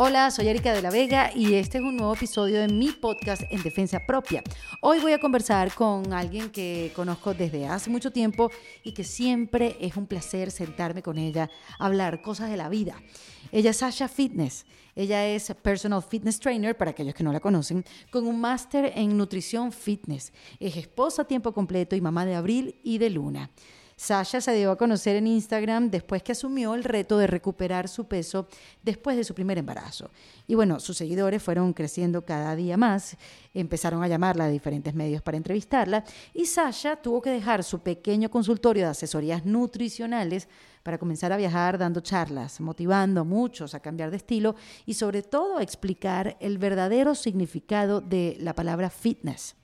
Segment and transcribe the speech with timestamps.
[0.00, 3.42] Hola, soy Erika de la Vega y este es un nuevo episodio de mi podcast
[3.50, 4.44] en defensa propia.
[4.80, 8.48] Hoy voy a conversar con alguien que conozco desde hace mucho tiempo
[8.84, 12.94] y que siempre es un placer sentarme con ella, hablar cosas de la vida.
[13.50, 14.66] Ella es Sasha Fitness.
[14.94, 19.16] Ella es personal fitness trainer, para aquellos que no la conocen, con un máster en
[19.16, 20.32] nutrición fitness.
[20.60, 23.50] Es esposa a tiempo completo y mamá de Abril y de Luna.
[23.98, 28.06] Sasha se dio a conocer en Instagram después que asumió el reto de recuperar su
[28.06, 28.46] peso
[28.80, 30.08] después de su primer embarazo.
[30.46, 33.16] Y bueno, sus seguidores fueron creciendo cada día más,
[33.54, 38.30] empezaron a llamarla a diferentes medios para entrevistarla y Sasha tuvo que dejar su pequeño
[38.30, 40.48] consultorio de asesorías nutricionales
[40.84, 44.54] para comenzar a viajar dando charlas, motivando a muchos a cambiar de estilo
[44.86, 49.56] y sobre todo a explicar el verdadero significado de la palabra fitness.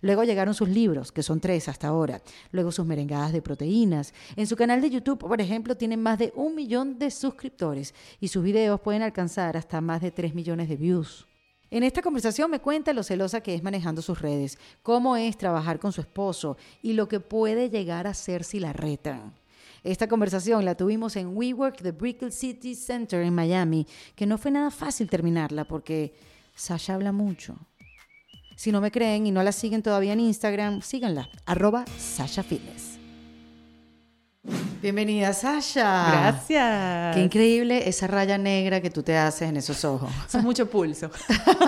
[0.00, 2.22] Luego llegaron sus libros, que son tres hasta ahora.
[2.52, 4.14] Luego sus merengadas de proteínas.
[4.36, 8.28] En su canal de YouTube, por ejemplo, tienen más de un millón de suscriptores y
[8.28, 11.26] sus videos pueden alcanzar hasta más de tres millones de views.
[11.72, 15.78] En esta conversación me cuenta lo celosa que es manejando sus redes, cómo es trabajar
[15.78, 19.34] con su esposo y lo que puede llegar a ser si la retan.
[19.84, 24.50] Esta conversación la tuvimos en WeWork The Brickell City Center en Miami, que no fue
[24.50, 26.12] nada fácil terminarla porque
[26.54, 27.56] Sasha habla mucho.
[28.60, 32.98] Si no me creen y no la siguen todavía en Instagram, síganla, arroba Sasha Fitness.
[34.82, 36.10] Bienvenida, Sasha.
[36.10, 37.16] Gracias.
[37.16, 40.10] Qué increíble esa raya negra que tú te haces en esos ojos.
[40.28, 41.10] Es mucho pulso.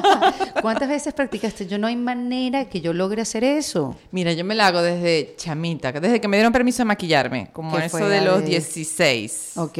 [0.60, 1.66] ¿Cuántas veces practicaste?
[1.66, 3.96] Yo no hay manera que yo logre hacer eso.
[4.10, 7.78] Mira, yo me la hago desde chamita, desde que me dieron permiso de maquillarme, como
[7.78, 9.52] eso de los 16.
[9.56, 9.78] Ok.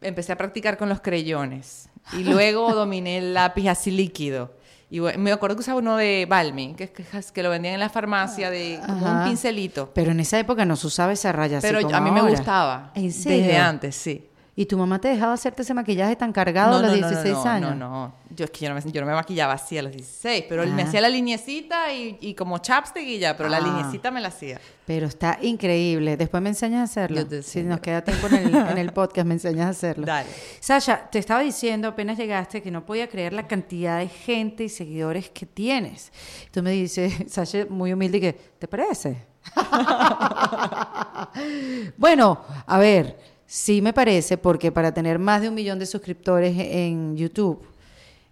[0.00, 4.60] Empecé a practicar con los creyones y luego dominé el lápiz así líquido.
[4.92, 7.88] Y me acuerdo que usaba uno de Balmy, que, que, que lo vendían en la
[7.88, 9.90] farmacia de como un pincelito.
[9.94, 12.22] Pero en esa época no se usaba esa raya Pero así como a mí ahora.
[12.24, 12.92] me gustaba.
[12.94, 13.38] ¿En serio?
[13.38, 14.28] Desde antes, sí.
[14.54, 17.70] ¿Y tu mamá te dejaba hacerte ese maquillaje tan cargado a los 16 no, años?
[17.70, 19.92] No, no, Yo es que yo no, me, yo no me maquillaba así a los
[19.92, 20.86] 16, pero él me Ah.
[20.86, 23.60] hacía la linecita y, y como chapstick y ya, pero la Ah.
[23.60, 24.60] linecita me la hacía.
[24.84, 26.18] Pero está increíble.
[26.18, 27.26] Después me enseñas a hacerlo.
[27.42, 30.04] Si nos queda tiempo en el, en el podcast, me enseñas a hacerlo.
[30.04, 30.28] Dale.
[30.60, 34.68] Sasha, te estaba diciendo apenas llegaste que no podía creer la cantidad de gente y
[34.68, 36.12] seguidores que tienes.
[36.50, 39.16] Tú me dices, Sasha, muy humilde, que ¿te parece?
[41.96, 43.18] bueno, a ver,
[43.54, 47.60] sí me parece, porque para tener más de un millón de suscriptores en YouTube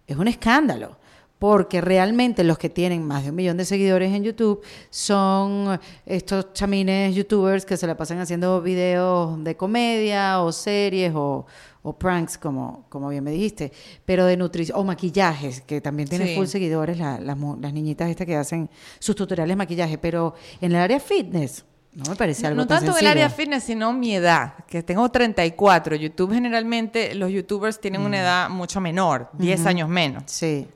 [0.07, 0.99] es un escándalo.
[1.37, 4.61] Porque realmente los que tienen más de un millón de seguidores en YouTube
[4.91, 11.47] son estos chamines youtubers que se la pasan haciendo videos de comedia o series o,
[11.81, 13.71] o pranks, como, como bien me dijiste,
[14.05, 16.35] pero de nutrición, o maquillajes, que también tienen Sí.
[16.35, 20.71] full seguidores la- las las niñitas estas que hacen sus tutoriales de maquillaje, pero en
[20.73, 23.11] el área fitness no me parece algo No tan tanto en el sencillo.
[23.11, 25.95] área fitness, sino mi edad, que tengo 34.
[25.95, 28.05] YouTube generalmente, los youtubers tienen Mm.
[28.05, 30.23] una edad mucho menor, 10 años menos.
[30.27, 30.67] Sí.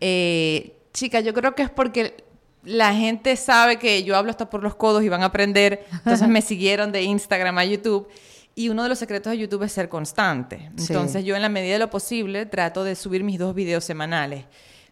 [0.00, 2.24] Eh, chica, yo creo que es porque
[2.64, 5.86] la gente sabe que yo hablo hasta por los codos y van a aprender.
[5.92, 8.08] Entonces me siguieron de Instagram a YouTube.
[8.54, 10.70] Y uno de los secretos de YouTube es ser constante.
[10.76, 10.86] Sí.
[10.92, 14.44] Entonces yo en la medida de lo posible trato de subir mis dos videos semanales.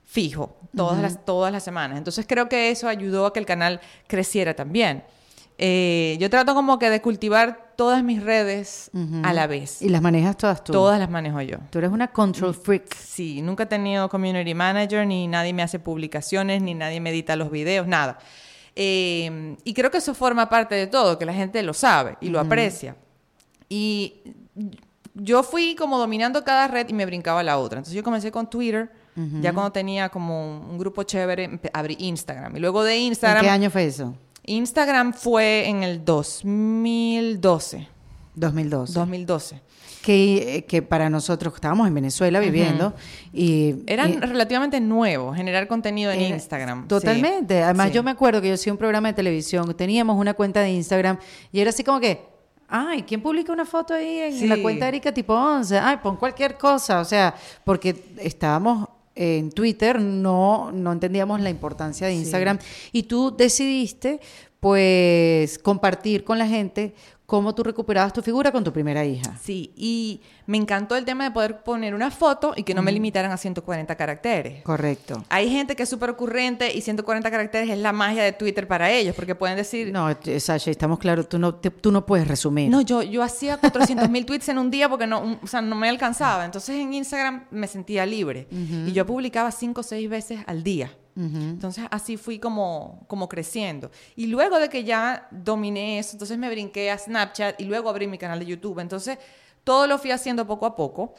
[0.05, 1.97] Fijo, todas, las, todas las semanas.
[1.97, 5.03] Entonces creo que eso ayudó a que el canal creciera también.
[5.57, 8.91] Eh, yo trato como que de cultivar todas mis redes
[9.23, 9.83] a la vez.
[9.83, 10.73] Y las manejas todas tú.
[10.73, 11.59] Todas las manejo yo.
[11.71, 12.95] Tú eres una control freak.
[12.95, 17.37] Sí, nunca he tenido community manager, ni nadie me hace publicaciones, ni nadie me edita
[17.37, 18.19] los videos, nada.
[18.77, 22.29] Eh, y creo que eso forma parte de todo, que la gente lo sabe y
[22.29, 22.97] lo aprecia.
[23.69, 24.23] Y
[25.15, 27.79] yo fui como dominando cada red y me brincaba la otra.
[27.79, 28.91] Entonces yo comencé con Twitter,
[29.41, 32.57] ya cuando tenía como un grupo chévere, abrí Instagram.
[32.57, 33.45] Y luego de ¿En Instagram...
[33.45, 34.17] qué año fue eso?
[34.47, 37.89] Instagram fue en el 2012.
[38.37, 38.93] 2002.
[38.95, 39.61] 2012.
[40.03, 42.93] que, eh, que para nosotros estábamos en Venezuela viviendo
[43.33, 46.87] y Eran y- relativamente nuevos generar contenido en era- Instagram.
[46.89, 47.55] Totalmente.
[47.57, 47.95] Sí, Además, sí.
[47.95, 51.19] yo me acuerdo que yo hacía un programa de televisión, teníamos una cuenta de Instagram
[51.53, 52.21] y era así como que,
[52.69, 54.47] ay, ¿quién publica una foto ahí en Sí.
[54.47, 55.79] la cuenta de Erika tipo 11?
[55.79, 57.01] Ay, pon cualquier cosa.
[57.01, 57.35] O sea,
[57.65, 62.59] porque estábamos en Twitter, no, no entendíamos la importancia de Instagram.
[62.93, 64.21] Y tú decidiste
[64.61, 66.95] pues compartir con la gente
[67.27, 69.35] cómo tú recuperabas tu figura con tu primera hija.
[69.43, 72.93] Sí, y me encantó el tema de poder poner una foto y que no me
[72.93, 74.63] limitaran a 140 caracteres.
[74.63, 75.25] Correcto.
[75.31, 78.91] Hay gente que es súper ocurrente y 140 caracteres es la magia de Twitter para
[78.91, 82.05] ellos, porque pueden decir, no, No, eh, Sasha, estamos claros, tú no, te- tú no
[82.05, 82.71] puedes resumir.
[82.85, 85.77] yo, yo hacía 400 mil tweets en un día porque no, un- o sea, no
[85.77, 86.45] me alcanzaba.
[86.45, 90.93] Entonces en Instagram me sentía libre y yo publicaba 5 o 6 veces al día.
[91.17, 93.91] Entonces así fui como, como creciendo.
[94.17, 98.07] Y luego de que ya dominé eso, entonces me brinqué a Snapchat y luego abrí
[98.07, 98.81] mi canal de YouTube.
[98.81, 99.19] Entonces
[99.65, 101.15] todo lo fui haciendo poco a poco.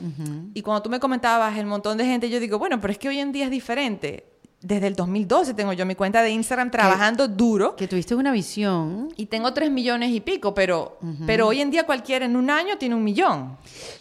[0.53, 3.09] Y cuando tú me comentabas el montón de gente, yo digo, bueno, pero es que
[3.09, 4.31] hoy en día es diferente.
[4.61, 7.75] Desde el 2012 tengo yo mi cuenta de Instagram trabajando duro.
[7.75, 9.09] Que tuviste una visión.
[9.15, 12.77] Y tengo tres millones y pico, pero, pero hoy en día cualquiera en un año
[12.77, 13.57] tiene un millón.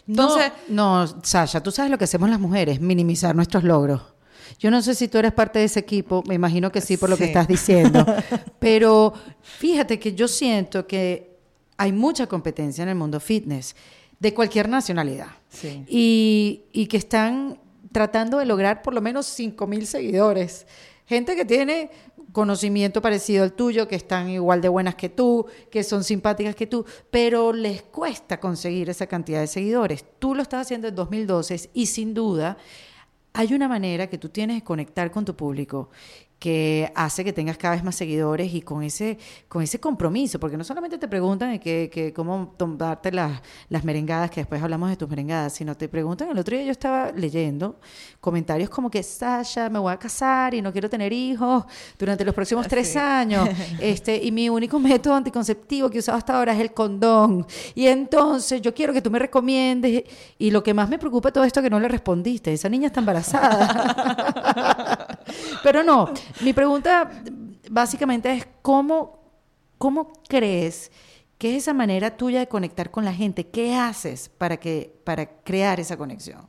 [0.07, 4.14] Entonces, no, no, Sasha, tú sabes lo que hacemos las mujeres, minimizar nuestros logros.
[4.59, 7.09] Yo no sé si tú eres parte de ese equipo, me imagino que sí por
[7.09, 8.05] lo que estás diciendo,
[8.59, 11.35] pero fíjate que yo siento que
[11.77, 13.75] hay mucha competencia en el mundo fitness,
[14.19, 15.83] de cualquier nacionalidad, Sí.
[15.89, 17.59] y, y que están
[17.91, 20.65] tratando de lograr por lo menos 5 mil seguidores.
[21.05, 21.91] Gente que tiene
[22.31, 26.65] conocimiento parecido al tuyo, que están igual de buenas que tú, que son simpáticas que
[26.67, 30.03] tú, pero les cuesta conseguir esa cantidad de seguidores.
[30.19, 32.57] Tú lo estás haciendo en 2012 y sin duda
[33.35, 35.89] hay una manera que tú tienes de conectar con tu público
[36.39, 39.17] que hace que tengas cada vez más seguidores y con ese,
[39.47, 44.29] con ese compromiso, porque no solamente te preguntan que, que cómo tomarte las, las merengadas,
[44.29, 47.79] que después hablamos de tus merengadas, sino te preguntan, el otro día yo estaba leyendo
[48.19, 51.63] comentarios como que, Sasha, me voy a casar y no quiero tener hijos
[51.97, 52.99] durante los próximos tres Sí.
[52.99, 53.49] años,
[53.79, 57.87] este, y mi único método anticonceptivo que he usado hasta ahora es el condón, y
[57.87, 60.03] entonces yo quiero que tú me recomiendes,
[60.37, 62.87] y lo que más me preocupa todo esto es que no le respondiste, esa niña
[62.87, 65.07] está embarazada.
[65.63, 66.09] Pero no,
[66.41, 67.11] mi pregunta
[67.69, 69.19] básicamente es cómo,
[69.77, 70.91] cómo crees
[71.37, 73.47] que es esa manera tuya de conectar con la gente.
[73.47, 76.47] ¿Qué haces para que para crear esa conexión?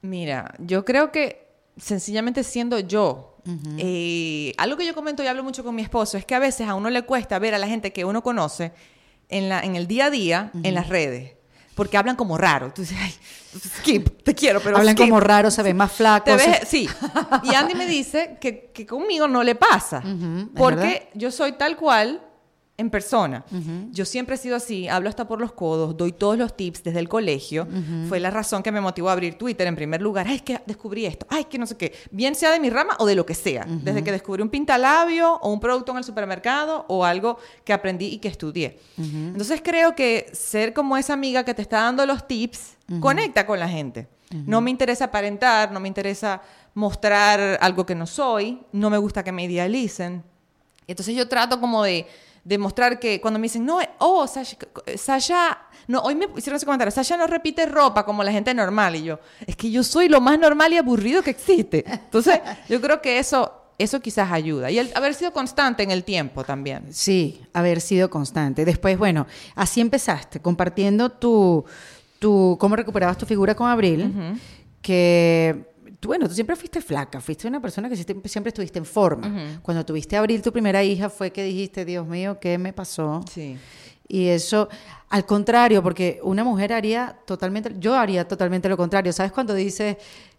[0.00, 3.36] Mira, yo creo que sencillamente siendo yo,
[3.78, 6.66] eh, algo que yo comento y hablo mucho con mi esposo es que a veces
[6.66, 8.72] a uno le cuesta ver a la gente que uno conoce
[9.28, 11.36] en, la, en el día a día, en las redes,
[11.74, 12.72] porque hablan como raro.
[12.72, 13.14] Tú dices, ay,
[13.80, 15.06] skip, te quiero, pero Hablan skip".
[15.08, 16.36] como raro, se ven más flacos.
[16.36, 16.88] ves- sí.
[17.42, 20.02] Y Andy me dice que, que conmigo no le pasa.
[20.56, 22.22] Porque yo soy tal cual
[22.76, 23.44] en persona.
[23.92, 26.98] Yo siempre he sido así, hablo hasta por los codos, doy todos los tips desde
[26.98, 27.68] el colegio.
[28.08, 30.26] Fue la razón que me motivó a abrir Twitter en primer lugar.
[30.28, 31.26] Ay, es que descubrí esto.
[31.30, 31.92] Ay, que no sé qué.
[32.10, 33.64] Bien sea de mi rama o de lo que sea.
[33.68, 38.06] Desde que descubrí un pintalabio o un producto en el supermercado o algo que aprendí
[38.06, 38.80] y que estudié.
[38.98, 43.60] Entonces creo que ser como esa amiga que te está dando los tips conecta con
[43.60, 44.08] la gente.
[44.30, 46.42] No me interesa aparentar, no me interesa
[46.74, 50.24] mostrar algo que no soy, no me gusta que me idealicen.
[50.88, 52.06] Entonces yo trato como de,
[52.44, 54.56] de mostrar que cuando me dicen, no, oh, Sasha,
[54.96, 55.58] Sasha,
[55.88, 58.96] no, hoy me hicieron ese comentario, Sasha no repite ropa como la gente normal.
[58.96, 61.84] Y yo, es que yo soy lo más normal y aburrido que existe.
[61.86, 64.70] Entonces yo creo que eso, eso quizás ayuda.
[64.70, 66.84] Y el haber sido constante en el tiempo también.
[66.90, 68.64] Sí, haber sido constante.
[68.66, 71.64] Después, bueno, así empezaste, compartiendo tu,
[72.18, 74.38] tu cómo recuperabas tu figura con Abril,
[74.82, 75.73] que
[76.04, 79.58] tú, bueno, tú siempre fuiste flaca, fuiste una persona que siempre, siempre estuviste en forma.
[79.62, 83.24] Cuando tuviste a Abril, tu primera hija, fue que dijiste, Dios mío, ¿qué me pasó?
[83.32, 83.56] Sí.
[84.06, 84.68] Y eso,
[85.08, 89.14] al contrario, porque una mujer haría totalmente, yo haría totalmente lo contrario.
[89.14, 89.96] ¿Sabes cuando dices,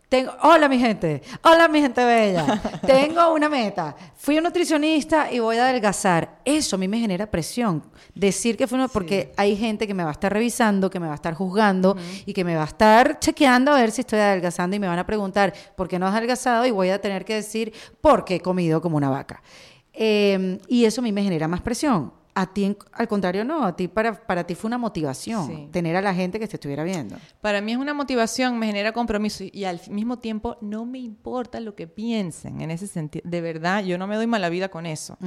[0.10, 5.40] tengo, hola mi gente, hola mi gente bella, tengo una meta, fui un nutricionista y
[5.40, 6.40] voy a adelgazar?
[6.46, 7.84] Eso a mí me genera presión.
[8.13, 11.07] Decir que fue una, porque hay gente que me va a estar revisando, que me
[11.07, 14.19] va a estar juzgando y que me va a estar chequeando a ver si estoy
[14.19, 16.66] adelgazando y me van a preguntar, ¿por qué no has adelgazado?
[16.66, 19.42] Y voy a tener que decir, porque he comido como una vaca.
[19.94, 22.25] Eh, y eso a mí me genera más presión.
[22.38, 23.64] A ti, al contrario, no.
[23.64, 25.70] A ti, para, para ti fue una motivación Sí.
[25.72, 27.15] tener a la gente que te estuviera viendo.
[27.39, 31.00] Para mí es una motivación, me genera compromiso y, y al mismo tiempo no me
[31.00, 33.24] importa lo que piensen en ese sentido.
[33.25, 35.18] De verdad, yo no me doy mala vida con eso.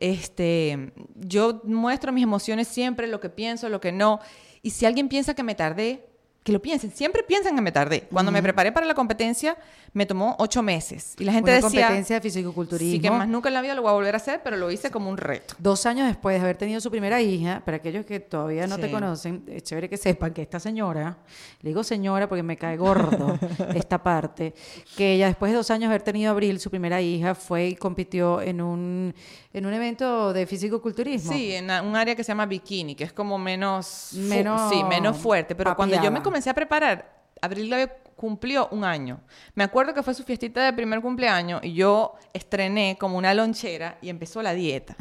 [0.00, 4.18] Este, yo muestro mis emociones siempre, lo que pienso, lo que no.
[4.62, 6.07] Y si alguien piensa que me tardé,
[6.48, 6.90] que lo piensen.
[6.90, 8.04] Siempre piensan que me tardé.
[8.10, 9.54] Cuando me preparé para la competencia,
[9.92, 11.14] me tomó ocho meses.
[11.18, 11.82] Y la gente una decía...
[11.82, 12.92] competencia de fisicoculturismo.
[12.94, 14.70] Sí, que más nunca en la vida lo voy a volver a hacer, pero lo
[14.70, 15.54] hice como un reto.
[15.58, 18.90] Dos años después de haber tenido su primera hija, para aquellos que todavía no te
[18.90, 21.18] conocen, es chévere que sepan que esta señora,
[21.60, 23.38] le digo señora porque me cae gordo
[23.74, 24.54] esta parte,
[24.96, 27.66] que ella después de dos años de haber tenido a Abril, su primera hija, fue
[27.66, 29.14] y compitió en un,
[29.52, 31.30] en un evento de fisicoculturismo.
[31.30, 34.12] Sí, en un área que se llama bikini, que es como menos...
[34.14, 35.54] Menos Sí, menos fuerte.
[35.54, 36.37] Pero cuando yo me papiada.
[36.38, 39.20] Comencé a preparar, Abril Lavie cumplió un año.
[39.56, 43.98] Me acuerdo que fue su fiestita de primer cumpleaños y yo estrené como una lonchera
[44.00, 44.94] y empezó la dieta.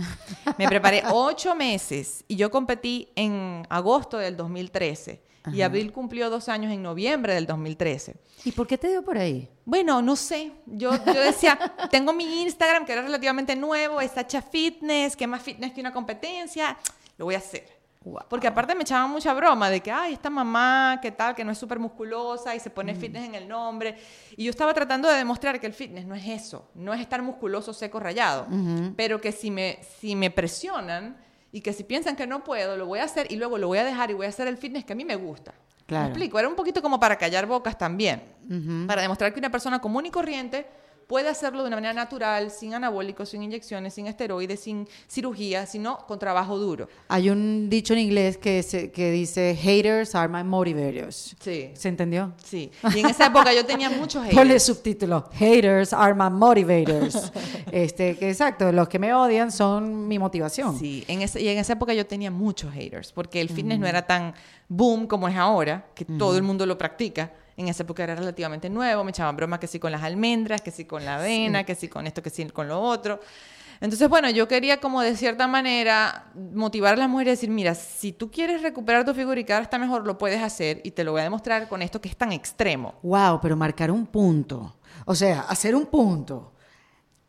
[0.58, 5.22] Me preparé ocho meses y yo competí en agosto del 2013.
[5.54, 8.16] Y Abril cumplió dos años en noviembre del 2013.
[8.44, 9.48] ¿Y por qué te dio por ahí?
[9.64, 10.52] Bueno, no sé.
[10.66, 11.58] Yo, yo decía,
[11.92, 15.94] tengo mi Instagram que era relativamente nuevo, es Sacha Fitness, que más fitness que una
[15.94, 16.76] competencia.
[17.18, 17.77] Lo voy a hacer.
[18.30, 21.52] Porque aparte me echaban mucha broma de que, ay, esta mamá, qué tal, que no
[21.52, 23.98] es súper musculosa y se pone fitness en el nombre.
[24.36, 27.22] Y yo estaba tratando de demostrar que el fitness no es eso, no es estar
[27.22, 28.48] musculoso, seco, rayado.
[28.96, 31.18] Pero que si me, si me presionan
[31.52, 33.80] y que si piensan que no puedo, lo voy a hacer y luego lo voy
[33.80, 35.54] a dejar y voy a hacer el fitness que a mí me gusta.
[35.86, 36.06] Claro.
[36.06, 36.38] ¿Me explico?
[36.38, 38.22] Era un poquito como para callar bocas también.
[38.88, 40.68] Para demostrar que una persona común y corriente
[41.08, 46.00] puede hacerlo de una manera natural, sin anabólicos, sin inyecciones, sin esteroides, sin cirugía, sino
[46.06, 46.90] con trabajo duro.
[47.08, 51.36] Hay un dicho en inglés que, se- que dice, haters are my motivators.
[51.40, 51.72] Sí.
[51.76, 52.34] ¿Se entendió?
[52.44, 52.70] Sí.
[52.94, 54.36] Y en esa época yo tenía muchos haters.
[54.38, 57.32] Ponle subtítulo, haters are my motivators.
[57.72, 60.78] este, que exacto, los que me odian son mi motivación.
[60.78, 63.88] Sí, en ese- y en esa época yo tenía muchos haters, porque el fitness no
[63.88, 64.34] era tan
[64.68, 67.32] boom como es ahora, que todo el mundo lo practica.
[67.58, 70.70] En esa época era relativamente nuevo, me echaban bromas que sí con las almendras, que
[70.72, 73.20] sí con la avena, que sí con esto, que sí con lo otro.
[73.82, 77.74] Entonces, bueno, yo quería como de cierta manera motivar a las mujeres a decir, mira,
[77.76, 81.04] si tú quieres recuperar tu figura y quedar hasta mejor, lo puedes hacer y te
[81.04, 82.94] lo voy a demostrar con esto que es tan extremo.
[83.04, 84.76] Wow, pero marcar un punto.
[85.06, 86.54] O sea, hacer un punto.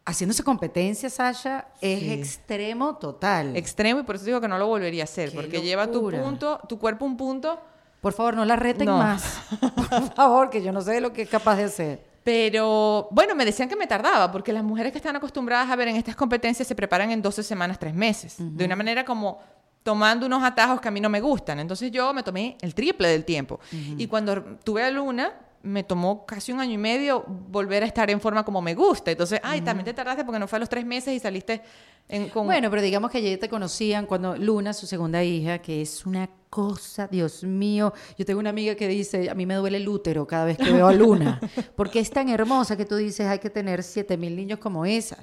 [0.06, 2.11] Haciéndose competencia, Sasha, es Sí.
[2.12, 3.54] extremo total.
[3.56, 5.94] Extremo y por eso digo que no lo volvería a hacer, Qué porque lleva tu
[6.00, 6.23] locura.
[6.23, 7.61] punto, tu cuerpo un punto
[8.00, 8.98] Por favor, no la reten No.
[8.98, 9.40] más.
[9.88, 12.06] Por favor, que yo no sé de lo que es capaz de hacer.
[12.24, 15.88] Pero bueno, me decían que me tardaba, porque las mujeres que están acostumbradas a ver
[15.88, 19.40] en estas competencias se preparan en 12 semanas, 3 meses, de una manera como
[19.82, 21.58] tomando unos atajos que a mí no me gustan.
[21.60, 23.58] Entonces yo me tomé el triple del tiempo.
[23.72, 28.10] Y cuando tuve a Luna, me tomó casi un año y medio volver a estar
[28.10, 29.10] en forma como me gusta.
[29.10, 31.62] Entonces, ay, también te tardaste porque no fue a los 3 meses y saliste
[32.08, 32.44] en, con...
[32.46, 36.28] Bueno, pero digamos que ya te conocían cuando Luna, su segunda hija, que es una
[36.50, 37.92] cosa, Dios mío.
[38.16, 40.70] Yo tengo una amiga que dice, a mí me duele el útero cada vez que
[40.72, 41.40] veo a Luna,
[41.76, 45.18] porque es tan hermosa que tú dices, hay que tener siete mil niños como esa.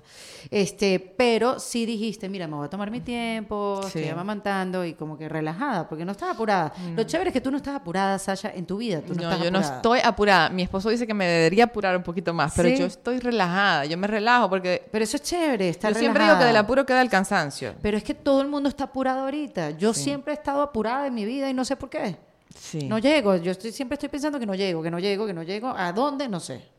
[0.52, 4.00] Este, pero sí dijiste, mira, me voy a tomar mi tiempo, Sí.
[4.00, 6.74] estoy amamantando y como que relajada, porque no estás apurada.
[6.96, 9.02] Lo chévere es que tú no estás apurada, Sasha, en tu vida.
[9.02, 10.50] Tú no, No, estás yo no estoy apurada.
[10.50, 12.78] Mi esposo dice que me debería apurar un poquito más, pero Sí.
[12.78, 16.38] yo estoy relajada, yo me relajo porque Pero eso es chévere, estar yo siempre digo
[16.38, 17.74] que del apuro queda el cansancio.
[17.82, 19.72] Pero es que todo el mundo está apurado ahorita.
[19.72, 22.18] Yo siempre he estado apurada en mi vida y no sé por qué.
[22.58, 22.88] Sí.
[22.88, 23.36] No llego.
[23.38, 25.70] Yo estoy, siempre estoy pensando que no llego, que no llego, que no llego.
[25.76, 26.30] ¿A dónde?
[26.30, 26.76] No sé.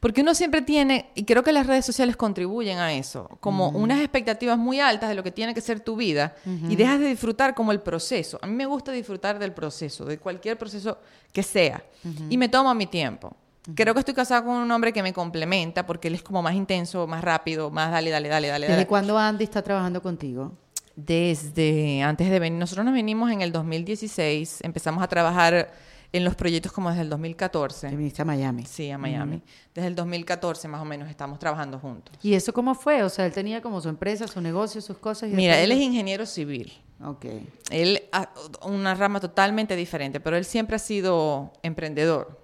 [0.00, 4.00] Porque uno siempre tiene, y creo que las redes sociales contribuyen a eso, como unas
[4.00, 7.54] expectativas muy altas de lo que tiene que ser tu vida y dejas de disfrutar
[7.54, 8.38] como el proceso.
[8.42, 10.98] A mí me gusta disfrutar del proceso, de cualquier proceso
[11.32, 11.82] que sea,
[12.28, 13.34] y me tomo mi tiempo.
[13.74, 16.54] Creo que estoy casada con un hombre que me complementa porque él es como más
[16.54, 18.66] intenso, más rápido, más dale, dale, dale, dale.
[18.66, 18.86] ¿Desde dale.
[18.86, 20.52] cuándo Andy está trabajando contigo?
[20.96, 25.72] Desde antes de venir, nosotros nos venimos en el 2016, empezamos a trabajar
[26.12, 27.88] en los proyectos como desde el 2014.
[27.88, 28.64] Te viniste a Miami.
[28.66, 29.42] Sí, a Miami.
[29.74, 32.14] Desde el 2014 más o menos estamos trabajando juntos.
[32.22, 33.02] ¿Y eso cómo fue?
[33.02, 35.30] O sea, él tenía como su empresa, su negocio, sus cosas.
[35.30, 36.72] y Mira, él es ingeniero civil.
[37.04, 37.26] Ok.
[37.70, 38.30] Él, a-
[38.62, 42.40] una rama totalmente diferente, pero él siempre ha sido emprendedor.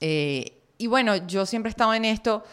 [0.00, 2.44] Eh, y bueno, yo siempre he estado en esto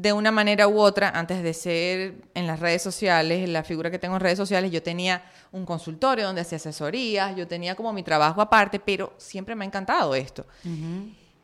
[0.00, 3.98] de una manera u otra, antes de ser en las redes sociales, la figura que
[3.98, 5.22] tengo en redes sociales, yo tenía
[5.52, 9.68] un consultorio donde hacía asesorías, yo tenía como mi trabajo aparte, pero siempre me ha
[9.68, 10.46] encantado esto.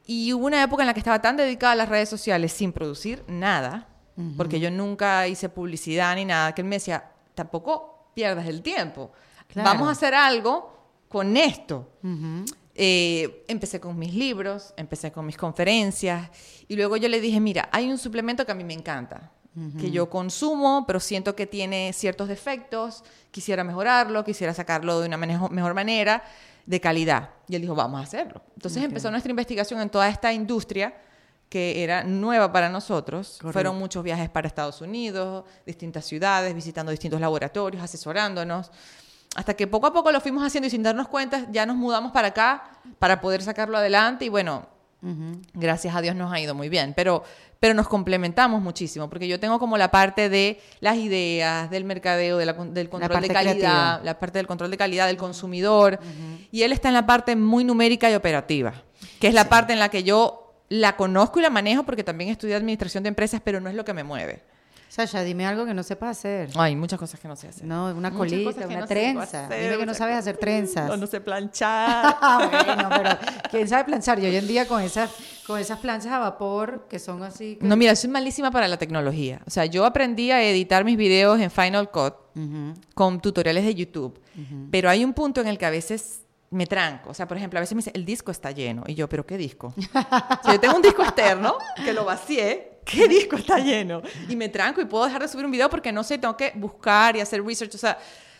[0.04, 2.72] Y hubo una época en la que estaba tan dedicada a las redes sociales sin
[2.72, 3.88] producir nada,
[4.36, 9.12] porque yo nunca hice publicidad ni nada, que él me decía, tampoco pierdas el tiempo.
[9.46, 9.70] Claro.
[9.70, 10.76] Vamos a hacer algo
[11.08, 11.88] con esto.
[12.74, 16.30] Eh, empecé con mis libros, empecé con mis conferencias
[16.68, 19.32] y luego yo le dije, mira, hay un suplemento que a mí me encanta,
[19.78, 25.16] que yo consumo, pero siento que tiene ciertos defectos, quisiera mejorarlo, quisiera sacarlo de una
[25.18, 26.22] mejor manera,
[26.64, 27.30] de calidad.
[27.48, 28.42] Y él dijo, vamos a hacerlo.
[28.54, 30.94] Entonces empezó nuestra investigación en toda esta industria
[31.50, 33.38] que era nueva para nosotros.
[33.38, 33.52] Correcto.
[33.52, 38.70] Fueron muchos viajes para Estados Unidos, distintas ciudades, visitando distintos laboratorios, asesorándonos.
[39.36, 42.10] Hasta que poco a poco lo fuimos haciendo y sin darnos cuenta ya nos mudamos
[42.12, 42.64] para acá
[42.98, 44.66] para poder sacarlo adelante y bueno,
[45.54, 47.22] gracias a Dios nos ha ido muy bien, pero,
[47.58, 52.36] pero nos complementamos muchísimo porque yo tengo como la parte de las ideas, del mercadeo,
[52.36, 54.00] de la con- del control de calidad, creativa.
[54.04, 55.98] la parte del control de calidad del consumidor
[56.52, 58.74] y él está en la parte muy numérica y operativa,
[59.20, 62.30] que es la parte en la que yo la conozco y la manejo porque también
[62.30, 64.42] estudié administración de empresas, pero no es lo que me mueve.
[64.90, 66.50] Sasha, dime algo que no sepas hacer.
[66.56, 67.64] Hay muchas cosas que no sé hacer.
[67.64, 69.44] No, una Muchas colita, una no trenza.
[69.46, 70.86] hacer, Dime que no sabes hacer trenzas.
[70.90, 72.16] No, no sé planchar.
[72.66, 73.10] Bueno, pero
[73.52, 74.18] quién sabe planchar.
[74.18, 75.08] Y hoy en día con esas,
[75.46, 77.54] con esas planchas a vapor que son así.
[77.60, 79.40] que- No, mira, soy malísima para la tecnología.
[79.46, 82.74] O sea, yo aprendí a editar mis videos en Final Cut Ujú.
[82.92, 84.20] con tutoriales de YouTube,
[84.72, 87.10] pero hay un punto en el que a veces me tranco.
[87.10, 88.82] O sea, por ejemplo, a veces me dice, el disco está lleno.
[88.88, 89.72] Y yo, ¿pero qué disco?
[89.76, 94.02] si yo tengo un disco externo que lo vacié, ¿qué disco está lleno?
[94.28, 96.52] Y me tranco y puedo dejar de subir un video porque no sé, tengo que
[96.54, 97.74] buscar y hacer research.
[97.74, 97.98] O sea,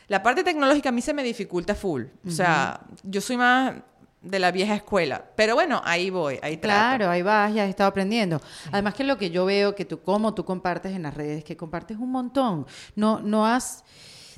[0.08, 2.04] la parte tecnológica a mí se me dificulta full.
[2.26, 3.74] O sea, yo soy más
[4.22, 5.24] de la vieja escuela.
[5.36, 6.78] Pero bueno, ahí voy, ahí trato.
[6.78, 8.40] Claro, ahí vas, ya has estado aprendiendo.
[8.72, 11.56] Además que lo que yo veo que tú, como tú compartes en las redes, que
[11.56, 12.66] compartes un montón.
[12.96, 13.84] No, no has,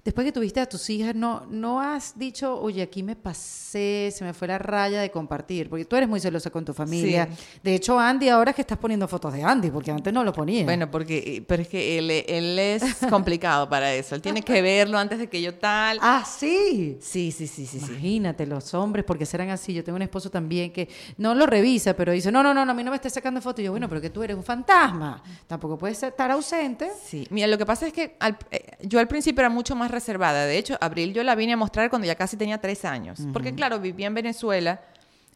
[0.05, 4.25] después que tuviste a tus hijas, no, no has dicho, oye, aquí me pasé, se
[4.25, 7.29] me fue la raya de compartir, porque tú eres muy celosa con tu familia.
[7.63, 10.33] De hecho, Andy, ahora es que estás poniendo fotos de Andy, porque antes no lo
[10.33, 10.65] ponía.
[10.65, 14.15] Bueno, porque, pero es que él, él es complicado para eso.
[14.15, 15.99] Él tiene que verlo antes de que yo tal.
[16.01, 16.99] Ah, sí.
[17.01, 17.79] Sí, sí, sí, sí.
[17.79, 19.73] Imagínate, los hombres, porque serán así.
[19.73, 22.75] Yo tengo un esposo también que no lo revisa, pero dice, no, no, no, a
[22.75, 23.61] mí no me estés sacando fotos.
[23.61, 25.23] Y yo, bueno, pero que tú eres un fantasma.
[25.47, 26.91] Tampoco puedes estar ausente.
[27.05, 27.27] Sí.
[27.31, 28.17] Mira, lo que pasa es que
[28.51, 30.47] eh, yo al principio era mucho más reservada.
[30.47, 33.21] De hecho, Abril yo la vine a mostrar cuando ya casi tenía tres años.
[33.33, 34.81] Porque, claro, vivía en Venezuela,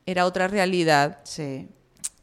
[0.05, 1.21] era otra realidad.
[1.23, 1.69] Sí.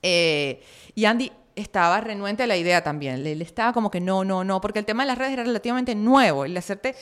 [0.02, 0.62] Eh,
[0.96, 3.24] y Andy estaba renuente a la idea también.
[3.24, 5.96] Le, estaba como que no, no, no, porque el tema de las redes era relativamente
[5.96, 6.46] nuevo.
[6.46, 6.96] El hacerte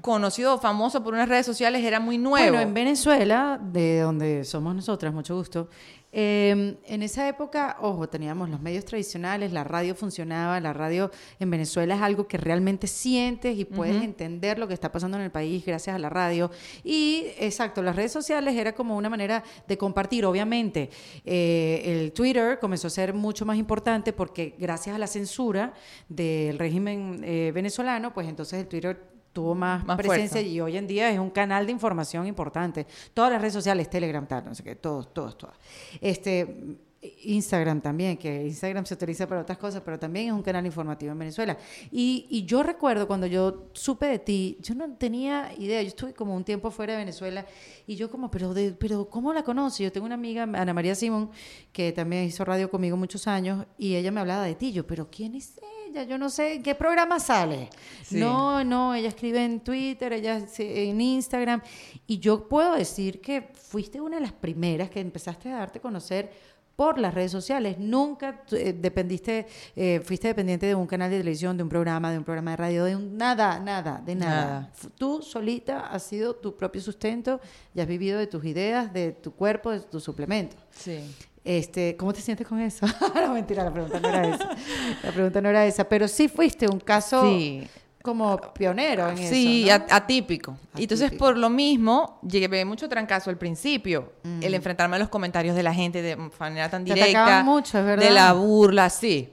[0.00, 2.48] conocido o famoso por unas redes sociales era muy nuevo.
[2.48, 5.68] Bueno, en Venezuela, de donde somos nosotras, mucho gusto,
[6.10, 11.50] Em, en esa época, ojo, teníamos los medios tradicionales, la radio funcionaba, la radio en
[11.50, 15.30] Venezuela es algo que realmente sientes y puedes entender lo que está pasando en el
[15.30, 16.50] país gracias a la radio.
[16.82, 20.88] Y exacto, las redes sociales era como una manera de compartir, obviamente.
[21.26, 25.74] Eh, el Twitter comenzó a ser mucho más importante porque gracias a la censura
[26.08, 31.10] del régimen eh, venezolano, pues entonces el Twitter tuvo más, presencia y hoy en día
[31.10, 32.86] es un canal de información importante.
[33.14, 35.54] Todas las redes sociales, Telegram, tal, no sé qué, todos, todos, todos.
[36.00, 40.66] Este, Instagram también, que Instagram se utiliza para otras cosas, pero también es un canal
[40.66, 41.56] informativo en Venezuela.
[41.92, 46.12] Y, y, yo recuerdo cuando yo supe de ti, yo no tenía idea, yo estuve
[46.12, 47.46] como un tiempo fuera de Venezuela
[47.86, 49.84] y yo como, pero, de, pero ¿cómo la conocí?
[49.84, 51.30] Yo tengo una amiga, Ana María Simón,
[51.72, 55.08] que también hizo radio conmigo muchos años y ella me hablaba de ti, yo, pero
[55.08, 56.02] ¿quién es ella?
[56.04, 57.68] Yo no sé, ¿en qué programa sale?
[58.10, 61.62] No, no, ella escribe en Twitter, ella en Instagram
[62.06, 65.82] y yo puedo decir que fuiste una de las primeras que empezaste a darte a
[65.82, 66.30] conocer
[66.78, 67.76] por las redes sociales.
[67.76, 72.18] Nunca eh, dependiste, eh, fuiste dependiente de un canal de televisión, de un programa, de
[72.18, 74.70] un programa de radio, de un, nada, nada, de nada.
[74.96, 77.40] Tú solita has sido tu propio sustento
[77.74, 80.60] y has vivido de tus ideas, de tu cuerpo, de tus suplementos.
[80.70, 81.00] Sí.
[81.44, 82.86] Este, ¿Cómo te sientes con eso?
[83.14, 84.56] no, mentira, la pregunta no era esa.
[85.02, 87.68] La pregunta no era esa, pero sí fuiste un caso sí
[88.08, 89.34] como pionero en eso.
[89.34, 90.56] Sí, atípico.
[90.76, 94.12] Entonces, por lo mismo, llegué mucho trancazo al principio.
[94.40, 97.42] El enfrentarme a los comentarios de la gente de manera tan directa.
[97.44, 98.04] mucho, verdad.
[98.04, 99.28] De la burla, sí.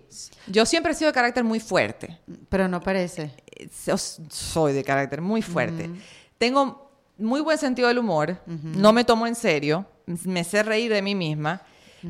[0.47, 2.19] Yo siempre he sido de carácter muy fuerte.
[2.49, 3.31] Pero no parece.
[3.45, 5.89] Eh, soy de carácter muy fuerte.
[6.37, 8.41] Tengo muy buen sentido del humor.
[8.45, 9.85] No me tomo en serio.
[10.05, 11.61] Me sé reír de mí misma.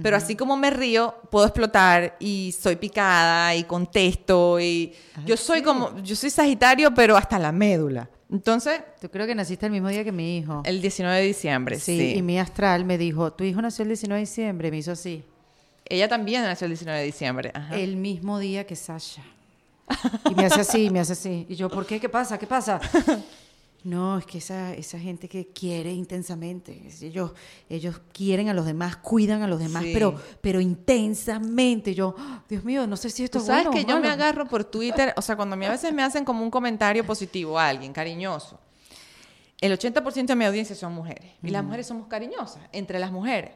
[0.01, 5.37] Pero así como me río, puedo explotar y soy picada y contesto y ah, yo
[5.37, 8.09] soy como, yo soy Sagitario, pero hasta la médula.
[8.31, 8.81] Entonces...
[8.99, 10.61] Tú creo que naciste el mismo día que mi hijo.
[10.65, 12.15] El 19 de diciembre, sí.
[12.15, 15.23] Y mi astral me dijo, tu hijo nació el 19 de diciembre, me hizo así.
[15.87, 17.53] Ella también nació el 19 de diciembre.
[17.71, 19.21] El mismo día que Sasha.
[20.29, 21.45] Y me hace así, me hace así.
[21.47, 21.99] Y yo, ¿por qué?
[21.99, 22.39] ¿Qué pasa?
[22.39, 22.81] ¿Qué pasa?
[23.85, 27.33] No, es que esa, esa gente que quiere intensamente, ellos,
[27.69, 31.93] ellos quieren a los demás, cuidan a los demás, pero, pero intensamente.
[31.93, 32.15] Yo,
[32.49, 35.21] Dios mío, no sé si esto es sabes que yo me agarro por Twitter, o
[35.21, 38.59] sea, cuando a mí a veces me hacen como un comentario positivo a alguien, cariñoso,
[39.61, 43.51] el 80% de mi audiencia son mujeres, y las mujeres somos cariñosas, entre las mujeres.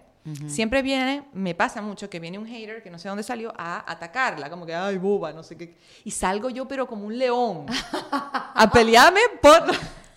[0.46, 3.92] Siempre viene, me pasa mucho que viene un hater que no sé dónde salió a
[3.92, 5.76] atacarla, como que, ay, boba, no sé qué.
[6.04, 7.66] Y salgo yo, pero como un león,
[8.12, 9.64] a pelearme por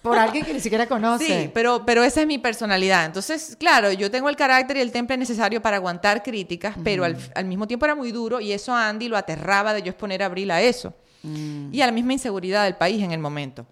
[0.02, 1.24] por alguien que ni siquiera conoce.
[1.24, 3.06] Sí, pero, pero esa es mi personalidad.
[3.06, 7.44] Entonces, claro, yo tengo el carácter y el temple necesario para aguantar críticas, pero al,
[7.44, 10.26] mismo tiempo era muy duro y eso a Andy lo aterraba de yo exponer a
[10.26, 10.92] Abril a eso.
[11.22, 11.72] Mm.
[11.72, 13.64] Y a la misma inseguridad del país en el momento.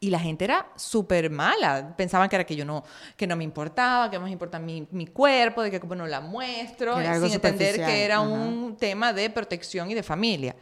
[0.00, 1.94] Y la gente era súper mala.
[1.96, 2.82] Pensaban que era que yo no,
[3.16, 6.20] que no me importaba, que más importa mi, mi cuerpo, de que como no la
[6.20, 10.56] muestro, sin entender que era un tema de protección y de familia.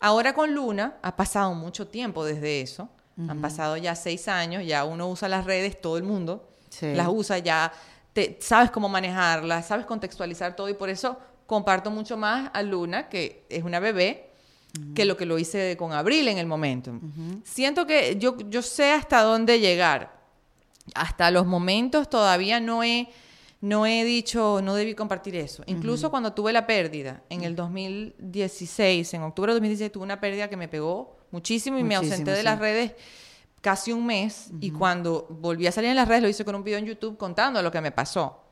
[0.00, 2.90] Ahora con Luna ha pasado mucho tiempo desde eso
[3.28, 6.48] han pasado ya seis años, ya uno usa las redes, todo el mundo
[6.80, 7.72] las usa, ya
[8.12, 13.08] te, sabes cómo manejarlas, sabes contextualizar todo y por eso comparto mucho más a Luna,
[13.08, 14.30] que es una bebé,
[14.94, 16.98] que lo que lo hice con Abril en el momento.
[17.44, 20.18] Siento que yo, yo sé hasta dónde llegar.
[20.94, 23.08] Hasta los momentos todavía no he,
[23.62, 25.62] no he dicho, no debí compartir eso.
[25.66, 30.50] Incluso cuando tuve la pérdida en el 2016, en octubre de 2016, tuve una pérdida
[30.50, 32.92] que me pegó muchísimo y me ausenté de las redes
[33.60, 36.64] casi un mes y cuando volví a salir en las redes lo hice con un
[36.64, 38.42] video en YouTube contando lo que me pasó.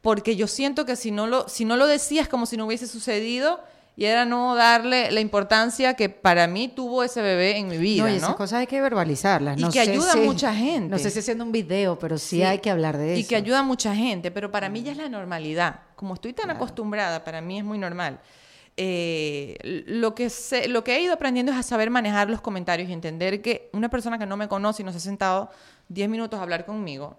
[0.00, 2.86] Porque yo siento que si no lo si no lo decía como si no hubiese
[2.86, 3.60] sucedido
[3.96, 8.02] y era no darle la importancia que para mí tuvo ese bebé en mi vida.
[8.02, 9.56] No, y esas cosas hay que verbalizarlas.
[9.60, 10.88] y que ayuda a mucha gente.
[10.88, 13.20] No sé si haciendo un video, pero sí, hay que hablar de eso.
[13.20, 15.80] Y que ayuda a mucha gente, pero para mí ya es la normalidad.
[15.96, 18.18] Como estoy tan acostumbrada, para mí es muy normal.
[18.76, 22.88] eh, lo, que sé- lo que he ido aprendiendo es a saber manejar los comentarios
[22.88, 25.50] y entender que una persona que no me conoce y no se ha sentado
[25.88, 27.16] 10 minutos a hablar conmigo,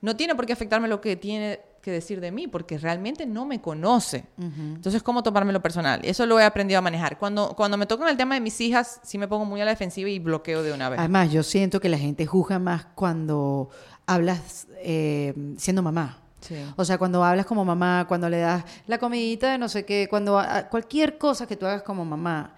[0.00, 3.44] no tiene por qué afectarme lo que tiene que decir de mí, porque realmente no
[3.46, 4.24] me conoce.
[4.38, 4.60] ujú.
[4.76, 6.00] Entonces, ¿cómo tomármelo personal?
[6.02, 7.18] Eso lo he aprendido a manejar.
[7.18, 9.70] Cuando, cuando me tocan el tema de mis hijas, sí me pongo muy a la
[9.70, 10.98] defensiva y bloqueo de una vez.
[10.98, 13.68] Además, yo siento que la gente juzga más cuando
[14.06, 16.18] hablas eh, siendo mamá.
[16.40, 16.56] Sí.
[16.76, 20.08] O sea, cuando hablas como mamá, cuando le das la comidita de no sé qué,
[20.10, 22.54] cuando a- cualquier cosa que tú hagas como mamá,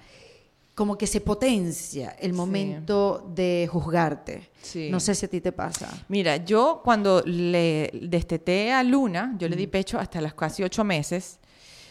[0.76, 2.36] como que se potencia el Sí.
[2.36, 4.50] momento de juzgarte.
[4.60, 4.88] Sí.
[4.90, 5.88] No sé si a ti te pasa.
[6.08, 10.84] Mira, yo cuando le desteté a Luna, yo le di pecho hasta las casi ocho
[10.84, 11.38] meses.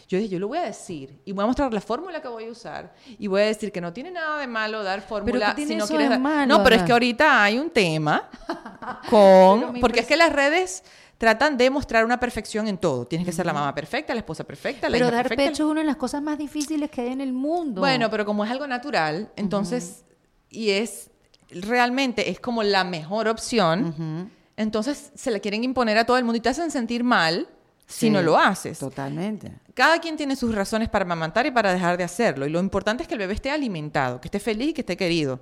[0.08, 2.44] Yo dije, yo lo voy a decir y voy a mostrar la fórmula que voy
[2.44, 5.74] a usar y voy a decir que no tiene nada de malo dar fórmula si
[5.74, 8.30] no quieres dar- malo, No, pero es que ahorita hay un tema
[9.10, 10.84] con porque es que las redes
[11.18, 13.06] tratan de mostrar una perfección en todo.
[13.06, 15.50] Tienes que ser la mamá perfecta, la esposa perfecta, la Pero hija dar perfecta.
[15.50, 17.80] pecho es una de las cosas más difíciles que hay en el mundo.
[17.80, 20.04] Bueno, pero como es algo natural, entonces
[20.50, 21.10] y es
[21.50, 24.30] realmente es como la mejor opción.
[24.56, 27.48] Entonces se la quieren imponer a todo el mundo y te hacen sentir mal
[27.88, 28.78] si Sí, no lo haces.
[28.80, 29.52] Totalmente.
[29.74, 32.44] Cada quien tiene sus razones para amamantar y para dejar de hacerlo.
[32.46, 34.96] Y lo importante es que el bebé esté alimentado, que esté feliz y que esté
[34.96, 35.38] querido.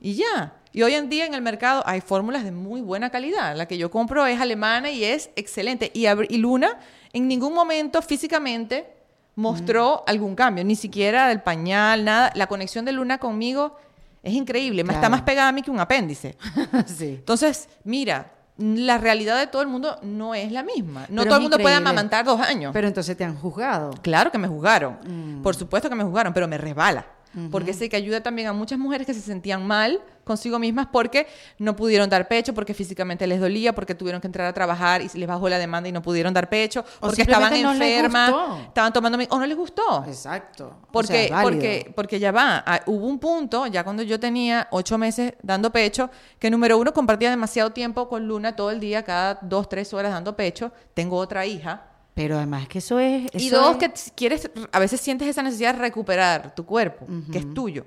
[0.00, 0.54] Y ya.
[0.72, 3.56] Y hoy en día en el mercado hay fórmulas de muy buena calidad.
[3.56, 5.90] La que yo compro es alemana y es excelente.
[5.92, 6.78] Y, y Luna
[7.12, 8.86] en ningún momento físicamente
[9.34, 12.30] mostró algún cambio, ni siquiera del pañal, nada.
[12.36, 13.76] La conexión de Luna conmigo
[14.22, 14.82] es increíble.
[14.82, 15.10] Está Claro.
[15.10, 16.36] más pegada a mí que un apéndice.
[16.86, 17.14] sí.
[17.18, 21.02] Entonces, mira, la realidad de todo el mundo no es la misma.
[21.08, 22.72] No Pero todo el mundo puede amamantar dos años.
[22.72, 23.92] Pero entonces te han juzgado.
[24.02, 24.98] Claro que me juzgaron.
[25.04, 25.42] Mm.
[25.42, 27.06] Por supuesto que me juzgaron, pero me resbala.
[27.50, 31.26] Porque sé que ayuda también a muchas mujeres que se sentían mal consigo mismas porque
[31.58, 35.08] no pudieron dar pecho, porque físicamente les dolía, porque tuvieron que entrar a trabajar y
[35.18, 38.32] les bajó la demanda y no pudieron dar pecho, porque estaban no enfermas,
[38.68, 40.04] estaban tomando o no les gustó.
[40.06, 40.76] Exacto.
[40.88, 44.68] O Porque, sea, porque, porque ya va, ah, hubo un punto, ya cuando yo tenía
[44.70, 49.02] ocho meses dando pecho, que número uno compartía demasiado tiempo con Luna todo el día,
[49.02, 50.72] cada dos, tres horas dando pecho.
[50.94, 51.91] Tengo otra hija.
[52.14, 53.22] Pero además que eso es...
[53.34, 57.06] y eso dos, es- que quieres, a veces sientes esa necesidad de recuperar tu cuerpo,
[57.30, 57.86] que es tuyo.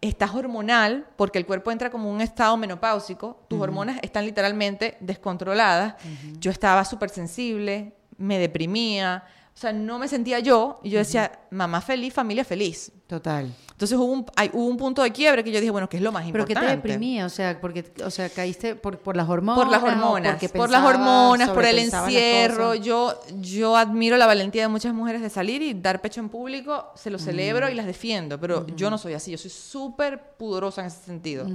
[0.00, 5.94] Estás hormonal, porque el cuerpo entra como un estado menopáusico, tus hormonas están literalmente descontroladas.
[6.38, 11.30] Yo estaba súper sensible, me deprimía, o sea, no me sentía yo, y yo decía,
[11.50, 12.92] mamá feliz, familia feliz.
[13.06, 13.54] Total.
[13.72, 16.02] Entonces hubo un, hay- hubo un punto de quiebre que yo dije, bueno, ¿qué es
[16.02, 16.80] lo más Pero que importante?
[16.80, 19.62] te deprimía, o sea, porque, o sea, caíste por, por las hormonas.
[19.62, 22.74] Por las hormonas, por las hormonas, por el encierro.
[22.76, 26.92] Yo, yo admiro la valentía de muchas mujeres de salir y dar pecho en público,
[26.94, 30.80] se lo celebro y las defiendo, pero yo no soy así, yo soy súper pudorosa
[30.80, 31.46] en ese sentido.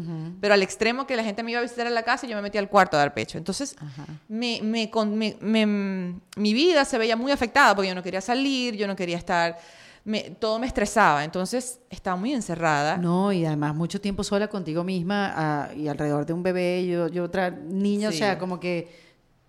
[0.41, 2.35] Pero al extremo que la gente me iba a visitar a la casa y yo
[2.35, 3.37] me metí al cuarto a dar pecho.
[3.39, 3.75] Entonces,
[4.27, 8.21] me, me, con- me- me- mi vida se veía muy afectada porque yo no quería
[8.21, 9.57] salir, yo no quería estar,
[10.05, 12.97] me- todo me estresaba, entonces estaba muy encerrada.
[12.97, 17.07] No, y además mucho tiempo sola contigo misma ah, y alrededor de un bebé, yo,
[17.07, 18.87] yo otra niña, o sea, como que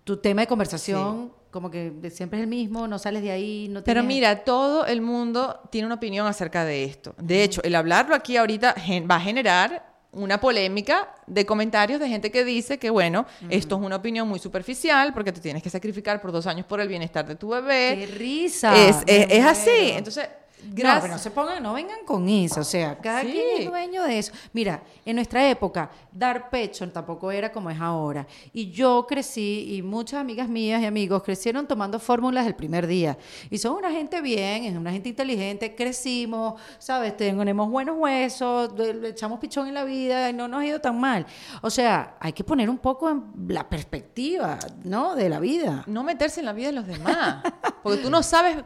[0.03, 3.83] tu tema de conversación, como que siempre es el mismo, no sales de ahí, no
[3.83, 7.13] Pero tienes- mira, todo el mundo tiene una opinión acerca de esto.
[7.17, 8.75] De hecho, el hablarlo aquí ahorita
[9.09, 13.81] va a generar una polémica de comentarios de gente que dice que, bueno, esto es
[13.81, 17.25] una opinión muy superficial porque te tienes que sacrificar por dos años por el bienestar
[17.25, 17.95] de tu bebé.
[17.97, 18.75] ¡Qué risa!
[18.75, 19.69] Es, es, es así.
[19.69, 20.21] muero.
[20.63, 21.01] Entonces, No, gracias.
[21.01, 23.31] pero no se pongan, no vengan con eso, o sea, cada Sí.
[23.31, 24.31] quien es dueño de eso.
[24.53, 28.25] Mira, en nuestra época, dar pecho tampoco era como es ahora.
[28.53, 33.17] Y yo crecí, y muchas amigas mías y amigos crecieron tomando fórmulas el primer día.
[33.49, 37.15] Y son una gente bien, es una gente inteligente, crecimos, ¿sabes?
[37.17, 40.99] Tenemos buenos huesos, le echamos pichón en la vida y no nos ha ido tan
[40.99, 41.25] mal.
[41.61, 45.15] O sea, hay que poner un poco en la perspectiva, ¿no?
[45.15, 45.83] De la vida.
[45.87, 47.43] no meterse en la vida de los demás.
[47.83, 48.57] Porque tú no sabes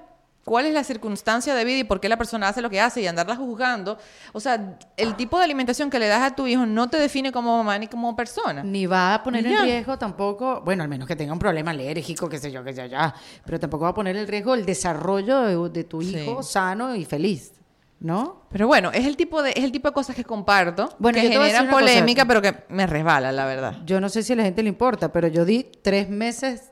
[0.45, 3.01] cuál es la circunstancia de vida y por qué la persona hace lo que hace
[3.01, 3.97] y andarla juzgando.
[4.31, 7.31] O sea, el tipo de alimentación que le das a tu hijo no te define
[7.31, 8.63] como mamá ni como persona.
[8.63, 12.29] Ni va a poner en riesgo tampoco, bueno, al menos que tenga un problema alérgico,
[12.29, 14.65] qué sé yo, que sé yo, ya, pero tampoco va a poner en riesgo el
[14.65, 16.15] desarrollo de, de tu Sí.
[16.17, 17.53] hijo sano y feliz,
[17.99, 18.43] ¿no?
[18.51, 21.27] Pero bueno, es el tipo de, es el tipo de cosas que comparto, Bueno, que
[21.27, 21.77] generan cosa.
[21.79, 23.77] polémica, pero que me resbala, la verdad.
[23.85, 26.71] Yo no sé si a la gente le importa, pero yo di tres meses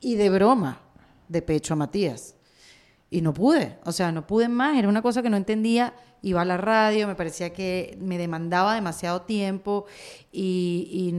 [0.00, 0.80] y de broma
[1.28, 2.34] de pecho a Matías.
[3.10, 6.42] Y no pude, o sea, no pude más, era una cosa que no entendía, iba
[6.42, 9.86] a la radio, me parecía que me demandaba demasiado tiempo
[10.30, 11.12] y, y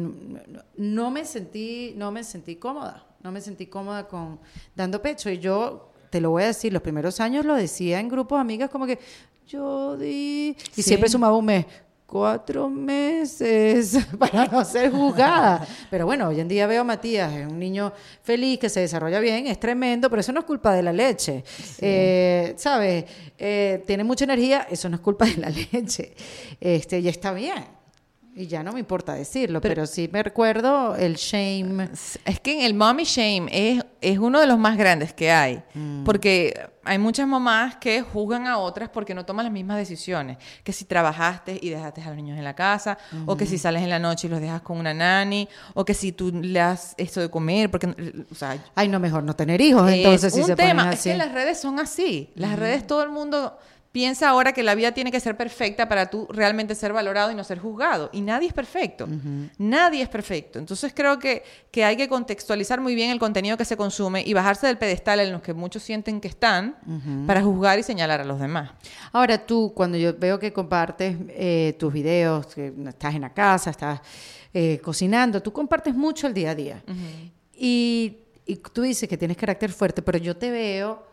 [0.77, 4.39] no, me sentí, no me sentí cómoda, no me sentí cómoda con
[4.75, 5.29] dando pecho.
[5.31, 8.41] Y yo, te lo voy a decir, los primeros años lo decía en grupos de
[8.41, 8.99] amigas como que
[9.47, 10.83] yo di, y Sí.
[10.83, 11.65] siempre sumaba un mes,
[12.09, 15.65] cuatro meses para no ser juzgada.
[15.89, 17.93] Pero bueno, hoy en día veo a Matías, es un niño
[18.23, 21.43] feliz, que se desarrolla bien, es tremendo, pero eso no es culpa de la leche.
[21.79, 23.05] Eh, ¿Sabes?
[23.37, 26.13] Eh, tiene mucha energía, eso no es culpa de la leche.
[26.59, 27.78] Este, y está bien.
[28.39, 31.89] Y ya no me importa decirlo, pero, sí me recuerdo el shame.
[32.23, 35.61] Es que el mommy shame es, es uno de los más grandes que hay.
[35.73, 36.05] Mm.
[36.05, 40.37] Porque hay muchas mamás que juzgan a otras porque no toman las mismas decisiones.
[40.63, 43.83] Que si trabajaste y dejaste a los niños en la casa, o que si sales
[43.83, 46.93] en la noche y los dejas con una nani, o que si tú le das
[46.97, 47.93] esto de comer, porque,
[48.31, 50.93] o sea, Ay, no, mejor no tener hijos, entonces si un se tema.
[50.93, 52.29] Es que las redes son así.
[52.35, 53.57] Las redes todo el mundo
[53.91, 57.35] piensa ahora que la vida tiene que ser perfecta para tú realmente ser valorado y
[57.35, 58.09] no ser juzgado.
[58.13, 59.07] Y nadie es perfecto.
[59.57, 60.59] Nadie es perfecto.
[60.59, 64.33] Entonces creo que, que hay que contextualizar muy bien el contenido que se consume y
[64.33, 66.77] bajarse del pedestal en los que muchos sienten que están
[67.25, 68.71] para juzgar y señalar a los demás.
[69.11, 73.71] Ahora tú, cuando yo veo que compartes eh, tus videos, que estás en la casa,
[73.71, 74.01] estás
[74.53, 76.83] eh, cocinando, tú compartes mucho el día a día.
[77.55, 81.08] y, y tú dices que tienes carácter fuerte, pero yo te veo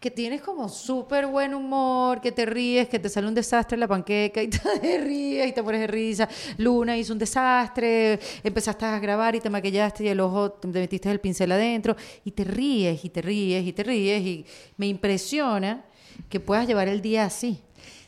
[0.00, 3.80] que tienes como súper buen humor, que te ríes, que te sale un desastre en
[3.80, 6.28] la panqueca y te ríes y te pones de risa.
[6.56, 11.10] Luna hizo un desastre, empezaste a grabar y te maquillaste y el ojo te metiste
[11.10, 15.84] el pincel adentro y te ríes y te ríes y te ríes y me impresiona
[16.28, 17.60] que puedas llevar el día así.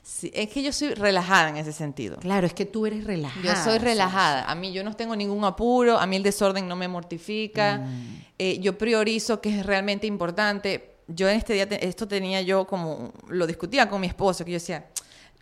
[0.03, 2.17] Sí, es que yo soy relajada en ese sentido.
[2.19, 3.45] Claro, es que tú eres relajada.
[3.45, 4.45] Yo soy relajada.
[4.51, 7.87] A mí yo no tengo ningún apuro, a mí el desorden no me mortifica.
[8.39, 11.00] Eh, yo priorizo que es realmente importante.
[11.15, 14.51] Yo en este día, te- esto tenía yo como, lo discutía con mi esposo, que
[14.53, 14.87] yo decía,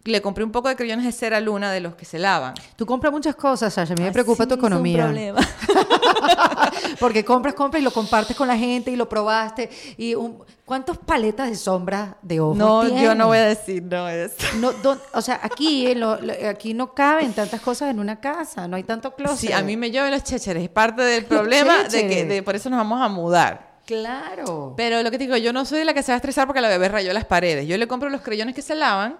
[0.05, 2.55] le compré un poco de creyones de cera luna de los que se lavan.
[2.77, 3.93] Tú compras muchas cosas, Sasha.
[3.93, 5.05] A mí me preocupa Así tu es un economía.
[5.05, 5.41] problema.
[7.01, 9.69] Porque compras, compras y lo compartes con la gente y lo probaste.
[9.97, 14.07] y un- ¿Cuántas paletas de sombra de ojos No, yo no voy a decir no
[14.09, 14.33] es.
[14.57, 18.69] No, don- o sea, aquí, lo- lo- aquí no caben tantas cosas en una casa,
[18.69, 19.39] no hay tanto closet.
[19.39, 22.55] Sí, a mí me llueven los chécheres, es parte del problema de que de, por
[22.55, 23.68] eso nos vamos a mudar.
[23.89, 24.75] Claro.
[24.77, 26.47] Pero lo que te digo, yo no soy de la que se va a estresar
[26.47, 27.67] porque la bebé rayó las paredes.
[27.67, 29.19] Yo le compro los creyones que se lavan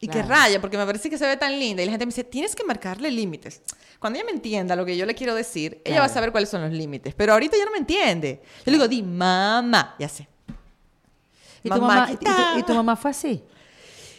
[0.00, 1.82] y que raya, porque me parece que se ve tan linda.
[1.82, 3.62] Y la gente me dice, tienes que marcarle límites.
[4.00, 6.48] Cuando ella me entienda lo que yo le quiero decir, ella va a saber cuáles
[6.48, 7.14] son los límites.
[7.14, 8.42] Pero ahorita ya no me entiende.
[8.66, 10.26] Yo le digo, di, mamá, ya sé.
[11.62, 12.58] ¿Y tu, mamá, y tu- Mamáquita.
[12.58, 13.42] y tu mamá fue así?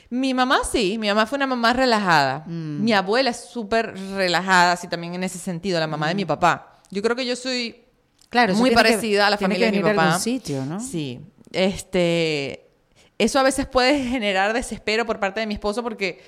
[0.09, 2.43] Mi mamá sí, mi mamá fue una mamá relajada.
[2.47, 2.83] Mm.
[2.83, 6.79] Mi abuela es súper relajada, así también en ese sentido, la mamá de mi papá.
[6.89, 7.88] Yo creo que yo soy Mm.
[8.29, 10.05] Claro, muy que- parecida a la familia de mi papá.
[10.07, 10.79] algún sitio, ¿no?
[10.79, 11.19] Sí.
[11.51, 12.67] Este,
[13.17, 16.21] eso a veces puede generar desespero por parte de mi esposo porque,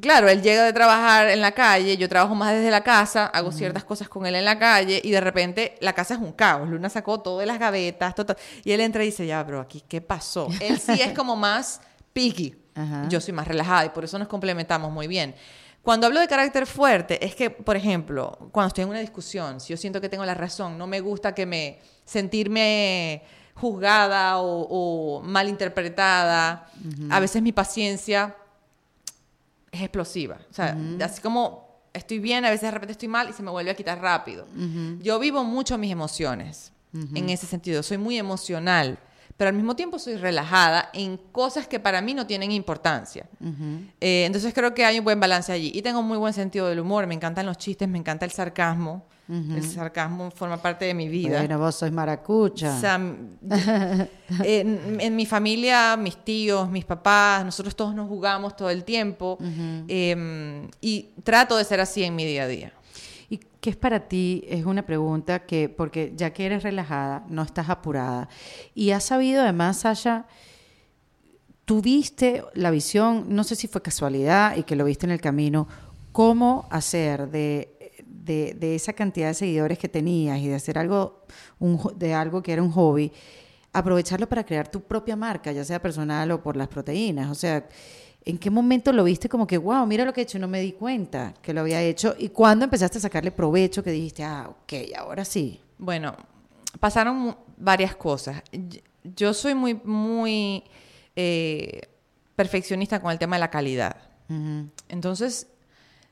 [0.00, 3.52] claro, él llega de trabajar en la calle, yo trabajo más desde la casa, hago
[3.52, 6.68] ciertas cosas con él en la calle y de repente la casa es un caos.
[6.68, 8.36] Luna sacó todas las gavetas, todo, todo.
[8.64, 10.48] y él entra y dice, ya, bro, aquí, ¿qué pasó?
[10.60, 11.80] Él sí es como más
[12.12, 12.56] picky.
[12.74, 13.06] Ajá.
[13.08, 15.34] Yo soy más relajada y por eso nos complementamos muy bien.
[15.82, 19.72] Cuando hablo de carácter fuerte, es que, por ejemplo, cuando estoy en una discusión, si
[19.72, 23.22] yo siento que tengo la razón, no me gusta que me sentirme
[23.54, 24.66] juzgada o,
[25.18, 26.70] o malinterpretada.
[27.10, 28.36] A veces mi paciencia
[29.70, 30.38] es explosiva.
[30.50, 33.50] O sea, así como estoy bien, a veces de repente estoy mal y se me
[33.50, 34.46] vuelve a quitar rápido.
[35.00, 37.82] Yo vivo mucho mis emociones en ese sentido.
[37.82, 38.98] Soy muy emocional,
[39.42, 43.26] pero al mismo tiempo soy relajada en cosas que para mí no tienen importancia.
[44.00, 45.72] Eh, entonces creo que hay un buen balance allí.
[45.74, 47.08] Y tengo muy buen sentido del humor.
[47.08, 49.04] Me encantan los chistes, me encanta el sarcasmo.
[49.28, 51.38] El sarcasmo forma parte de mi vida.
[51.38, 52.76] Bueno, vos sois maracucha.
[52.76, 52.94] O sea,
[54.44, 59.38] en, en mi familia, mis tíos, mis papás, nosotros todos nos jugamos todo el tiempo
[59.88, 62.72] eh, y trato de ser así en mi día a día.
[63.32, 64.44] ¿Y qué es para ti?
[64.46, 68.28] Es una pregunta que, porque ya que eres relajada, no estás apurada.
[68.74, 70.26] Y has sabido además, Sasha,
[71.64, 75.66] tuviste la visión, no sé si fue casualidad y que lo viste en el camino,
[76.12, 81.24] cómo hacer de, de, de esa cantidad de seguidores que tenías y de hacer algo,
[81.58, 83.12] un de algo que era un hobby,
[83.72, 87.30] aprovecharlo para crear tu propia marca, ya sea personal o por las proteínas.
[87.30, 87.66] O sea,
[88.24, 90.38] ¿en qué momento lo viste como que, wow, mira lo que he hecho?
[90.38, 92.14] No me di cuenta que lo había hecho.
[92.18, 95.60] ¿Y cuándo empezaste a sacarle provecho que dijiste, ah, ok, ahora sí?
[95.78, 96.16] Bueno,
[96.80, 98.42] pasaron varias cosas.
[99.02, 100.64] Yo soy muy, muy
[101.16, 101.82] eh,
[102.36, 103.96] perfeccionista con el tema de la calidad.
[104.88, 105.48] Entonces,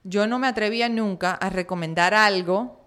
[0.04, 2.80] yo no me atrevía nunca a recomendar algo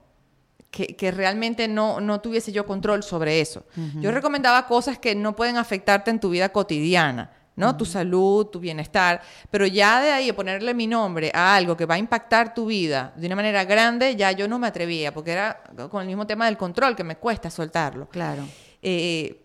[0.70, 3.64] que, que realmente no, no tuviese yo control sobre eso.
[4.00, 7.78] Yo recomendaba cosas que no pueden afectarte en tu vida cotidiana, ¿no?
[7.78, 11.96] Tu salud, tu bienestar, pero ya de ahí ponerle mi nombre a algo que va
[11.96, 15.62] a impactar tu vida de una manera grande, ya yo no me atrevía, porque era
[15.90, 18.44] con el mismo tema del control que me cuesta soltarlo Claro.
[18.82, 19.40] eh,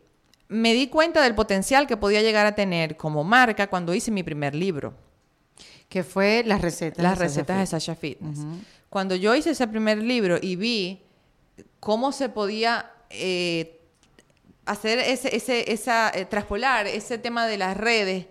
[0.49, 4.23] me di cuenta del potencial que podía llegar a tener como marca cuando hice mi
[4.23, 4.94] primer libro.
[5.90, 7.03] Que fue las recetas.
[7.03, 7.71] las de Sasha recetas de Fitness.
[7.71, 8.38] Sasha Fitness.
[8.88, 11.03] Cuando yo hice ese primer libro y vi
[11.81, 13.78] cómo se podía eh,
[14.68, 18.26] hacer ese, ese, esa, eh, traspolar ese tema de las redes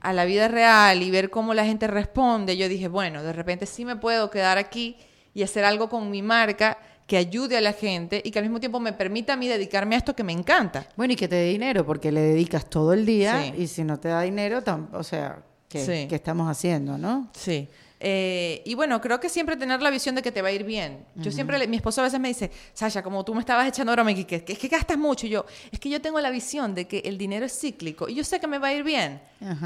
[0.00, 3.66] a la vida real y ver cómo la gente responde, yo dije, bueno, de repente
[3.66, 4.96] sí me puedo quedar aquí
[5.34, 8.60] y hacer algo con mi marca que ayude a la gente y que al mismo
[8.60, 10.86] tiempo me permita a mí dedicarme a esto que me encanta.
[10.96, 13.62] Bueno, y que te dé dinero, porque le dedicas todo el día Sí.
[13.62, 16.06] y si no te da dinero, o sea, ¿qué, Sí.
[16.08, 17.30] qué estamos haciendo, no?
[17.32, 17.66] Sí.
[18.00, 20.64] Eh, y bueno, creo que siempre tener la visión de que te va a ir
[20.64, 21.04] bien.
[21.16, 24.14] Yo siempre, mi esposo a veces me dice, Sasha, como tú me estabas echando broma,
[24.14, 25.26] que, que, es que gastas mucho.
[25.26, 28.14] Y yo, es que yo tengo la visión de que el dinero es cíclico y
[28.14, 29.20] yo sé que me va a ir bien.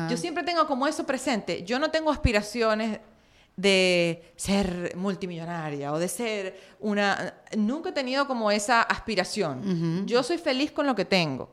[0.08, 1.64] Yo siempre tengo como eso presente.
[1.64, 3.00] Yo no tengo aspiraciones
[3.56, 7.34] de ser multimillonaria o de ser una...
[7.56, 10.06] Nunca he tenido como esa aspiración.
[10.06, 11.50] Yo soy feliz con lo que tengo.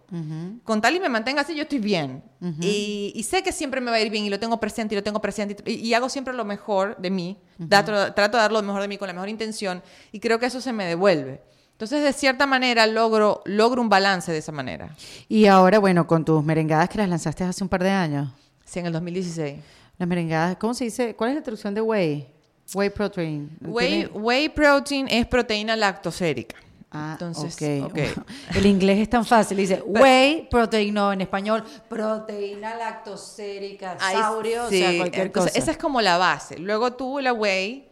[0.64, 2.24] Con tal y me mantenga así, yo estoy bien.
[2.62, 4.98] y, y sé que siempre me va a ir bien y lo tengo presente y
[4.98, 7.38] lo tengo presente y, y hago siempre lo mejor de mí.
[7.68, 10.46] Trato, trato de dar lo mejor de mí con la mejor intención y creo que
[10.46, 11.42] eso se me devuelve.
[11.74, 14.96] Entonces, de cierta manera, logro, logro un balance de esa manera.
[15.30, 18.30] Y ahora, bueno, con tus merengadas que las lanzaste hace un par de años.
[18.66, 19.60] Sí, en el 2016.
[20.00, 21.14] Las merengadas, ¿cómo se dice?
[21.14, 22.34] ¿Cuál es la traducción de whey?
[22.74, 23.58] Whey protein.
[23.60, 26.56] Whey, whey protein es proteína lactosérica.
[26.90, 27.58] Ah, Entonces.
[28.56, 29.58] El inglés es tan fácil.
[29.58, 35.64] Dice whey protein, no, en español, proteína lactosérica, saurio, o sea, cualquier entonces, cosa.
[35.64, 36.58] Esa es como la base.
[36.58, 37.92] Luego tú la whey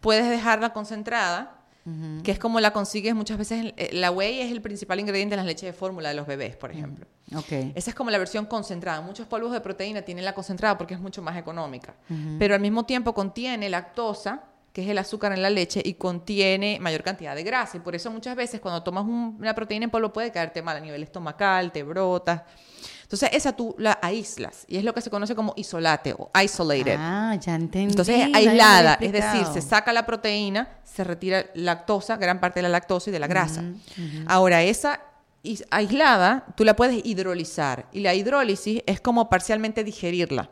[0.00, 1.64] puedes dejarla concentrada,
[2.22, 3.72] que es como la consigues muchas veces.
[3.76, 6.54] eh, la whey es el principal ingrediente en las leches de fórmula de los bebés,
[6.56, 7.06] por ejemplo.
[7.74, 9.00] Esa es como la versión concentrada.
[9.00, 11.94] Muchos polvos de proteína tienen la concentrada porque es mucho más económica.
[12.38, 16.78] Pero al mismo tiempo contiene lactosa, que es el azúcar en la leche, y contiene
[16.80, 17.78] mayor cantidad de grasa.
[17.78, 20.76] Y por eso muchas veces cuando tomas un- una proteína en polvo puede caerte mal
[20.76, 22.42] a nivel estomacal, te brotas.
[23.02, 26.96] Entonces esa tú la aíslas y es lo que se conoce como isolate o isolated.
[26.98, 27.90] Ah, ya entendí.
[27.92, 32.64] Entonces es aislada, es decir, se saca la proteína, se retira lactosa, gran parte de
[32.64, 33.62] la lactosa y de la grasa.
[34.26, 35.00] Ahora, esa
[35.70, 40.50] aislada, tú la puedes hidrolizar y la hidrólisis es como parcialmente digerirla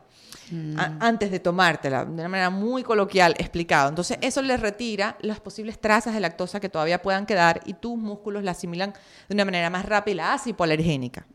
[0.77, 3.89] a- antes de tomártela, de una manera muy coloquial explicado.
[3.89, 7.97] Entonces, eso le retira las posibles trazas de lactosa que todavía puedan quedar y tus
[7.97, 8.93] músculos la asimilan
[9.27, 11.25] de una manera más rápida y la hace hipoalergénica.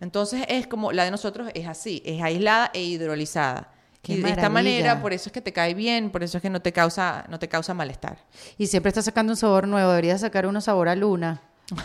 [0.00, 3.70] Entonces, es como la de nosotros es así, es aislada e hidrolizada.
[4.02, 6.42] Qué y de esta manera, por eso es que te cae bien, por eso es
[6.42, 8.18] que no te causa, no te causa malestar.
[8.58, 9.90] Y siempre está sacando un sabor nuevo.
[9.90, 11.42] Debería sacar uno sabor a luna.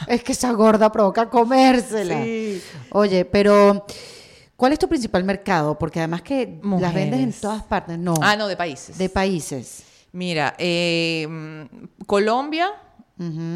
[0.07, 2.23] Es que esa gorda provoca comérsela.
[2.23, 2.61] Sí.
[2.91, 3.85] Oye, pero
[4.55, 5.77] ¿cuál es tu principal mercado?
[5.77, 7.97] Porque además que las vendes en todas partes.
[7.97, 8.15] No.
[8.21, 8.97] Ah, no, de países.
[8.97, 9.83] De países.
[10.11, 11.67] Mira, eh,
[12.05, 12.71] Colombia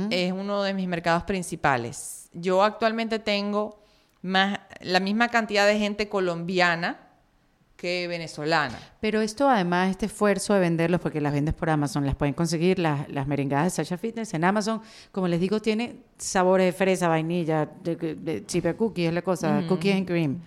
[0.09, 2.29] es uno de mis mercados principales.
[2.33, 3.81] Yo actualmente tengo
[4.21, 7.08] más, la misma cantidad de gente colombiana
[7.79, 8.77] que venezolana.
[8.99, 12.77] Pero esto además, este esfuerzo de venderlos, porque las vendes por Amazon, las pueden conseguir
[12.77, 14.81] las, las merengadas de Sasha Fitness en Amazon.
[15.13, 19.63] Como les digo, tiene sabores de fresa, vainilla, de, de chipia cookie, es la cosa,
[19.69, 20.41] cookies and cream.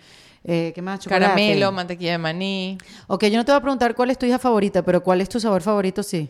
[0.44, 1.00] Eh, ¿Qué más?
[1.00, 1.24] Chocolate.
[1.24, 2.76] Caramelo, mantequilla de maní.
[3.06, 5.28] Ok, yo no te voy a preguntar cuál es tu hija favorita, pero cuál es
[5.30, 6.28] tu sabor favorito, sí.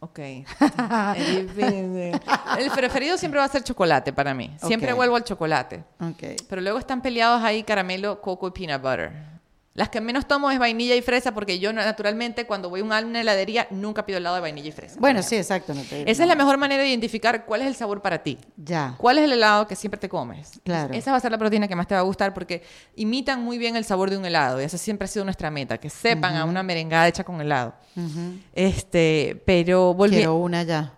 [0.00, 0.18] Ok.
[1.16, 2.12] Es difícil.
[2.58, 4.56] El preferido siempre va a ser chocolate para mí.
[4.62, 4.96] Siempre Ok.
[4.96, 5.82] vuelvo al chocolate.
[6.00, 6.40] Ok.
[6.48, 9.37] Pero luego están peleados ahí caramelo, coco y peanut butter.
[9.78, 13.20] Las que menos tomo es vainilla y fresa porque yo naturalmente cuando voy a una
[13.20, 14.98] heladería nunca pido helado de vainilla y fresa.
[14.98, 15.72] Bueno, sí, exacto.
[15.72, 18.38] No te, Esa es la mejor manera de identificar cuál es el sabor para ti.
[18.56, 18.96] Ya.
[18.98, 20.60] ¿Cuál es el helado que siempre te comes?
[20.64, 20.92] Claro.
[20.92, 22.64] Esa va a ser la proteína que más te va a gustar porque
[22.96, 24.60] imitan muy bien el sabor de un helado.
[24.60, 27.72] Y esa siempre ha sido nuestra meta, que sepan a una merengada hecha con helado.
[28.54, 30.32] Este, pero volviendo...
[30.32, 30.94] Quiero una ya.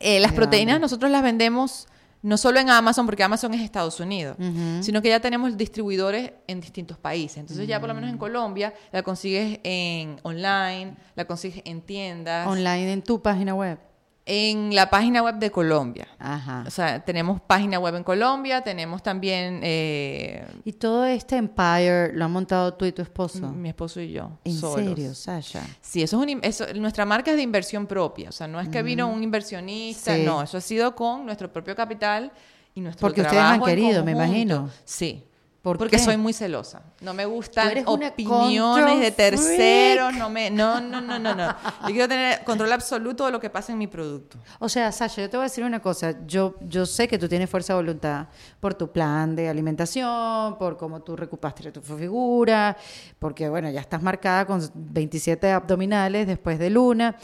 [0.00, 1.88] Eh, las proteínas nosotros las vendemos
[2.22, 4.36] no solo en Amazon, porque Amazon es Estados Unidos,
[4.80, 7.38] sino que ya tenemos distribuidores en distintos países.
[7.38, 8.12] Entonces ya por lo menos Mm.
[8.14, 13.78] en Colombia la consigues en online, la consigues en tiendas, Online en tu página web.
[14.24, 16.06] En la página web de Colombia.
[16.18, 16.62] Ajá.
[16.66, 22.24] O sea, tenemos página web en Colombia, tenemos también eh, Y todo este empire lo
[22.26, 23.48] han montado tú y tu esposo.
[23.50, 24.30] mi esposo y yo.
[24.44, 24.86] ¿En solos.
[24.94, 25.62] serio, Sasha?
[25.80, 28.68] Sí, eso es un, eso- nuestra marca es de inversión propia, o sea, no es
[28.68, 30.22] que vino un inversionista, Sí.
[30.24, 32.30] no, eso ha sido con nuestro propio capital
[32.74, 34.70] y nuestro Porque ustedes han trabajo en querido, me imagino.
[34.84, 35.24] Sí.
[35.62, 36.02] ¿Por porque qué?
[36.02, 36.82] soy muy celosa.
[37.00, 40.18] No me gustan opiniones de terceros, freak.
[40.18, 41.46] no me no, no, no, no, no.
[41.82, 44.38] Yo quiero tener control absoluto de lo que pasa en mi producto.
[44.58, 46.16] O sea, Sasha, yo te voy a decir una cosa.
[46.26, 48.26] Yo, yo sé que tú tienes fuerza de voluntad
[48.58, 52.76] por tu plan de alimentación, por cómo tú recuperaste tu figura,
[53.20, 57.16] porque, bueno, ya estás marcada con 27 abdominales después de luna.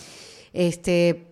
[0.53, 1.28] Este,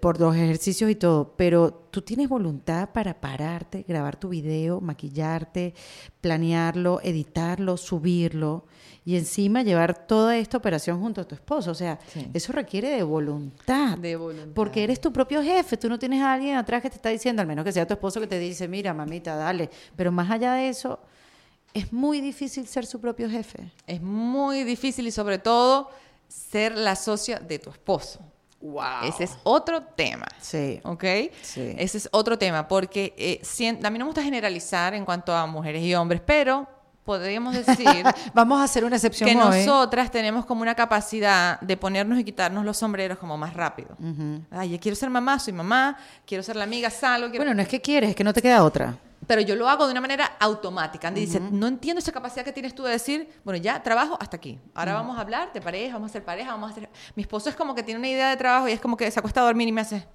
[0.00, 5.74] por los ejercicios y todo, pero tú tienes voluntad para pararte, grabar tu video, maquillarte,
[6.20, 8.64] planearlo, editarlo, subirlo
[9.04, 11.72] y encima llevar toda esta operación junto a tu esposo.
[11.72, 12.26] O sea, Sí.
[12.32, 13.98] eso requiere de voluntad.
[13.98, 14.54] De voluntad.
[14.54, 17.42] Porque eres tu propio jefe, tú no tienes a alguien atrás que te está diciendo,
[17.42, 19.68] al menos que sea tu esposo que te dice, mira, mamita, dale.
[19.96, 21.00] Pero más allá de eso,
[21.74, 23.70] es muy difícil ser su propio jefe.
[23.86, 25.90] Es muy difícil y sobre todo
[26.28, 28.20] ser la socia de tu esposo.
[28.64, 29.04] Wow.
[29.04, 30.26] Ese es otro tema.
[30.40, 30.80] Sí.
[30.84, 31.04] ¿Ok?
[31.42, 31.74] Sí.
[31.76, 35.34] Ese es otro tema, porque eh, sien- a mí no me gusta generalizar en cuanto
[35.36, 36.66] a mujeres y hombres, pero
[37.04, 37.86] podríamos decir
[38.34, 39.66] Vamos a hacer una excepción que hoy.
[39.66, 43.96] nosotras tenemos como una capacidad de ponernos y quitarnos los sombreros como más rápido.
[44.50, 47.60] Ay, yo quiero ser mamá, soy mamá, quiero ser la amiga, salgo, quiero- Bueno, no
[47.60, 48.96] es que quieres, es que no te queda otra.
[49.26, 51.08] Pero yo lo hago de una manera automática.
[51.08, 54.36] Andy dice, no entiendo esa capacidad que tienes tú de decir, bueno, ya trabajo hasta
[54.36, 54.58] aquí.
[54.74, 56.88] Ahora vamos a hablar de pareja, vamos a hacer pareja, vamos a hacer...
[57.14, 59.18] Mi esposo es como que tiene una idea de trabajo y es como que se
[59.18, 60.06] acuesta a dormir y me hace...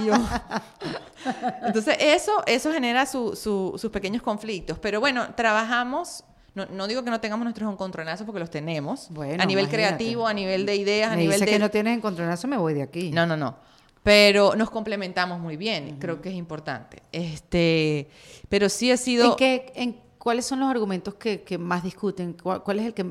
[0.00, 0.14] Y yo.
[1.66, 4.78] Entonces, eso, eso genera su- su- sus pequeños conflictos.
[4.78, 6.24] Pero bueno, trabajamos...
[6.54, 9.08] No, no digo que no tengamos nuestros encontronazos porque los tenemos.
[9.10, 9.96] Bueno, a nivel imagínate.
[9.96, 11.50] creativo, a nivel de ideas, a Me nivel dice de...
[11.50, 13.10] que no tienes encontronazo, me voy de aquí.
[13.10, 13.56] No, no, no.
[14.04, 17.02] Pero nos complementamos muy bien, creo que es importante.
[17.10, 18.08] Este,
[18.48, 22.34] pero sí ha sido ¿En qué, en, ¿Cuáles son los argumentos que, que más discuten?
[22.34, 23.04] ¿Cuál, cuál es el que,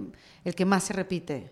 [0.46, 1.52] el que más se repite?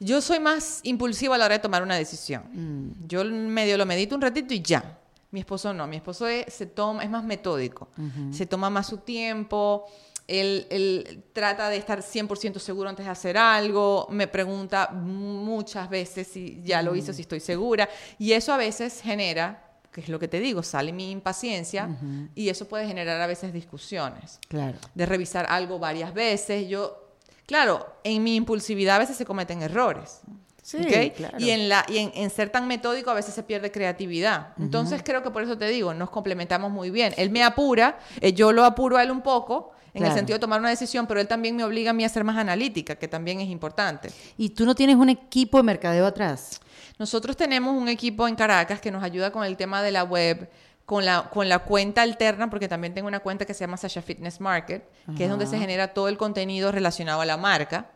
[0.00, 2.44] yo soy más impulsiva a la hora de tomar una decisión.
[2.52, 3.06] Mm.
[3.06, 4.98] Yo medio lo medito un ratito y ya.
[5.30, 7.88] Mi esposo no, mi esposo es, se toma, es más metódico,
[8.30, 9.84] se toma más su tiempo,
[10.28, 16.26] él, él trata de estar 100% seguro antes de hacer algo, me pregunta muchas veces
[16.28, 20.18] si ya lo hizo, si estoy segura, y eso a veces genera, que es lo
[20.18, 21.88] que te digo, sale mi impaciencia
[22.34, 24.78] y eso puede generar a veces discusiones Claro.
[24.94, 26.68] de revisar algo varias veces.
[26.68, 27.14] Yo,
[27.46, 30.20] claro, en mi impulsividad a veces se cometen errores.
[30.62, 31.14] Sí, ¿ok?
[31.16, 31.38] claro.
[31.40, 34.52] Y, en, la, y en, en ser tan metódico a veces se pierde creatividad.
[34.58, 37.14] Entonces creo que por eso te digo, nos complementamos muy bien.
[37.16, 40.14] Él me apura, eh, yo lo apuro a él un poco, en Claro.
[40.14, 42.24] el sentido de tomar una decisión, pero él también me obliga a mí a ser
[42.24, 44.10] más analítica, que también es importante.
[44.36, 46.60] ¿Y tú no tienes un equipo de mercadeo atrás?
[46.98, 50.50] Nosotros tenemos un equipo en Caracas que nos ayuda con el tema de la web,
[50.84, 54.02] con la, con la cuenta alterna, porque también tengo una cuenta que se llama Sasha
[54.02, 54.82] Fitness Market,
[55.16, 57.90] que es donde se genera todo el contenido relacionado a la marca.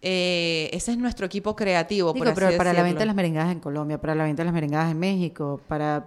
[0.00, 2.12] Eh, ese es nuestro equipo creativo.
[2.12, 4.42] Digo, por pero así para la venta de las merengadas en Colombia, para la venta
[4.42, 6.06] de las merengadas en México, para...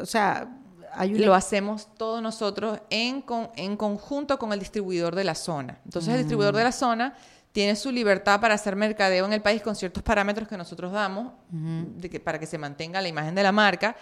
[0.00, 0.48] O sea,
[0.96, 1.14] hay.
[1.14, 5.78] Lo hacemos todos nosotros en, con- en conjunto con el distribuidor de la zona.
[5.84, 7.14] Entonces, el distribuidor de la zona
[7.52, 11.32] tiene su libertad para hacer mercadeo en el país con ciertos parámetros que nosotros damos
[11.50, 13.96] de que, para que se mantenga la imagen de la marca.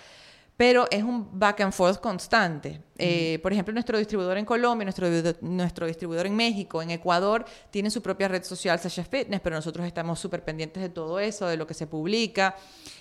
[0.55, 2.82] Pero es un back and forth constante.
[2.99, 5.09] Eh, por ejemplo, nuestro distribuidor en Colombia, nuestro,
[5.40, 9.86] nuestro distribuidor en México, en Ecuador, tiene su propia red social, Sasha Fitness, pero nosotros
[9.86, 12.55] estamos súper pendientes de todo eso, de lo que se publica.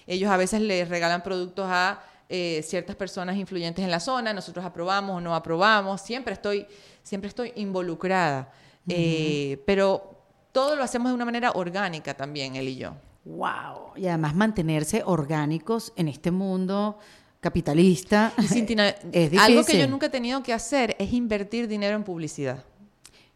[0.08, 2.02] Ellos a veces les regalan productos a
[2.34, 6.66] eh, ciertas personas influyentes en la zona, nosotros aprobamos o no aprobamos, siempre estoy,
[7.04, 8.52] siempre estoy involucrada,
[8.88, 10.16] Eh, pero
[10.52, 12.96] todo lo hacemos de una manera orgánica también, él y yo.
[13.26, 13.96] ¡Wow!
[13.96, 16.98] Y además mantenerse orgánicos en este mundo
[17.42, 18.32] capitalista.
[18.38, 19.80] Y es algo que difícil.
[19.82, 22.64] yo nunca he tenido que hacer es invertir dinero en publicidad.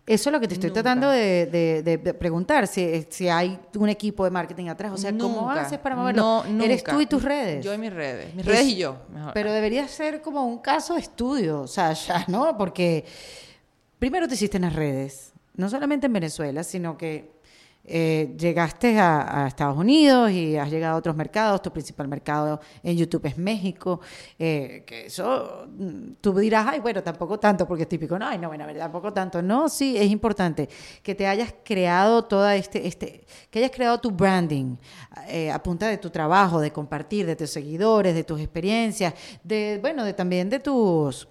[0.07, 0.83] Eso es lo que te estoy Nunca.
[0.83, 4.91] tratando de, de- de- de preguntar, si, si hay un equipo de marketing atrás.
[4.93, 6.43] O sea, ¿cómo haces para moverlo?
[6.47, 7.65] No, Eres tú y tus redes.
[7.65, 8.33] Yo y mis redes.
[8.35, 8.97] Mis Es- redes y yo.
[9.11, 9.33] mejor.
[9.33, 12.55] Pero debería ser como un caso de estudio, o sea, ya, ¿no?
[12.55, 13.03] Porque
[13.97, 17.31] primero te hiciste en las redes, no solamente en Venezuela, sino que
[17.87, 21.61] eh, llegaste a, Estados Unidos y has llegado a otros mercados.
[21.61, 23.99] Tu principal mercado en YouTube es México.
[24.39, 28.17] eh, que eso, mm, tú dirás, ay, bueno, tampoco tanto, porque es típico.
[28.17, 29.41] No, ay, no, bueno, tampoco tanto.
[29.41, 30.67] No, sí, es importante
[31.03, 34.75] que te hayas creado toda este, este, que hayas creado tu branding
[35.27, 39.13] eh, a punta de tu trabajo, de compartir, de tus seguidores, de tus experiencias,
[39.43, 41.27] de, bueno, de también de tus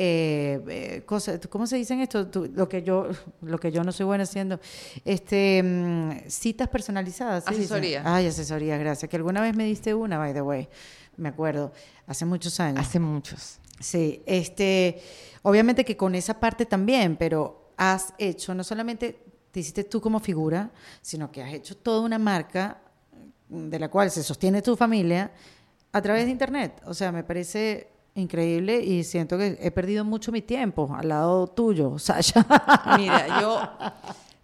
[0.00, 2.30] eh, eh, cosas, ¿cómo se dicen esto?
[2.54, 3.08] Lo que yo,
[3.42, 4.60] lo que yo no soy buena haciendo,
[5.04, 7.48] este, mm, citas personalizadas.
[7.48, 8.02] Asesoría.
[8.04, 9.10] Ay, asesoría, gracias.
[9.10, 10.68] Que alguna vez me diste una, by the way,
[11.16, 11.72] me acuerdo,
[12.06, 12.78] hace muchos años.
[12.78, 13.58] Hace muchos.
[13.80, 15.02] Sí, este,
[15.42, 19.18] obviamente que con esa parte también, pero has hecho, no solamente
[19.50, 20.70] te hiciste tú como figura,
[21.02, 22.80] sino que has hecho toda una marca
[23.48, 25.32] mm, de la cual se sostiene tu familia
[25.90, 26.80] a través de internet.
[26.84, 31.46] O sea, me parece increíble y siento que he perdido mucho mi tiempo al lado
[31.46, 32.44] tuyo, Sasha.
[32.98, 33.60] Mira, yo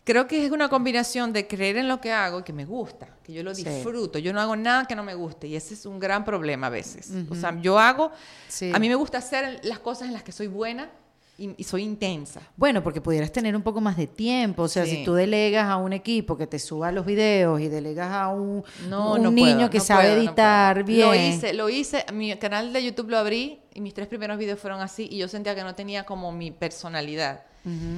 [0.04, 3.08] creo que es una combinación de creer en lo que hago y que me gusta,
[3.22, 3.64] que yo lo Sí.
[3.64, 4.18] disfruto.
[4.18, 6.70] Yo no hago nada que no me guste y ese es un gran problema a
[6.70, 7.10] veces.
[7.30, 8.10] O sea, yo hago,
[8.48, 8.70] Sí.
[8.74, 10.90] a mí me gusta hacer las cosas en las que soy buena
[11.36, 12.40] y, y soy intensa.
[12.56, 14.62] Bueno, porque pudieras tener un poco más de tiempo.
[14.62, 14.96] O sea, Sí.
[14.98, 18.62] si tú delegas a un equipo que te suba los videos y delegas a un,
[18.88, 21.08] No, un no niño puedo, que no sabe puedo, editar bien.
[21.08, 22.04] Lo hice, lo hice.
[22.12, 25.28] Mi canal de YouTube lo abrí y mis tres primeros videos fueron así y yo
[25.28, 27.44] sentía que no tenía como mi personalidad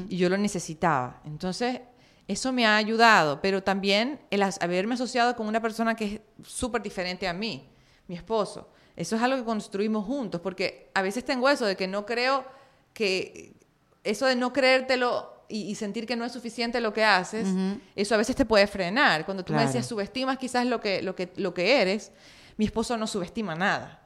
[0.08, 1.20] y yo lo necesitaba.
[1.24, 1.80] Entonces,
[2.28, 6.82] eso me ha ayudado, pero también el haberme asociado con una persona que es súper
[6.82, 7.68] diferente a mí,
[8.06, 8.68] mi esposo.
[8.94, 12.44] Eso es algo que construimos juntos, porque a veces tengo eso de que no creo
[12.96, 13.52] que
[14.04, 17.46] eso de no creértelo y, y sentir que no es suficiente lo que haces,
[17.94, 19.24] eso a veces te puede frenar.
[19.26, 22.10] Cuando tú me decías subestimas quizás lo que, lo que, lo que eres,
[22.56, 24.00] mi esposo no subestima nada.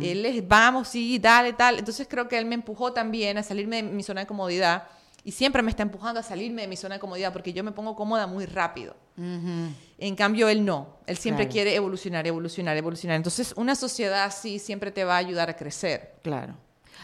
[0.00, 1.78] Él es, vamos, sí, dale, tal.
[1.78, 4.84] Entonces creo que él me empujó también a salirme de mi zona de comodidad
[5.22, 7.72] y siempre me está empujando a salirme de mi zona de comodidad porque yo me
[7.72, 8.96] pongo cómoda muy rápido.
[9.18, 10.96] En cambio, él no.
[11.06, 11.52] Él siempre Claro.
[11.52, 13.16] quiere evolucionar, evolucionar, evolucionar.
[13.16, 16.14] Entonces, una sociedad así siempre te va a ayudar a crecer.
[16.22, 16.54] Claro.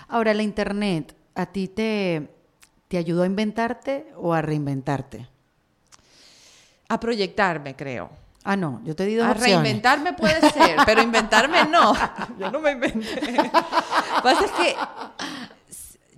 [0.09, 2.29] Ahora, la internet, ¿a ti te,
[2.89, 5.29] te ayudó a inventarte o a reinventarte?
[6.89, 8.11] A proyectarme, creo.
[8.45, 9.55] Ah, no, yo te di dos A opciones.
[9.61, 11.93] reinventarme puede ser, pero inventarme no.
[12.39, 13.21] Yo no me inventé.
[14.23, 14.77] Pasa es que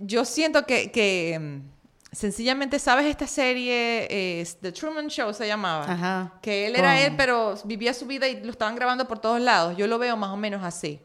[0.01, 4.07] yo siento que, que, mm, sencillamente, ¿sabes esta serie?
[4.09, 5.91] eh, The Truman Show se llamaba.
[5.91, 6.33] Ajá.
[6.41, 9.75] Que él era él, pero vivía su vida y lo estaban grabando por todos lados.
[9.75, 10.99] Yo lo veo más o menos así.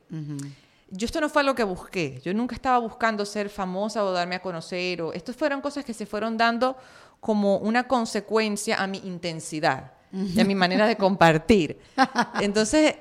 [0.97, 2.21] Yo esto no fue lo que busqué.
[2.25, 5.03] Yo nunca estaba buscando ser famosa o darme a conocer.
[5.03, 6.77] O, estas fueron cosas que se fueron dando
[7.21, 11.81] como una consecuencia a mi intensidad y a mi manera de compartir.
[12.41, 12.95] Entonces,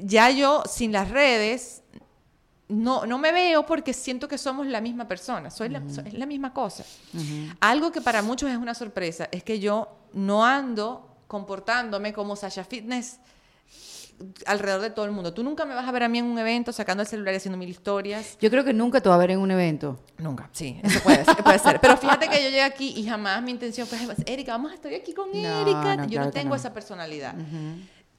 [0.00, 1.82] ya yo sin las redes
[2.68, 5.50] no, no me veo porque siento que somos la misma persona.
[5.50, 6.84] Soy la, so- es la misma cosa.
[7.58, 12.62] Algo que para muchos es una sorpresa es que yo no ando comportándome como Sasha
[12.64, 13.18] Fitness
[14.46, 15.32] alrededor de todo el mundo.
[15.32, 17.38] Tú nunca me vas a ver a mí en un evento sacando el celular y
[17.38, 18.36] haciendo mil historias.
[18.40, 19.98] Yo creo que nunca te va a ver en un evento.
[20.18, 21.80] Nunca, sí, eso puede ser, puede ser.
[21.80, 24.92] Pero fíjate que yo llegué aquí y jamás mi intención fue, Erika, vamos a estar
[24.92, 25.96] aquí con No, Erika.
[25.96, 26.54] no, yo claro no tengo no.
[26.56, 27.34] esa personalidad.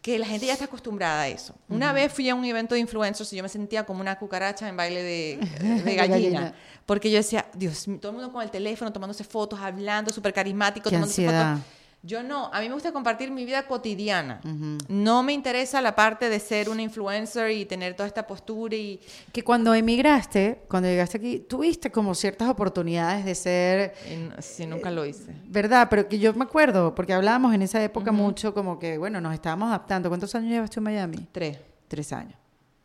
[0.02, 1.54] Que la gente ya está acostumbrada a eso.
[1.70, 4.68] Una vez fui a un evento de influencers y yo me sentía como una cucaracha
[4.68, 5.38] en baile de,
[5.86, 6.08] de gallina.
[6.08, 6.54] gallina.
[6.88, 10.90] Porque yo decía, Dios, todo el mundo con el teléfono, tomándose fotos, hablando, súper carismático,
[10.90, 11.58] Qué tomándose ansiedad.
[11.58, 11.81] fotos.
[12.04, 14.42] Yo no, a mí me gusta compartir mi vida cotidiana.
[14.88, 19.00] No me interesa la parte de ser una influencer y tener toda esta postura y
[19.32, 23.94] Que cuando emigraste, cuando llegaste aquí, tuviste como ciertas oportunidades de ser,
[24.40, 25.36] sí, nunca lo hice.
[25.46, 25.88] ¿verdad?
[25.90, 29.34] Pero que yo me acuerdo, porque hablábamos en esa época mucho como que, bueno, nos
[29.34, 30.10] estábamos adaptando.
[30.10, 31.28] ¿Cuántos años llevas tú en Miami?
[31.32, 31.60] Tres.
[31.88, 32.36] Tres años.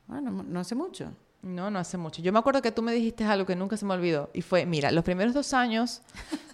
[0.06, 1.10] Bueno, no hace mucho.
[1.42, 2.20] No, no hace mucho.
[2.22, 4.30] Yo me acuerdo que tú me dijiste algo que nunca se me olvidó.
[4.34, 6.02] Y fue, mira, los primeros dos años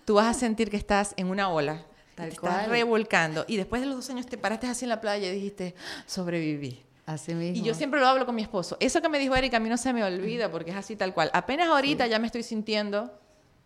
[0.05, 1.83] tú vas a sentir que estás en una ola.
[2.23, 3.45] Tal te estás revolcando.
[3.49, 6.05] Y después de los dos años te paraste así en la playa y dijiste, "Ah,
[6.07, 6.83] sobreviví.
[7.05, 7.57] Así mismo.
[7.57, 8.77] Y yo siempre lo hablo con mi esposo.
[8.79, 11.13] Eso que me dijo Erika a mí no se me olvida porque es así tal
[11.13, 11.31] cual.
[11.33, 13.11] Apenas ahorita ya me estoy sintiendo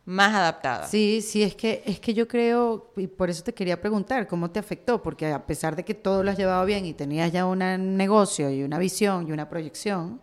[0.07, 0.87] más adaptada.
[0.87, 4.51] Sí, sí, es que, es que yo creo, y por eso te quería preguntar, ¿cómo
[4.51, 5.03] te afectó?
[5.03, 7.59] Porque a pesar de que todo lo has llevado bien y tenías ya un
[7.97, 10.21] negocio y una visión y una proyección,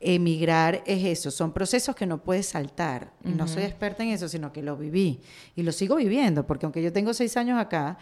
[0.00, 3.12] emigrar es eso, son procesos que no puedes saltar.
[3.22, 5.20] No soy experta en eso, sino que lo viví
[5.56, 7.98] y lo sigo viviendo, porque aunque yo tengo seis años acá,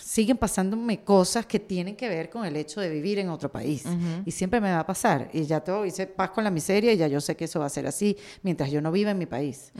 [0.00, 3.84] siguen pasándome cosas que tienen que ver con el hecho de vivir en otro país.
[4.24, 5.28] Y siempre me va a pasar.
[5.32, 7.66] Y ya todo hice paz con la miseria y ya yo sé que eso va
[7.66, 9.72] a ser así mientras yo no viva en mi país.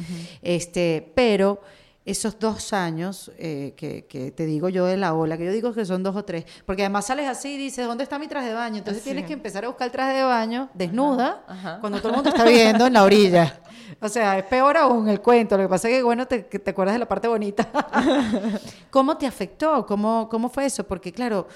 [0.42, 1.62] este, pero
[2.06, 5.74] esos dos años eh, que, que te digo yo de la ola, que yo digo
[5.74, 8.48] que son dos o tres, porque además sales así y dices, ¿dónde está mi traje
[8.48, 8.78] de baño?
[8.78, 9.10] Entonces Así.
[9.10, 11.78] tienes que empezar a buscar el traje de baño desnuda ajá.
[11.80, 13.60] cuando todo el mundo está viendo en la orilla.
[14.00, 15.56] O sea, es peor aún el cuento.
[15.56, 17.70] Lo que pasa es que, bueno, te, que te acuerdas de la parte bonita.
[18.90, 19.86] ¿Cómo te afectó?
[19.86, 20.84] ¿Cómo, ¿Cómo fue eso?
[20.84, 21.46] Porque, claro,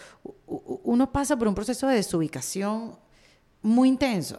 [0.47, 2.97] uno pasa por un proceso de desubicación
[3.63, 4.39] muy intenso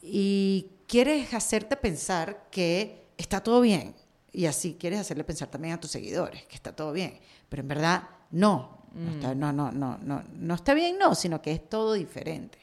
[0.00, 3.94] y quieres hacerte pensar que está todo bien.
[4.34, 7.18] Y así quieres hacerle pensar también a tus seguidores que está todo bien.
[7.48, 8.82] Pero en verdad, no.
[8.92, 12.58] No, está, no, no, no, no, no está bien, no, sino que es todo diferente.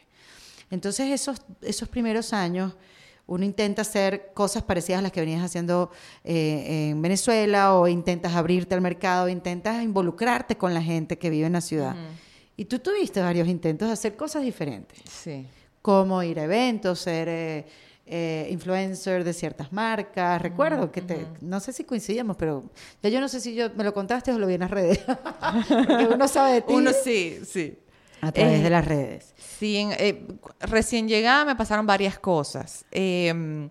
[0.70, 2.74] Entonces, esos, esos primeros años,
[3.28, 5.92] uno intenta hacer cosas parecidas a las que venías haciendo
[6.24, 11.48] eh, en Venezuela, o intentas abrirte al mercado, intentas involucrarte con la gente que vive
[11.48, 11.96] en la ciudad.
[12.56, 15.48] Y tú tuviste varios intentos de hacer cosas diferentes Sí.
[15.82, 17.66] como ir a eventos, ser eh,
[18.14, 20.42] eh, influencer de ciertas marcas.
[20.42, 22.64] Recuerdo que te, no sé si coincidíamos, pero
[23.02, 25.00] ya yo no sé si yo me lo contaste o lo vi en las redes.
[25.70, 27.78] Porque uno sabe de ti Uno sí, sí.
[28.22, 29.34] a través Eh, de las redes.
[29.38, 30.28] Sí, en- eh,
[30.60, 32.84] recién llegada me pasaron varias cosas.
[32.92, 33.70] Eh,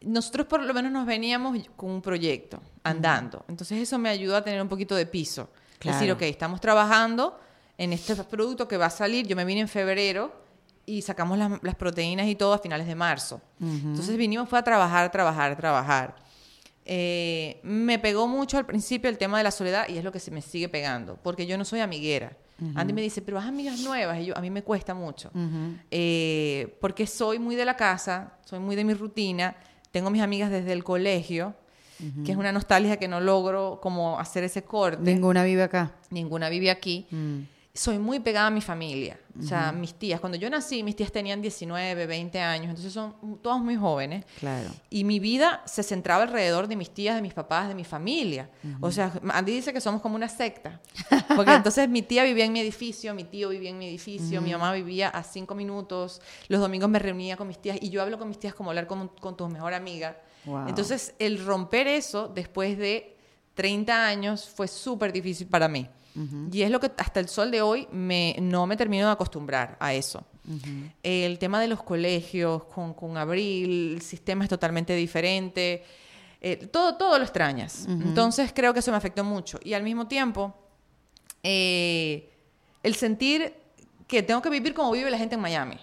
[0.00, 3.44] nosotros por lo menos nos veníamos con un proyecto andando.
[3.48, 5.48] Entonces eso me ayudó a tener un poquito de piso.
[5.78, 5.98] Claro.
[5.98, 7.38] Decir, ok, estamos trabajando
[7.78, 9.26] en este producto que va a salir.
[9.26, 10.43] Yo me vine en febrero
[10.86, 13.40] y sacamos las, las proteínas y todo a finales de marzo.
[13.60, 16.16] Entonces vinimos, fue a trabajar, trabajar, trabajar.
[16.86, 20.20] Eh, me pegó mucho al principio el tema de la soledad y es lo que
[20.20, 22.36] se me sigue pegando, porque yo no soy amiguera.
[22.76, 25.30] Andy me dice, pero has amigas nuevas, y yo, a mí me cuesta mucho,
[25.90, 29.56] eh, porque soy muy de la casa, soy muy de mi rutina,
[29.90, 31.54] tengo mis amigas desde el colegio,
[32.24, 35.02] que es una nostalgia que no logro como hacer ese corte.
[35.02, 35.92] Ninguna vive acá.
[36.10, 37.06] Ninguna vive aquí.
[37.10, 37.40] Mm.
[37.76, 39.18] Soy muy pegada a mi familia.
[39.36, 40.20] O sea, mis tías.
[40.20, 42.68] Cuando yo nací, mis tías tenían 19, 20 años.
[42.68, 44.24] Entonces son todas muy jóvenes.
[44.38, 44.70] Claro.
[44.90, 48.48] Y mi vida se centraba alrededor de mis tías, de mis papás, de mi familia.
[48.80, 50.80] O sea, Andy dice que somos como una secta.
[51.34, 54.52] Porque entonces mi tía vivía en mi edificio, mi tío vivía en mi edificio, mi
[54.52, 56.22] mamá vivía a cinco minutos.
[56.46, 57.78] Los domingos me reunía con mis tías.
[57.80, 60.16] Y yo hablo con mis tías como hablar con, con tu mejor amiga.
[60.44, 60.68] Wow.
[60.68, 63.16] Entonces, el romper eso después de
[63.54, 65.88] 30 años fue súper difícil para mí.
[66.52, 69.76] Y es lo que hasta el sol de hoy me, no me termino de acostumbrar
[69.80, 70.24] a eso.
[71.02, 75.84] El tema de los colegios con, con Abril, el sistema es totalmente diferente.
[76.40, 77.86] Eh, todo, todo lo extrañas.
[77.88, 79.58] Entonces creo que eso me afectó mucho.
[79.64, 80.54] Y al mismo tiempo,
[81.42, 82.30] eh,
[82.82, 83.54] el sentir
[84.06, 85.78] que tengo que vivir como vive la gente en Miami.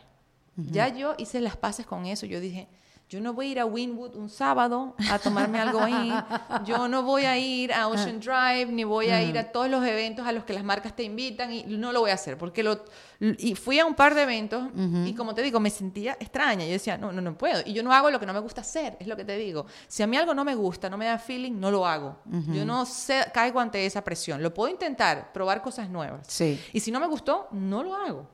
[0.56, 2.26] Ya yo hice las paces con eso.
[2.26, 2.68] Yo dije,
[3.12, 6.14] yo no voy a ir a Winwood un sábado a tomarme algo ahí.
[6.66, 9.86] Yo no voy a ir a Ocean Drive, ni voy a ir a todos los
[9.86, 12.38] eventos a los que las marcas te invitan y no lo voy a hacer.
[12.38, 12.86] Porque lo,
[13.20, 14.64] y fui a un par de eventos
[15.06, 16.64] y como te digo, me sentía extraña.
[16.64, 17.62] Yo decía, no, no, no puedo.
[17.66, 19.66] Y yo no hago lo que no me gusta hacer, es lo que te digo.
[19.90, 22.16] Si a mí algo no me gusta, no me da feeling, no lo hago.
[22.54, 24.42] Yo no sé, caigo ante esa presión.
[24.42, 26.28] Lo puedo intentar, probar cosas nuevas.
[26.30, 26.58] Sí.
[26.72, 28.30] Y si no me gustó, no lo hago.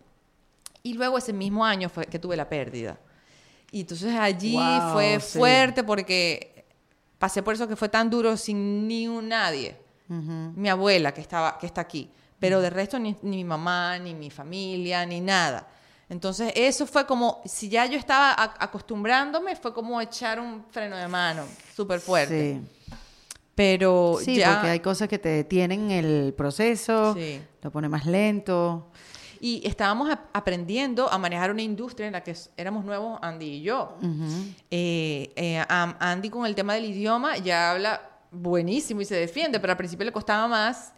[0.84, 3.00] Y luego ese mismo año fue que tuve la pérdida.
[3.72, 5.38] Y entonces allí Wow, fue sí.
[5.38, 6.66] fuerte porque
[7.20, 9.76] pasé por eso que fue tan duro sin ni un nadie.
[10.10, 12.10] Mi abuela que, estaba, que está aquí.
[12.40, 15.68] Pero de resto ni, ni mi mamá, ni mi familia, ni nada.
[16.10, 21.08] Entonces eso fue como, si ya yo estaba acostumbrándome, fue como echar un freno de
[21.10, 21.44] mano
[21.76, 22.62] súper fuerte.
[22.62, 22.96] Sí.
[23.56, 24.54] Pero Sí, ya...
[24.54, 27.42] porque hay cosas que te detienen el proceso, Sí.
[27.62, 28.88] lo pone más lento.
[29.42, 33.62] Y estábamos ap- aprendiendo a manejar una industria en la que éramos nuevos, Andy y
[33.62, 33.98] yo.
[34.72, 39.72] Eh, eh, Andy con el tema del idioma ya habla buenísimo y se defiende, pero
[39.72, 40.92] al principio le costaba más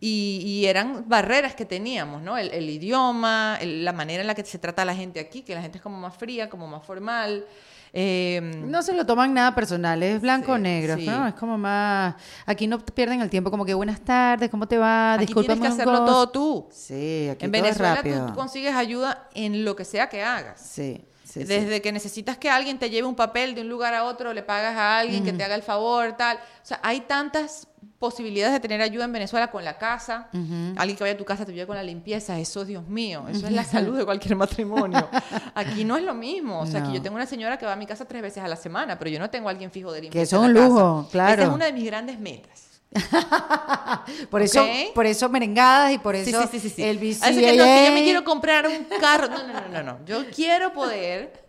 [0.00, 2.38] y, y eran barreras que teníamos, ¿no?
[2.38, 5.42] El, el idioma, el- la manera en la que se trata a la gente aquí,
[5.42, 7.44] que la gente es como más fría, como más formal.
[7.92, 11.06] Eh, No se lo toman nada personal, es blanco o negro, sí.
[11.06, 11.26] ¿no?
[11.28, 12.14] Es como más...
[12.46, 15.14] Aquí no pierden el tiempo, como que buenas tardes, ¿cómo te va?
[15.14, 16.06] aquí tienes que hacerlo ghost".
[16.06, 16.68] todo tú.
[16.70, 18.26] Sí, aquí En todo es Venezuela tú, rápido.
[18.26, 20.60] tú consigues ayuda en lo que sea que hagas.
[20.60, 21.44] Sí, sí, sí.
[21.44, 24.42] Desde que necesitas que alguien te lleve un papel de un lugar a otro, le
[24.42, 26.36] pagas a alguien que te haga el favor, tal.
[26.36, 27.67] O sea, hay tantas
[27.98, 30.28] posibilidades de tener ayuda en Venezuela con la casa.
[30.76, 32.38] Alguien que vaya a tu casa te ayude con la limpieza.
[32.38, 35.08] Eso, Dios mío, eso es la salud de cualquier matrimonio.
[35.54, 36.60] Aquí no es lo mismo.
[36.60, 36.94] O sea, aquí No.
[36.94, 39.10] yo tengo una señora que va a mi casa tres veces a la semana, pero
[39.10, 40.22] yo no tengo a alguien fijo de limpieza.
[40.22, 41.10] eso es un lujo, casa.
[41.10, 41.42] claro.
[41.42, 42.64] Esa es una de mis grandes metas.
[44.30, 47.50] Por eso, por eso merengadas y por eso sí, sí, sí, el Así que no,
[47.52, 48.02] que yo me BCAA.
[48.02, 49.28] quiero comprar un carro.
[49.28, 50.04] No, no, no, no, no.
[50.06, 51.44] Yo quiero poder.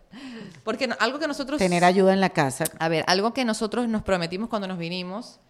[0.64, 1.58] Porque algo que nosotros.
[1.58, 2.64] tener ayuda en la casa.
[2.78, 5.40] A ver, algo que nosotros nos prometimos cuando nos vinimos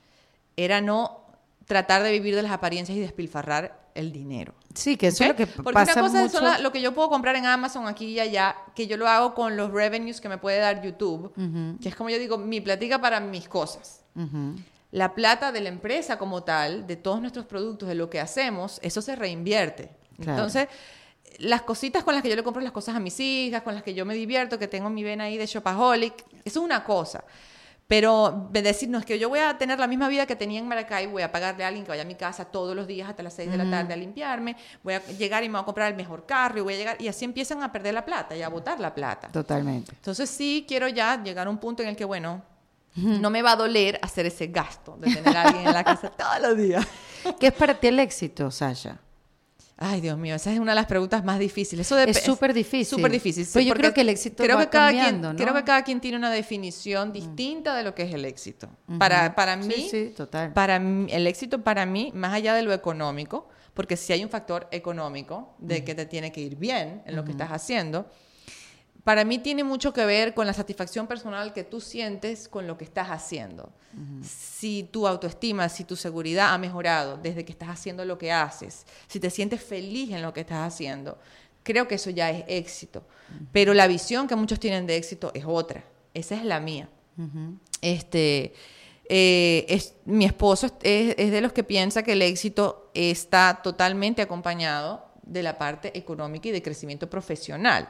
[0.64, 1.24] era no
[1.66, 4.54] tratar de vivir de las apariencias y despilfarrar el dinero.
[4.74, 6.40] Sí, que eso es lo que Porque pasa una cosa mucho.
[6.40, 9.34] la- lo que yo puedo comprar en Amazon aquí y allá, que yo lo hago
[9.34, 11.32] con los revenues que me puede dar YouTube,
[11.80, 14.02] que es como yo digo, mi platica para mis cosas.
[14.92, 18.80] La plata de la empresa como tal, de todos nuestros productos, de lo que hacemos,
[18.82, 19.90] eso se reinvierte.
[20.16, 20.32] Claro.
[20.32, 20.68] Entonces,
[21.38, 23.84] las cositas con las que yo le compro las cosas a mis hijas, con las
[23.84, 27.22] que yo me divierto, que tengo mi vena ahí de shopaholic, eso es una cosa.
[27.90, 30.60] Pero de decir, no, es que yo voy a tener la misma vida que tenía
[30.60, 33.08] en Maracay, voy a pagarle a alguien que vaya a mi casa todos los días
[33.08, 35.64] hasta las 6 de la tarde a limpiarme, voy a llegar y me voy a
[35.64, 38.36] comprar el mejor carro y voy a llegar, y así empiezan a perder la plata
[38.36, 39.26] y a botar la plata.
[39.32, 39.90] Totalmente.
[39.90, 42.44] Entonces sí quiero ya llegar a un punto en el que, bueno,
[42.94, 46.10] no me va a doler hacer ese gasto de tener a alguien en la casa
[46.16, 46.86] todos los días.
[47.40, 49.00] ¿Qué es para ti el éxito, Sasha?
[49.82, 51.86] Ay, Dios mío, esa es una de las preguntas más difíciles.
[51.86, 52.84] Eso Es súper difícil.
[52.98, 53.46] Súper difícil.
[53.46, 55.42] sí, Pues yo creo que el éxito creo va que cada cambiando, quien, ¿no?
[55.42, 58.68] Creo que cada quien tiene una definición distinta de lo que es el éxito.
[58.98, 60.52] Para, para mí, Sí, sí, total.
[60.52, 64.28] para mí- el éxito para mí, más allá de lo económico, porque si hay un
[64.28, 68.06] factor económico de que te tiene que ir bien en lo que estás haciendo,
[69.04, 72.76] para mí tiene mucho que ver con la satisfacción personal que tú sientes con lo
[72.76, 73.72] que estás haciendo.
[74.22, 78.86] Si tu autoestima, si tu seguridad ha mejorado desde que estás haciendo lo que haces,
[79.08, 81.18] si te sientes feliz en lo que estás haciendo,
[81.62, 83.02] creo que eso ya es éxito.
[83.52, 85.84] Pero la visión que muchos tienen de éxito es otra.
[86.14, 86.88] Esa es la mía.
[87.80, 88.52] Este,
[89.08, 93.60] eh, es, mi esposo es, es- es de los que piensa que el éxito está
[93.62, 97.88] totalmente acompañado de la parte económica y de crecimiento profesional.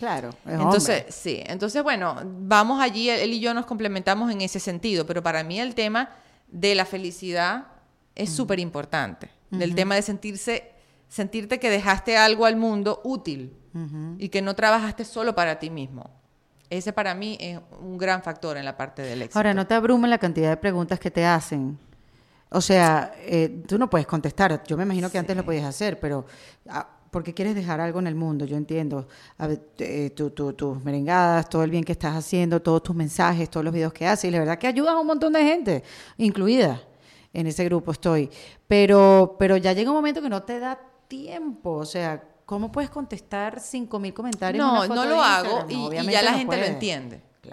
[0.00, 1.12] Claro, es Entonces, hombre.
[1.12, 5.44] sí, entonces bueno, vamos allí, él y yo nos complementamos en ese sentido, pero para
[5.44, 6.08] mí el tema
[6.48, 7.66] de la felicidad
[8.14, 10.72] es súper importante, del tema de sentirse,
[11.06, 13.54] sentirte que dejaste algo al mundo útil
[14.16, 16.08] y que no trabajaste solo para ti mismo.
[16.70, 19.38] Ese para mí es un gran factor en la parte del éxito.
[19.38, 21.78] Ahora, no te abruma la cantidad de preguntas que te hacen.
[22.48, 24.62] O sea, eh, tú no puedes contestar.
[24.66, 26.24] Yo me imagino que antes lo podías hacer, pero
[26.70, 29.08] ah, porque quieres dejar algo en el mundo, yo entiendo.
[29.38, 32.94] A ver, eh, tu- tu- tus merengadas, todo el bien que estás haciendo, todos tus
[32.96, 34.24] mensajes, todos los videos que haces.
[34.26, 35.82] Y la verdad que ayudas a un montón de gente,
[36.18, 36.80] incluida
[37.32, 38.30] en ese grupo estoy.
[38.68, 41.72] Pero, pero ya llega un momento que no te da tiempo.
[41.72, 44.62] O sea, ¿cómo puedes contestar 5.000 comentarios?
[44.64, 46.38] en No, una foto no de lo hago y- No, y, obviamente ya la no
[46.38, 46.78] gente lo puedes.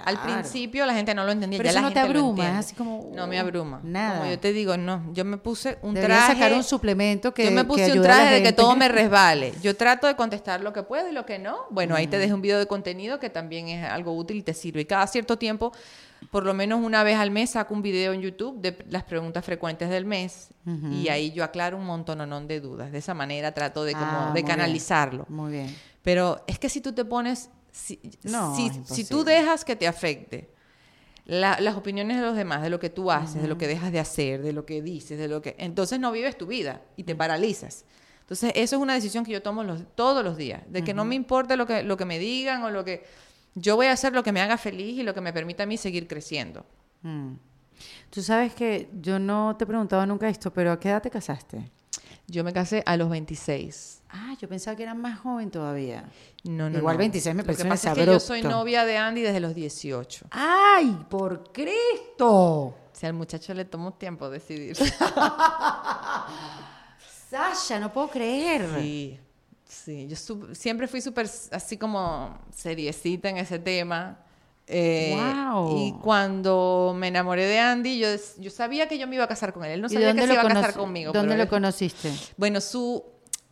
[0.03, 2.19] Al principio la gente no lo entendía, Pero ya eso la no te gente lo
[2.19, 3.79] abruma, es así como, No me abruma.
[3.83, 4.19] nada.
[4.19, 6.33] Como yo te digo, no, yo me puse un traje.
[6.33, 9.53] sacar un suplemento que yo me que puse un traje de que todo me resbale.
[9.63, 11.57] Yo trato de contestar lo que puedo y lo que no.
[11.69, 14.53] Bueno, ahí te dejo un video de contenido que también es algo útil y te
[14.53, 14.81] sirve.
[14.81, 15.71] Y cada cierto tiempo,
[16.31, 19.45] por lo menos una vez al mes, saco un video en YouTube de las preguntas
[19.45, 20.49] frecuentes del mes.
[20.91, 22.91] Y ahí yo aclaro un montón de dudas.
[22.91, 24.47] De esa manera trato de, como, Ah, de muy bien.
[24.47, 25.25] canalizarlo.
[25.29, 25.73] Muy bien.
[26.03, 29.87] Pero es que si tú te pones, si, No, si, si tú dejas que te
[29.87, 30.49] afecte
[31.25, 33.91] la- las opiniones de los demás, de lo que tú haces, de lo que dejas
[33.91, 35.55] de hacer, de lo que dices, de lo que...
[35.59, 37.85] Entonces no vives tu vida y te paralizas.
[38.21, 41.05] Entonces eso es una decisión que yo tomo los- todos los días, de que no
[41.05, 43.05] me importe lo que, lo que me digan o lo que...
[43.55, 45.65] Yo voy a hacer lo que me haga feliz y lo que me permita a
[45.65, 46.65] mí seguir creciendo.
[47.01, 47.33] Mm.
[48.09, 51.09] Tú sabes que yo no te he preguntado nunca esto, pero ¿a qué edad te
[51.09, 51.71] casaste?
[52.29, 54.01] Yo me casé a los 26.
[54.09, 56.09] Ah, yo pensaba que era más joven todavía.
[56.43, 56.99] No, no, Igual no.
[56.99, 59.39] 26 me Lo parece que un pasa es que yo soy novia de Andy desde
[59.39, 60.27] los 18.
[60.31, 62.75] ¡Ay, por Cristo!
[62.91, 64.75] Si al muchacho le tomó tiempo decidir.
[67.29, 68.67] Sasha, no puedo creer.
[68.77, 69.19] Sí,
[69.65, 70.07] sí.
[70.07, 70.15] Yo
[70.53, 74.19] siempre fui súper así como seriecita en ese tema.
[74.67, 75.77] Eh, Guau.
[75.77, 79.53] Y cuando me enamoré de Andy, yo, yo sabía que yo me iba a casar
[79.53, 79.71] con él.
[79.71, 81.13] Él no ¿Y sabía que se iba a casar conmigo.
[81.13, 82.11] ¿Dónde pero lo conociste?
[82.35, 83.03] Bueno, su...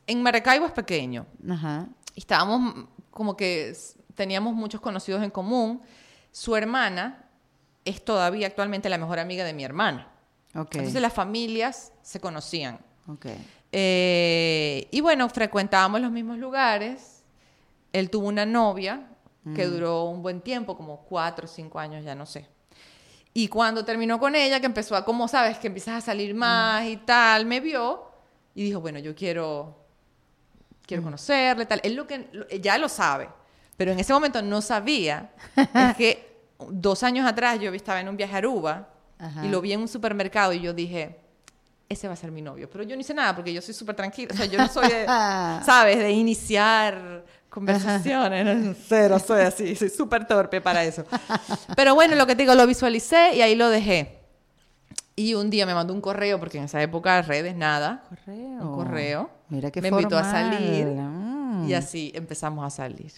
[0.08, 1.26] En Maracaibo es pequeño.
[1.50, 1.88] Ajá.
[2.14, 3.76] Y estábamos como que
[4.14, 5.82] teníamos muchos conocidos en común.
[6.32, 7.26] Su hermana
[7.86, 10.10] es todavía actualmente la mejor amiga de mi hermana.
[10.54, 10.76] Ok.
[10.76, 12.80] Entonces las familias se conocían.
[13.08, 13.28] ok.
[13.72, 17.24] Eh, y bueno, frecuentábamos los mismos lugares.
[17.92, 19.08] Él tuvo una novia
[19.54, 22.48] que duró un buen tiempo, como cuatro o cinco años, ya no sé.
[23.34, 26.86] Y cuando terminó con ella, que empezó a, como sabes, que empiezas a salir más
[26.86, 28.06] y tal, me vio
[28.56, 29.86] y dijo, bueno, yo quiero,
[30.88, 31.82] quiero conocerle, tal.
[31.84, 32.30] Él lo que,
[32.62, 33.30] ya lo sabe,
[33.78, 35.32] pero en ese momento no sabía.
[35.56, 36.40] es que
[36.70, 38.90] dos años atrás yo estaba en un viaje a Aruba
[39.20, 39.46] Ajá.
[39.46, 41.25] y lo vi en un supermercado y yo dije,
[41.96, 42.70] ese va a ser mi novio.
[42.70, 44.30] Pero yo no hice nada porque yo soy súper tranquila.
[44.34, 45.06] O sea, yo no soy de,
[45.66, 45.98] ¿sabes?
[45.98, 48.58] De iniciar conversaciones.
[48.58, 49.76] No, Cero, soy así.
[49.76, 51.04] Soy súper torpe para eso.
[51.76, 54.20] Pero bueno, lo que te digo, lo visualicé y ahí lo dejé.
[55.16, 58.04] Y un día me mandó un correo, porque en esa época redes, nada.
[58.10, 58.62] Correo.
[58.62, 59.30] Un correo.
[59.48, 60.54] Mira qué Me invitó a formal.
[60.54, 60.88] salir.
[60.88, 61.70] Mm.
[61.70, 63.14] Y así empezamos a salir.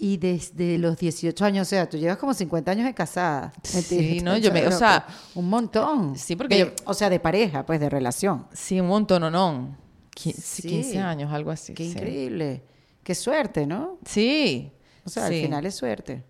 [0.00, 3.52] Y desde los 18 años, o sea, tú llevas como 50 años de casada.
[3.64, 4.36] Sí, ¿no?
[4.38, 6.16] Yo me- o sea, un montón.
[6.16, 8.46] Sí, porque De- yo- o sea, de pareja, pues, de relación.
[8.52, 9.76] Sí, un montón, ¿o no?
[10.16, 10.62] Sí.
[10.62, 11.74] 15 años, algo así.
[11.74, 11.90] Qué sí.
[11.90, 12.62] increíble.
[13.02, 13.98] Qué suerte, ¿no?
[14.04, 14.70] Sí.
[15.04, 15.34] O sea, sí.
[15.36, 16.22] al final es suerte.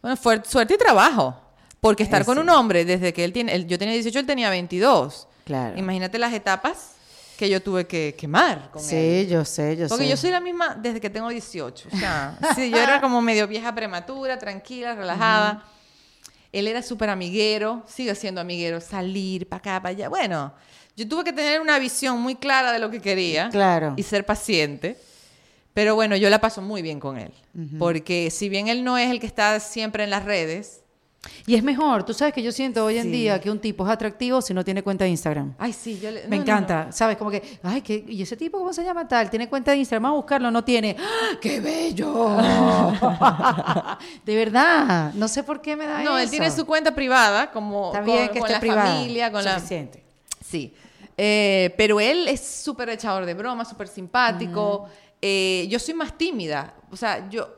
[0.00, 1.36] Bueno, fuer- suerte y trabajo.
[1.80, 2.42] Porque estar con Ese.
[2.42, 5.26] un hombre desde que él tiene, él- yo tenía 18, él tenía 22.
[5.44, 5.76] Claro.
[5.78, 6.92] Imagínate las etapas
[7.38, 9.28] que yo tuve que quemar con Sí, él.
[9.28, 10.10] yo sé, yo Porque sé.
[10.10, 11.88] yo soy la misma desde que tengo 18.
[11.92, 15.62] O sea, sí, yo era como medio vieja prematura, tranquila, relajada.
[16.52, 20.08] Él era súper amiguero, sigue siendo amiguero, salir para acá, para allá.
[20.08, 20.52] Bueno,
[20.96, 23.94] yo tuve que tener una visión muy clara de lo que quería Claro.
[23.96, 24.98] y ser paciente.
[25.74, 27.32] Pero bueno, yo la paso muy bien con él.
[27.78, 30.80] Porque si bien él no es el que está siempre en las redes,
[31.46, 33.10] Y es mejor, tú sabes que yo siento hoy en Sí.
[33.10, 35.54] día que un tipo es atractivo si no tiene cuenta de Instagram.
[35.58, 37.16] ay, sí, yo le- Me no, no, encanta, ¿sabes?
[37.16, 38.04] Como que, ay, ¿qué?
[38.06, 39.28] ¿y ese tipo cómo se llama tal?
[39.28, 40.96] Tiene cuenta de Instagram, vamos a buscarlo, no tiene.
[40.98, 42.36] ¡Ah, ¡Qué bello!
[44.24, 46.24] de verdad, no sé por qué me da No, eso.
[46.24, 48.86] él tiene su cuenta privada, como con, que con la privada.
[48.94, 49.54] familia, con la...
[49.56, 50.04] Suficiente.
[50.44, 50.72] Sí.
[51.16, 54.88] Eh, pero él es súper echador de broma, súper simpático.
[55.20, 56.74] Eh, yo soy más tímida.
[56.90, 57.48] O sea, yo...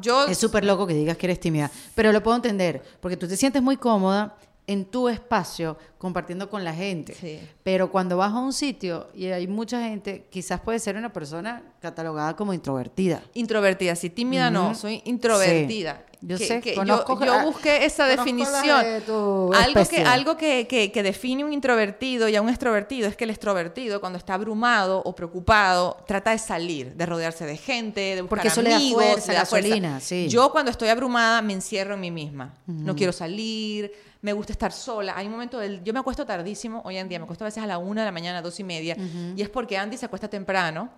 [0.00, 3.26] yo Es súper loco que digas que eres tímida, pero lo puedo entender, porque tú
[3.26, 4.36] te sientes muy cómoda
[4.68, 7.14] en tu espacio compartiendo con la gente.
[7.14, 7.40] Sí.
[7.62, 11.62] Pero cuando vas a un sitio y hay mucha gente, quizás puede ser una persona
[11.80, 13.22] catalogada como introvertida.
[13.32, 16.04] Introvertida, sí, tímida no, soy introvertida.
[16.20, 18.82] Yo que- sé, que conozco- yo, yo ah, busqué esa definición.
[18.82, 19.02] de
[19.56, 23.30] Algo, que, algo que, que- define un introvertido y a un extrovertido es que el
[23.30, 28.28] extrovertido, cuando está abrumado o preocupado, trata de salir, de rodearse de gente, de buscar
[28.30, 29.68] Porque eso le da amigos, fuerza, le da fuerza.
[29.68, 30.26] gasolina, sí.
[30.28, 32.52] Yo cuando estoy abrumada me encierro en mí misma.
[32.66, 35.14] No quiero salir, me gusta estar sola.
[35.16, 35.84] Hay un momento del...
[35.84, 38.06] Yo me acuesto tardísimo hoy en día, me acuesto a veces a la una de
[38.06, 38.96] la mañana, dos y media,
[39.36, 40.90] y es porque Andy se acuesta temprano.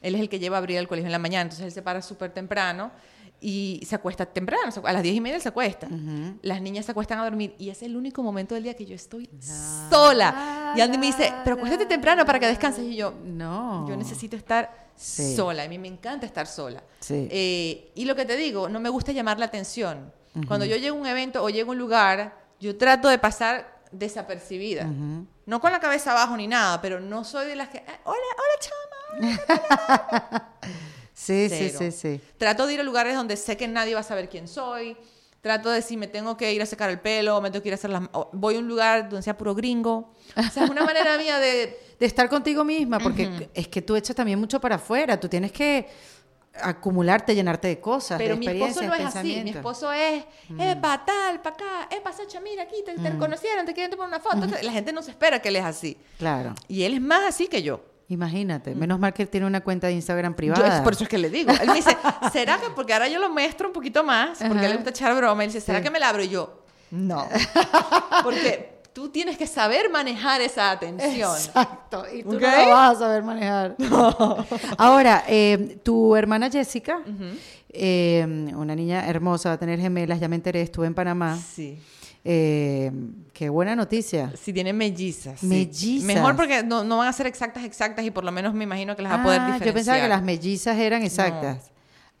[0.00, 1.82] Él es el que lleva a abrir el colegio en la mañana, entonces él se
[1.82, 2.90] para súper temprano
[3.40, 5.88] y se acuesta temprano, a las diez y media él se acuesta.
[6.42, 8.94] Las niñas se acuestan a dormir y es el único momento del día que yo
[8.94, 9.30] estoy
[9.90, 10.74] sola.
[10.76, 12.84] Y Andy me dice, pero acuéstate temprano para que descanses.
[12.84, 13.88] Y yo, No.
[13.88, 15.34] yo necesito estar Sí.
[15.34, 15.62] sola.
[15.62, 16.82] A mí me encanta estar sola.
[17.00, 17.26] Sí.
[17.30, 20.12] Eh, y lo que te digo, no me gusta llamar la atención.
[20.46, 23.80] Cuando yo llego a un evento o llego a un lugar, yo trato de pasar
[23.90, 24.86] desapercibida.
[25.46, 28.18] No con la cabeza abajo ni nada, pero no soy de las que, "Ah, hola,
[28.36, 30.48] hola, chama.
[30.62, 30.68] Sí,
[31.20, 31.78] sí, Cero.
[31.78, 32.20] sí, sí.
[32.38, 34.96] Trato de ir a lugares donde sé que nadie va a saber quién soy.
[35.40, 37.74] Trato de si me tengo que ir a secar el pelo, me tengo que ir
[37.74, 38.02] a hacer las...
[38.32, 40.12] voy a un lugar donde sea puro gringo.
[40.36, 41.78] O sea, es una manera mía de...
[41.98, 45.20] De estar contigo misma, porque es que tú echas también mucho para afuera.
[45.20, 45.86] Tú tienes que
[46.54, 49.40] acumularte, llenarte de cosas, Pero de mi esposo no es así.
[49.44, 50.24] Mi esposo es,
[50.58, 54.20] epa, tal, pa' acá, epa, Sacha, mira aquí, te, te conocieron, te quieren tomar una
[54.20, 54.46] foto.
[54.62, 55.96] La gente no se espera que él es así.
[56.18, 56.54] Claro.
[56.68, 57.80] Y él es más así que yo.
[58.10, 58.74] Imagínate.
[58.74, 60.76] Menos mal que él tiene una cuenta de Instagram Yo privada.
[60.76, 61.50] es por eso es que le digo.
[61.52, 61.96] Él me dice,
[62.32, 62.68] ¿será que?
[62.74, 65.42] Porque ahora yo lo muestro un poquito más, porque a él le gusta echar broma.
[65.44, 65.84] Él dice, ¿será Sí.
[65.84, 66.22] que me la abro?
[66.22, 67.26] Y yo, no.
[68.24, 71.30] Porque tú tienes que saber manejar esa atención.
[71.36, 72.04] Exacto.
[72.12, 73.76] Y tú no la vas a saber manejar.
[74.76, 77.00] Ahora, eh, tu hermana Jessica,
[77.68, 81.36] eh, una niña hermosa, va a tener gemelas, ya me enteré, estuve en Panamá.
[81.38, 81.78] Sí.
[82.24, 82.90] Eh,
[83.32, 84.32] qué buena noticia.
[84.40, 85.40] Sí, tiene mellizas.
[85.40, 85.46] sí.
[85.46, 86.04] Mellizas.
[86.06, 88.94] Mejor porque no, no van a ser exactas, exactas y por lo menos me imagino
[88.96, 89.68] que las va a poder Ah, diferenciar.
[89.68, 91.70] yo pensaba que las mellizas eran exactas.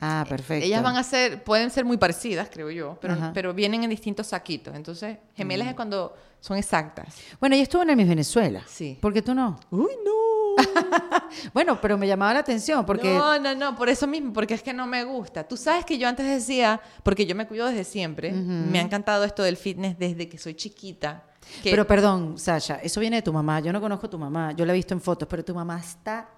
[0.00, 0.64] Ah, perfecto.
[0.66, 3.30] Ellas van a ser, pueden ser muy parecidas, creo yo, pero, Ajá.
[3.34, 4.74] pero vienen en distintos saquitos.
[4.74, 7.14] Entonces, gemelas es cuando son exactas.
[7.38, 8.62] Bueno, ella estuvo en el Miss Venezuela.
[8.66, 8.96] Sí.
[9.00, 9.58] ¿Por qué tú no?
[9.70, 10.10] Uy, no.
[11.54, 13.14] Bueno, pero me llamaba la atención porque...
[13.14, 15.46] No, no, no, por eso mismo, porque es que no me gusta.
[15.46, 19.24] Tú sabes que yo antes decía, porque yo me cuido desde siempre, me ha encantado
[19.24, 21.24] esto del fitness desde que soy chiquita.
[21.62, 23.60] que- Pero perdón, Sasha, eso viene de tu mamá.
[23.60, 25.78] Yo no conozco a tu mamá, yo la he visto en fotos, pero tu mamá
[25.78, 26.28] está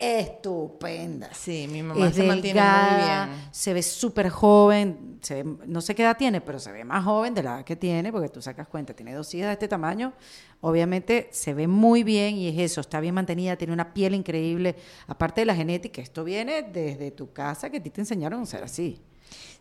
[0.00, 1.28] estupenda.
[1.32, 3.48] sí, mi mamá es se mantiene muy bien.
[3.50, 7.04] se ve súper joven, se ve- no sé qué edad tiene, pero se ve más
[7.04, 9.68] joven de la edad que tiene, porque tú sacas cuenta, tiene dos hijas de este
[9.68, 10.12] tamaño,
[10.60, 14.76] obviamente se ve muy bien y es eso, está bien mantenida, tiene una piel increíble,
[15.06, 18.46] aparte de la genética, esto viene desde tu casa que a ti te enseñaron a
[18.46, 19.00] ser así.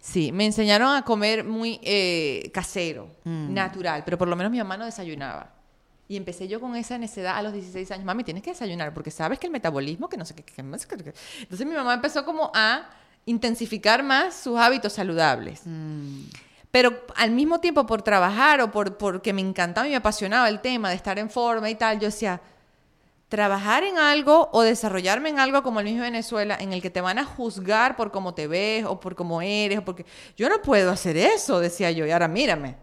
[0.02, 3.54] Sí, me enseñaron a comer muy eh, casero, Mm.
[3.54, 5.59] natural, pero por lo menos mi mamá no desayunaba.
[6.10, 8.04] Y empecé yo con esa necesidad a los 16 años.
[8.04, 10.44] Mami, tienes que desayunar porque sabes que el metabolismo, que no sé qué.
[10.44, 10.64] qué- qué-
[10.98, 11.14] qué- qué".
[11.42, 12.90] Entonces mi mamá empezó como a
[13.28, 15.62] intensificar más sus hábitos saludables.
[15.66, 16.24] Mm.
[16.72, 20.62] Pero al mismo tiempo, por trabajar o por, porque me encantaba y me apasionaba el
[20.62, 22.42] tema de estar en forma y tal, yo decía,
[23.28, 27.02] trabajar en algo o desarrollarme en algo como el mismo Venezuela, en el que te
[27.02, 30.06] van a juzgar por cómo te ves o por cómo eres, o porque
[30.36, 32.76] yo no puedo hacer eso, decía yo, y ahora mírame,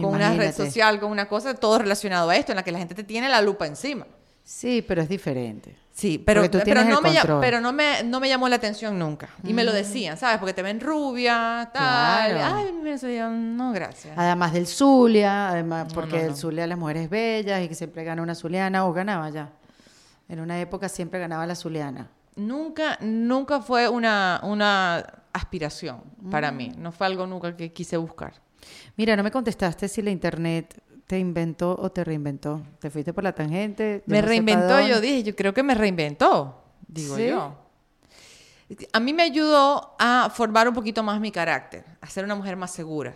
[0.00, 2.78] con una red social, con una cosa, todo relacionado a esto, en la que la
[2.78, 4.06] gente te tiene la lupa encima.
[4.42, 5.74] Sí, pero es diferente.
[5.92, 8.56] Sí, pero, tú pero, tienes no, el me, pero no, me, no me llamó la
[8.56, 9.28] atención nunca.
[9.44, 10.38] Y me lo decían, ¿sabes?
[10.38, 12.32] Porque te ven rubia, tal.
[12.32, 12.56] Claro.
[12.56, 14.12] Ay, me decían, no, gracias.
[14.18, 16.36] Además del Zulia, además No, porque no, el no.
[16.36, 19.50] Zulia las mujeres bellas y que siempre gana una zuliana o ganaba ya.
[20.28, 22.10] En una época siempre ganaba la zuliana.
[22.36, 24.96] Nunca, nunca fue una, una
[25.32, 26.56] aspiración para Mm.
[26.56, 26.72] mí.
[26.76, 28.34] No fue algo nunca que quise buscar.
[28.96, 32.62] Mira, no me contestaste si la internet te inventó o te reinventó.
[32.80, 34.02] Te fuiste por la tangente.
[34.06, 37.26] Me no reinventó, yo dije, yo creo que me reinventó, digo ¿Sí?
[37.26, 37.58] yo.
[38.92, 42.56] A mí me ayudó a formar un poquito más mi carácter, a ser una mujer
[42.56, 43.14] más segura,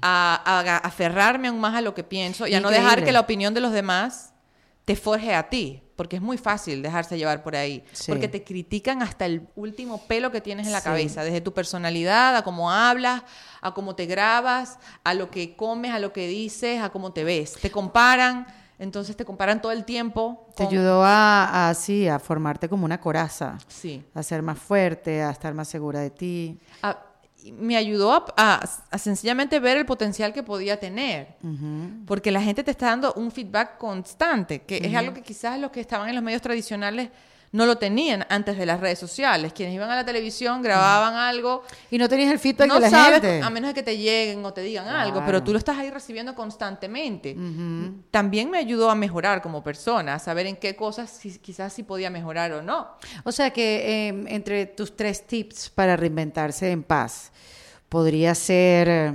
[0.00, 3.12] a, a- a aferrarme aún más a lo que pienso y a no dejar que
[3.12, 4.32] la opinión de los demás
[4.86, 8.04] te forje a ti, porque es muy fácil dejarse llevar por ahí, Sí.
[8.12, 10.84] porque te critican hasta el último pelo que tienes en la Sí.
[10.84, 13.24] cabeza, desde tu personalidad, a cómo hablas,
[13.60, 17.24] a cómo te grabas, a lo que comes, a lo que dices, a cómo te
[17.24, 17.54] ves.
[17.60, 18.46] Te comparan,
[18.78, 20.46] entonces te comparan todo el tiempo.
[20.56, 24.04] Te con- ayudó a, a, sí, a formarte como una coraza, Sí.
[24.14, 26.60] a ser más fuerte, a estar más segura de ti.
[26.82, 26.96] A-
[27.52, 31.36] me ayudó a, a- a sencillamente ver el potencial que podía tener.
[32.06, 35.70] Porque la gente te está dando un feedback constante, que es algo que quizás los
[35.70, 37.10] que estaban en los medios tradicionales
[37.52, 39.52] no lo tenían antes de las redes sociales.
[39.54, 41.62] Quienes iban a la televisión, grababan algo.
[41.90, 43.42] Y no tenías el feedback No de la sabes, gente.
[43.42, 45.90] a menos de que te lleguen o te digan algo, pero tú lo estás ahí
[45.90, 47.36] recibiendo constantemente.
[48.10, 51.82] También me ayudó a mejorar como persona, a saber en qué cosas si- quizás sí
[51.82, 52.88] podía mejorar o no.
[53.24, 57.32] O sea que eh, entre tus tres tips para reinventarse en paz,
[57.88, 59.14] podría ser,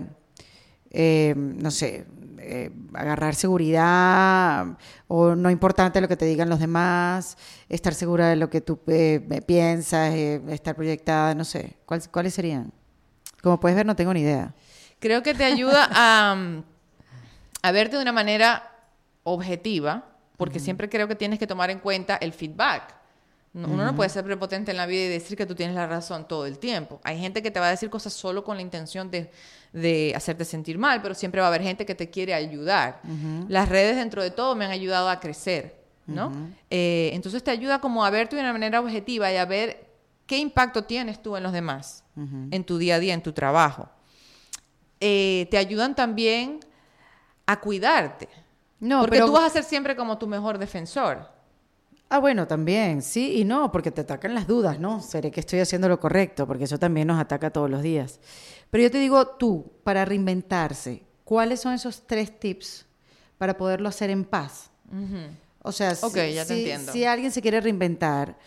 [0.91, 2.05] eh, no sé,
[2.43, 4.65] eh, agarrar seguridad
[5.07, 7.37] o no importante lo que te digan los demás,
[7.69, 11.77] estar segura de lo que tú eh, piensas, eh, estar proyectada, no sé.
[11.85, 12.71] ¿Cuál- ¿Cuáles serían?
[13.41, 14.53] Como puedes ver, no tengo ni idea.
[14.99, 16.35] Creo que te ayuda a,
[17.61, 18.69] a verte de una manera
[19.23, 20.05] objetiva,
[20.37, 22.95] porque siempre creo que tienes que tomar en cuenta el feedback.
[23.54, 25.86] No- Uno no puede ser prepotente en la vida y decir que tú tienes la
[25.86, 26.99] razón todo el tiempo.
[27.04, 29.30] Hay gente que te va a decir cosas solo con la intención de,
[29.74, 32.99] de hacerte sentir mal, pero siempre va a haber gente que te quiere ayudar.
[33.49, 35.76] Las redes dentro de todo me han ayudado a crecer,
[36.08, 36.32] ¿no?
[36.72, 39.88] Eh, entonces te ayuda como a verte de una manera objetiva y a ver
[40.26, 43.88] qué impacto tienes tú en los demás, en tu día a día, en tu trabajo
[44.99, 46.60] eh, te ayudan también
[47.45, 48.30] a cuidarte.
[48.80, 51.30] No, porque pero- tú vas a ser siempre como tu mejor defensor.
[52.16, 55.01] Ah, bueno, también, sí y no, porque te atacan las dudas, ¿no?
[55.01, 56.45] ¿Seré que estoy haciendo lo correcto?
[56.45, 58.20] Porque eso también nos ataca todos los días.
[58.70, 62.86] Pero yo te digo, tú, para reinventarse, ¿cuáles son esos tres tips
[63.39, 64.70] para poderlo hacer en paz?
[65.64, 66.91] O sea, si, Ok, ya te si- entiendo.
[66.91, 68.38] si alguien se quiere reinventar,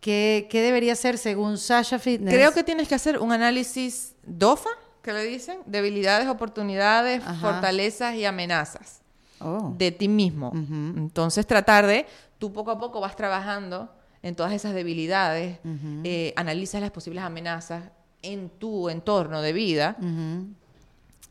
[0.00, 2.34] ¿qué, qué debería hacer según Sasha Fitness?
[2.34, 4.70] Creo que tienes que hacer un análisis DOFA,
[5.02, 7.40] que le dicen, debilidades, oportunidades, Ajá.
[7.52, 9.02] fortalezas y amenazas
[9.40, 10.52] Oh, de ti mismo.
[10.96, 12.06] Entonces tratar de,
[12.44, 13.88] tú poco a poco vas trabajando
[14.22, 15.60] en todas esas debilidades,
[16.04, 17.84] eh, analizas las posibles amenazas
[18.20, 19.96] en tu entorno de vida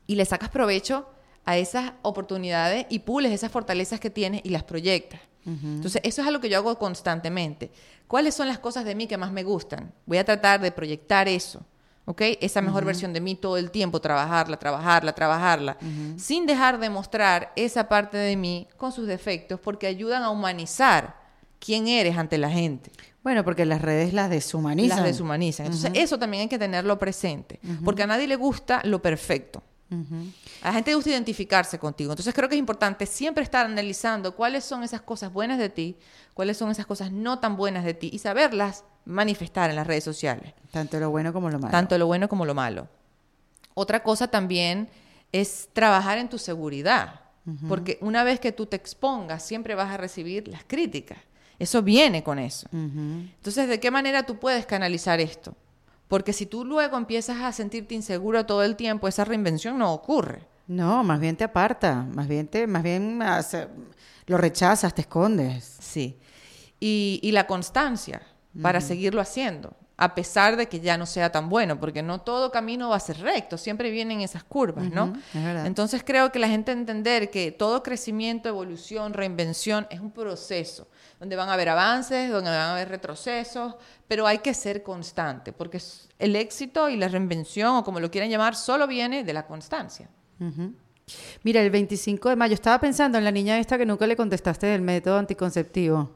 [0.07, 1.05] y le sacas provecho
[1.45, 5.22] a esas oportunidades y pules esas fortalezas que tienes y las proyectas.
[5.45, 7.70] Entonces, eso es algo que yo hago constantemente.
[8.07, 9.93] ¿Cuáles son las cosas de mí que más me gustan?
[10.07, 11.64] Voy a tratar de proyectar eso,
[12.06, 12.22] ¿ok?
[12.41, 15.78] Esa mejor versión de mí todo el tiempo, trabajarla, trabajarla, trabajarla,
[16.18, 21.22] sin dejar de mostrar esa parte de mí con sus defectos, porque ayudan a humanizar
[21.60, 22.91] quién eres ante la gente
[23.24, 24.97] Bueno, porque las redes las deshumanizan.
[24.97, 25.68] las deshumanizan.
[25.68, 29.64] Entonces, eso también hay que tenerlo presente, porque a nadie le gusta lo perfecto.
[30.64, 32.12] A la gente le gusta identificarse contigo.
[32.12, 35.97] Entonces, creo que es importante siempre estar analizando cuáles son esas cosas buenas de ti,
[36.34, 40.04] cuáles son esas cosas no tan buenas de ti y saberlas manifestar en las redes
[40.04, 41.72] sociales, Tanto lo bueno como lo malo.
[41.72, 42.88] tanto lo bueno como lo malo.
[43.74, 44.89] Otra cosa también
[45.32, 47.22] es trabajar en tu seguridad,
[47.68, 51.18] porque una vez que tú te expongas, siempre vas a recibir las críticas.
[51.60, 52.68] Eso viene con eso.
[52.72, 55.56] Entonces, ¿de qué manera tú puedes canalizar esto?
[56.08, 60.43] Porque si tú luego empiezas a sentirte inseguro todo el tiempo, esa reinvención no ocurre.
[60.68, 63.68] No, más bien te aparta, más bien te, más bien hace-
[64.28, 65.78] lo rechazas, te escondes.
[65.82, 66.18] Sí.
[66.80, 68.22] Y, y la constancia
[68.62, 72.51] para seguirlo haciendo, a pesar de que ya no sea tan bueno, porque no todo
[72.51, 75.14] camino va a ser recto, siempre vienen esas curvas, ¿no?
[75.34, 75.66] Es.
[75.66, 80.88] Entonces creo que la gente entender que todo crecimiento, evolución, reinvención es un proceso,
[81.20, 83.76] donde van a haber avances, donde van a haber retrocesos,
[84.08, 85.82] pero hay que ser constante, porque
[86.20, 90.10] el éxito y la reinvención, o como lo quieran llamar, solo viene de la constancia.
[91.43, 94.68] Mira, el 25 de mayo, estaba pensando en la niña esta que nunca le contestaste
[94.68, 96.12] del método anticonceptivo.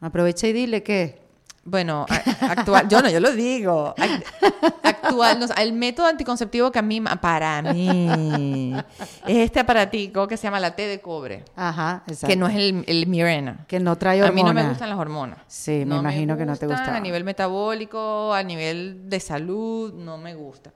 [0.00, 1.23] Aprovecha y dile que...
[1.66, 2.04] Bueno,
[2.40, 3.94] actual, yo no, yo lo digo.
[3.96, 4.22] Ac-
[4.82, 8.74] Actual, no, el método anticonceptivo que a mí, para mí,
[9.26, 12.26] es este aparatico que se llama la T de cobre, Ajá, exacto.
[12.26, 13.64] que no es el, el Mirena.
[13.66, 14.68] Que no trae A mí no me hormonas.
[14.68, 15.38] gustan las hormonas.
[15.46, 16.94] Sí, me imagino que no te gustan.
[16.96, 20.70] A nivel metabólico, a nivel de salud, no me gusta.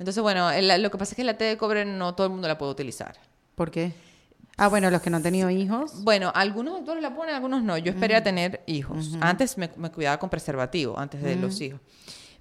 [0.00, 2.32] Entonces, bueno, el- lo que pasa es que la T de cobre no todo el
[2.32, 3.14] mundo la puede utilizar.
[3.54, 3.92] ¿Por qué?
[4.56, 6.02] Ah, bueno, los que no han tenido hijos.
[6.04, 7.76] Bueno, algunos doctores la ponen, algunos no.
[7.76, 9.16] Yo esperé a tener hijos.
[9.20, 11.80] Antes me, me cuidaba con preservativo, antes de los hijos.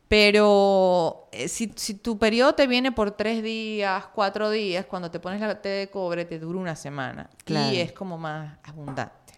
[0.07, 5.20] Pero eh, si, si tu periodo te viene por tres días, cuatro días, cuando te
[5.20, 7.30] pones la T de cobre te dura una semana.
[7.45, 7.74] Claro.
[7.74, 9.34] Y es como más abundante.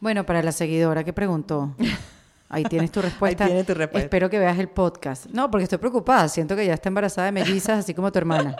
[0.00, 1.74] Bueno, para la seguidora que preguntó.
[2.48, 3.44] Ahí tienes tu respuesta.
[3.44, 4.04] Ahí tienes tu respuesta.
[4.04, 5.26] Espero que veas el podcast.
[5.26, 6.28] No, porque estoy preocupada.
[6.28, 8.54] Siento que ya está embarazada de mellizas, así como tu hermana.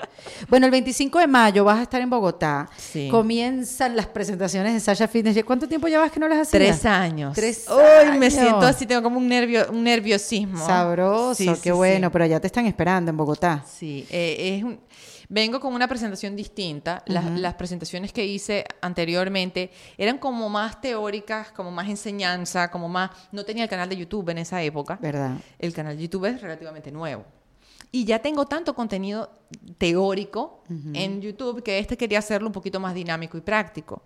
[0.49, 2.69] Bueno, el 25 de mayo vas a estar en Bogotá.
[2.77, 3.09] Sí.
[3.11, 5.43] Comienzan las presentaciones de Sasha Fitness.
[5.45, 6.51] ¿Cuánto tiempo llevas que no las hacías?
[6.81, 7.35] Tres años.
[7.35, 10.67] Tres Ay, me siento así, tengo como un nervio, un nerviosismo.
[10.67, 12.11] Sabroso, Sí, qué sí, bueno.
[12.11, 13.65] Pero ya te están esperando en Bogotá.
[13.67, 14.81] Sí, eh, es un-
[15.29, 17.03] vengo con una presentación distinta.
[17.07, 23.11] Las, las presentaciones que hice anteriormente eran como más teóricas, como más enseñanza, como más...
[23.33, 24.99] No tenía el canal de YouTube en esa época.
[25.01, 25.37] ¿Verdad?
[25.59, 27.25] El canal de YouTube es relativamente nuevo.
[27.93, 29.31] Y ya tengo tanto contenido
[29.79, 30.63] teórico
[30.93, 34.03] en YouTube que este quería hacerlo un poquito más dinámico y práctico.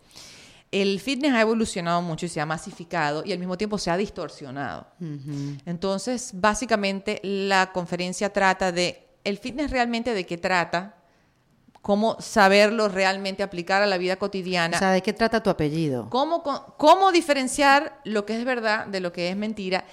[0.70, 3.96] El fitness ha evolucionado mucho y se ha masificado y al mismo tiempo se ha
[3.96, 4.86] distorsionado.
[5.66, 10.99] Entonces, básicamente, la conferencia trata de el fitness realmente de qué trata,
[11.82, 16.08] cómo saberlo realmente aplicar a la vida cotidiana, O sea, ¿de qué trata tu apellido?
[16.10, 16.42] cómo,
[16.76, 19.84] cómo diferenciar lo que es verdad de lo que es mentira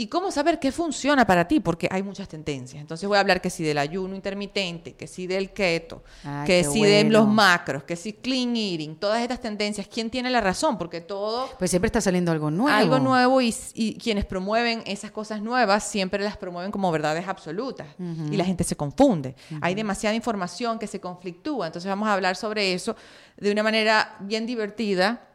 [0.00, 2.80] y cómo saber qué funciona para ti, porque hay muchas tendencias.
[2.80, 6.64] Entonces voy a hablar que si del ayuno intermitente, que si del keto, Ay, que
[6.64, 10.78] si de los macros, que si clean eating, todas estas tendencias, ¿quién tiene la razón?
[10.78, 12.74] Porque todo Pues siempre está saliendo algo nuevo.
[12.76, 17.86] algo nuevo y, y quienes promueven esas cosas nuevas siempre las promueven como verdades absolutas
[17.98, 19.34] y la gente se confunde.
[19.60, 22.96] Hay demasiada información que se conflictúa, entonces vamos a hablar sobre eso
[23.36, 25.26] de una manera bien divertida.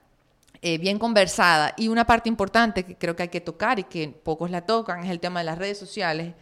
[0.67, 4.07] Eh, bien conversada y una parte importante que creo que hay que tocar y que
[4.07, 6.33] pocos la tocan es el tema de las redes sociales,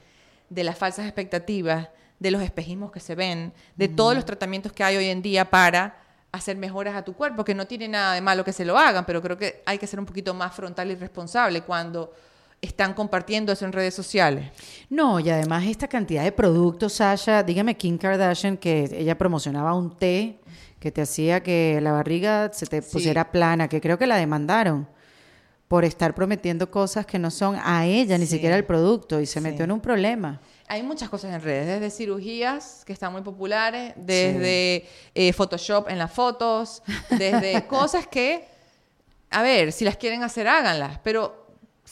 [0.48, 4.82] de las falsas expectativas, de los espejismos que se ven, de todos los tratamientos que
[4.82, 5.98] hay hoy en día para
[6.32, 9.06] hacer mejoras a tu cuerpo, que no tiene nada de malo que se lo hagan,
[9.06, 12.14] pero creo que hay que ser un poquito más frontal y responsable cuando
[12.62, 14.50] están compartiendo eso en redes sociales.
[14.90, 19.98] No, y además esta cantidad de productos, Sasha, dígame Kim Kardashian que ella promocionaba un
[19.98, 20.40] té
[20.84, 22.90] que te hacía que la barriga se te Sí.
[22.92, 24.86] pusiera plana, que creo que la demandaron
[25.70, 29.40] por estar prometiendo cosas que no son a ella, ni siquiera el producto, y se
[29.40, 29.40] Sí.
[29.40, 30.42] metió en un problema.
[30.68, 35.98] Hay muchas cosas en redes, desde cirugías que están muy populares, desde eh, Photoshop en
[36.00, 38.46] las fotos, desde cosas que,
[39.32, 41.43] a ver, si las quieren hacer, háganlas, pero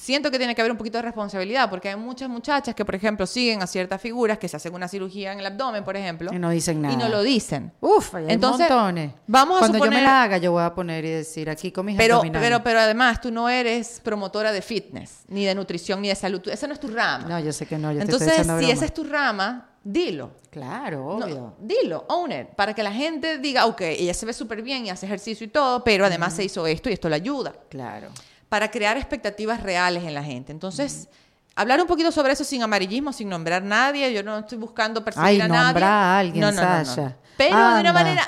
[0.01, 2.95] siento que tiene que haber un poquito de responsabilidad, porque hay muchas muchachas que, por
[2.95, 6.31] ejemplo, siguen a ciertas figuras que se hacen una cirugía en el abdomen, por ejemplo,
[6.33, 6.93] Y no dicen nada.
[6.93, 7.71] y no lo dicen.
[7.81, 9.11] Uf, hay Entonces, montones.
[9.27, 11.71] vamos a Cuando yo me suponer- la haga, yo voy a poner y decir aquí
[11.71, 12.47] con mis Pero, abdominales.
[12.49, 16.41] pero, pero además, tú no eres promotora de fitness, ni de nutrición, ni de salud.
[16.47, 17.25] Esa no es tu rama.
[17.27, 20.31] No, yo sé que no, yo te Entonces, estoy si esa es tu rama, dilo.
[20.49, 21.55] Claro, No, obvio.
[21.59, 24.89] dilo, own it, para que la gente diga, ok, ella se ve súper bien y
[24.89, 27.53] hace ejercicio y todo, pero además se hizo esto y esto le ayuda.
[27.69, 28.09] Claro.
[28.51, 30.51] Para crear expectativas reales en la gente.
[30.51, 31.07] Entonces,
[31.55, 34.11] hablar un poquito sobre eso sin amarillismo, sin nombrar a nadie.
[34.13, 35.81] Yo no estoy buscando perseguir Ay, a nadie.
[35.85, 36.83] a alguien, no, no, no, no.
[36.85, 37.15] Sasha.
[37.37, 38.27] Pero de una manera,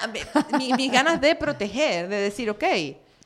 [0.57, 2.63] mi- mis ganas de proteger, de decir, ok,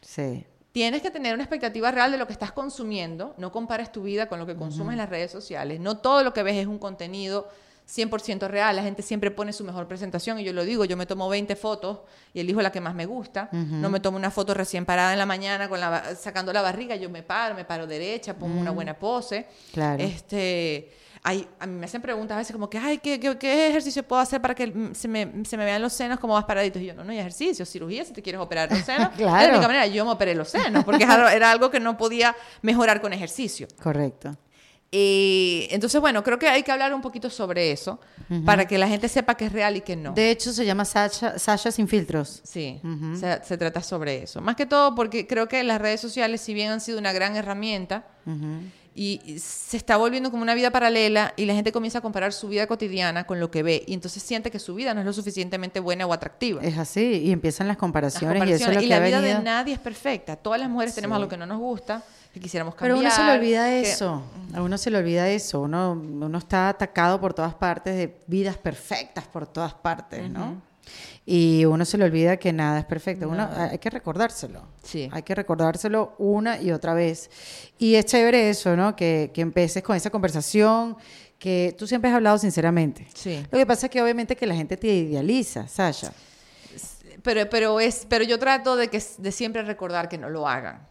[0.02, 0.44] Sí.
[0.72, 3.34] Tienes que tener una expectativa real de lo que estás consumiendo.
[3.38, 5.80] No compares tu vida con lo que consumes en las redes sociales.
[5.80, 7.48] No todo lo que ves es un contenido
[7.88, 8.76] 100% real.
[8.76, 11.56] La gente siempre pone su mejor presentación y yo lo digo, yo me tomo 20
[11.56, 12.00] fotos
[12.34, 13.50] y elijo la que más me gusta.
[13.52, 16.96] No me tomo una foto recién parada en la mañana con la, sacando la barriga,
[16.96, 19.48] yo me paro, me paro derecha, pongo una buena pose.
[19.72, 20.04] Claro.
[20.04, 20.92] Este,
[21.24, 24.04] hay, a mí me hacen preguntas a veces como que, ay, ¿qué, qué, qué ejercicio
[24.04, 26.82] puedo hacer para que mm, se me, se me vean los senos como más paraditos?
[26.82, 29.10] Y yo, no, no hay ejercicio, cirugía si te quieres operar los senos.
[29.18, 29.38] Claro.
[29.38, 32.36] De la única manera, yo me operé los senos, porque era algo que no podía
[32.62, 33.68] mejorar con ejercicio.
[33.82, 34.38] Correcto.
[34.90, 38.00] Y entonces, bueno, creo que hay que hablar un poquito sobre eso
[38.46, 40.14] para que la gente sepa que es real y que no.
[40.14, 42.42] De hecho, se llama Sasha, Sasha sin filtros.
[42.44, 42.82] Sí,
[43.20, 44.40] se, se trata sobre eso.
[44.42, 47.36] Más que todo porque creo que las redes sociales, si bien han sido una gran
[47.36, 48.06] herramienta,
[48.96, 52.34] y y se está volviendo como una vida paralela y la gente comienza a comparar
[52.34, 55.06] su vida cotidiana con lo que ve y entonces siente que su vida no es
[55.06, 56.64] lo suficientemente buena o atractiva.
[56.64, 59.22] Es así, y empiezan las Las comparaciones, y eso es lo y que la vida
[59.22, 59.38] venido.
[59.38, 60.36] de nadie es perfecta.
[60.36, 62.04] Todas las mujeres tenemos algo que no nos gusta,
[62.38, 63.12] que quisiéramos Pero cambiar.
[63.12, 64.24] a uno se le olvida que- eso,
[64.54, 68.58] a uno se le olvida eso, uno, uno está atacado por todas partes de vidas
[68.58, 70.62] perfectas por todas partes, ¿no?
[71.26, 75.10] Y uno se le olvida que nada es perfecto, uno hay que recordárselo, Sí.
[75.12, 77.30] hay que recordárselo una y otra vez.
[77.78, 78.96] Y es chévere eso, ¿no?
[78.96, 80.96] Que, que empieces con esa conversación,
[81.38, 83.06] que tú siempre has hablado sinceramente.
[83.14, 83.46] Sí.
[83.52, 86.14] Lo que pasa es que obviamente que la gente te idealiza, Sasha.
[87.24, 90.88] Pero, pero, es, pero yo trato de, que, de siempre recordar que no lo hagan.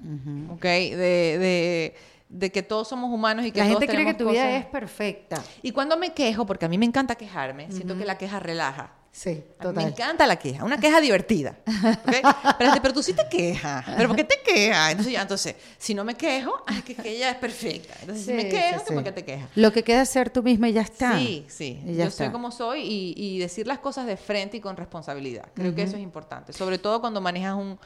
[0.50, 0.62] ¿Ok?
[0.62, 0.96] De,
[1.38, 1.94] de,
[2.28, 4.60] de que todos somos humanos y que La todos gente cree que tu vida cosas-
[4.60, 5.42] es perfecta.
[5.62, 8.90] Y cuando me quejo, porque a mí me encanta quejarme, siento que la queja relaja.
[9.16, 9.88] Sí, mí me total.
[9.88, 11.56] encanta la queja, una queja divertida.
[11.64, 13.82] Espérate, pero tú sí te quejas.
[13.96, 14.90] ¿Pero por qué te quejas?
[14.90, 17.94] Entonces, ya, entonces si no me quejo, es que, que ella es perfecta.
[18.02, 19.48] Entonces, si me quejo, sí, ¿por qué te quejas?
[19.54, 21.16] Lo que queda es ser tú misma y ya está.
[21.16, 21.80] Sí, sí.
[21.86, 22.32] Yo soy está.
[22.32, 25.46] como soy y, y decir las cosas de frente y con responsabilidad.
[25.54, 26.52] Creo que eso es importante.
[26.52, 27.78] Sobre todo cuando manejas un,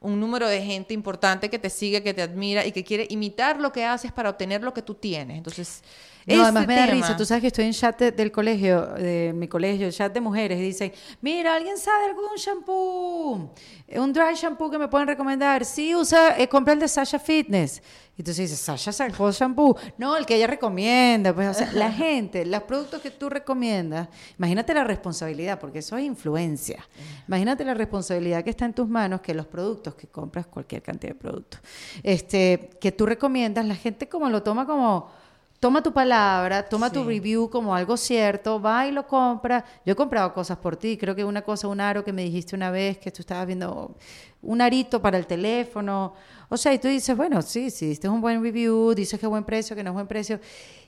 [0.00, 3.58] un número de gente importante que te sigue, que te admira y que quiere imitar
[3.60, 5.36] lo que haces para obtener lo que tú tienes.
[5.38, 5.82] Entonces,
[6.26, 7.16] No, además me da tema- risa.
[7.16, 10.58] Tú sabes que estoy en chat de- del colegio, de mi colegio, chat de mujeres,
[10.58, 10.92] y dicen,
[11.22, 13.54] mira, ¿alguien sabe algún shampoo?
[13.96, 15.64] Un dry shampoo que me pueden recomendar.
[15.64, 17.82] Sí, usa, eh, compra el de Sasha Fitness.
[18.18, 19.76] Y tú dices, Sasha sacó shampoo.
[19.96, 21.32] No, el que ella recomienda.
[21.32, 25.96] Pues, o sea, la gente, los productos que tú recomiendas, imagínate la responsabilidad, porque eso
[25.96, 26.84] es influencia.
[27.28, 31.12] Imagínate la responsabilidad que está en tus manos, que los productos que compras, cualquier cantidad
[31.12, 31.60] de productos,
[32.02, 35.12] este, que tú recomiendas, la gente como lo toma como
[35.60, 39.64] toma tu palabra, toma tu review como algo cierto, va y lo compra.
[39.84, 42.54] Yo he comprado cosas por ti, creo que una cosa, un aro que me dijiste
[42.54, 43.96] una vez que tú estabas viendo
[44.42, 46.14] un arito para el teléfono.
[46.48, 49.44] O sea, y tú dices, bueno, sí, sí, diste un buen review, dices que buen
[49.44, 50.40] precio, que no es buen precio.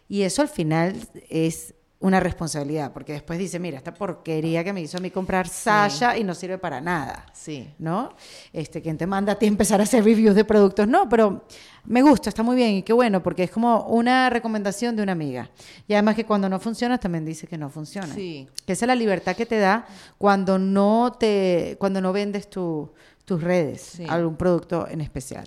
[0.09, 0.97] Y eso al final
[1.28, 5.47] es una responsabilidad, porque después dice, mira, esta porquería que me hizo a mí comprar
[5.47, 7.27] Sasha y no sirve para nada.
[7.35, 7.74] Sí.
[7.78, 8.14] ¿No?
[8.55, 10.89] Este, ¿quién te manda a ti empezar a hacer reviews de productos?
[10.89, 11.44] No, pero
[11.85, 15.12] me gusta, está muy bien y qué bueno, porque es como una recomendación de una
[15.12, 15.51] amiga.
[15.86, 18.14] Y además que cuando no funciona, también dice que no funciona.
[18.14, 18.48] Sí.
[18.64, 19.86] Que esa es la libertad que te da
[20.16, 22.90] cuando no te, cuando no vendes tu-
[23.27, 24.06] tus redes, Sí.
[24.09, 25.47] algún producto en especial.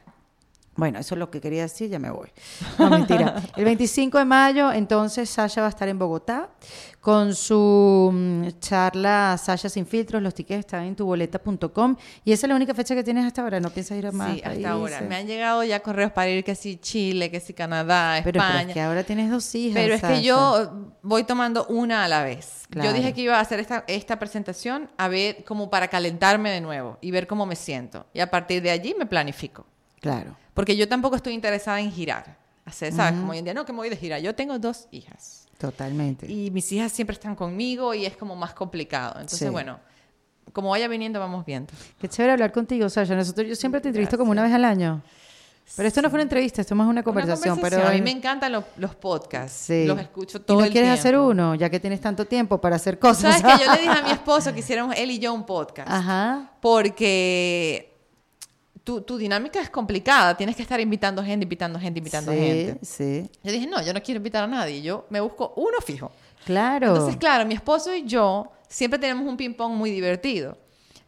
[0.76, 2.30] Bueno, eso es lo que quería decir, ya me voy.
[2.80, 3.36] No, mentira.
[3.56, 6.50] El 25 de mayo, entonces, Sasha va a estar en Bogotá
[7.00, 10.22] con su mm, charla Sasha sin filtros.
[10.22, 11.95] Los tickets están en tuboleta.com.
[12.26, 13.60] Y esa es la única fecha que tienes hasta ahora.
[13.60, 15.02] ¿No piensas ir a más Sí, hasta ahora.
[15.02, 18.45] Me han llegado ya correos para ir que si Chile, que si Canadá, Pero, pero
[18.45, 18.68] España.
[18.70, 19.76] es que ahora tienes dos hijas.
[19.76, 20.16] Pero es Sasha.
[20.16, 22.64] que yo voy tomando una a la vez.
[22.70, 22.90] Claro.
[22.90, 26.62] Yo dije que iba a hacer esta, esta presentación a ver como para calentarme de
[26.62, 28.08] nuevo y ver cómo me siento.
[28.14, 29.68] Y a partir de allí me planifico.
[30.00, 30.36] Claro.
[30.54, 32.38] Porque yo tampoco estoy interesada en girar.
[32.66, 33.20] Hacer, ¿sabes?
[33.20, 34.20] Como hoy en día, no, que me voy de gira.
[34.20, 35.48] Yo tengo dos hijas.
[35.58, 36.32] Totalmente.
[36.32, 39.14] Y mis hijas siempre están conmigo y es como más complicado.
[39.16, 39.50] Entonces, Sí.
[39.50, 39.80] bueno,
[40.54, 41.74] como vaya viniendo, vamos viendo.
[42.00, 43.16] Qué chévere hablar contigo, Sasha.
[43.16, 45.02] Nosotros, yo siempre te entrevisto como una vez al año.
[45.78, 47.54] Pero esto no fue una entrevista, esto es más una conversación.
[47.58, 49.58] Una Pero A mí me encantan lo- los podcasts.
[49.68, 49.86] Sí.
[49.86, 51.00] Los escucho ¿Y todo no el quieres tiempo.
[51.00, 53.40] hacer uno, ya que tienes tanto tiempo para hacer cosas?
[53.40, 55.90] ¿Sabes que Yo le dije a mi esposo que hiciéramos él y yo un podcast.
[55.90, 56.52] Ajá.
[56.62, 57.93] Porque
[58.84, 60.36] tu, tu dinámica es complicada.
[60.36, 62.86] Tienes que estar invitando gente, invitando gente, invitando sí, gente.
[62.86, 64.82] Sí, Yo dije, no, yo no quiero invitar a nadie.
[64.82, 66.12] Yo me busco uno fijo.
[66.46, 66.88] claro.
[66.88, 70.58] Entonces, claro, mi esposo y yo siempre tenemos un ping-pong muy divertido.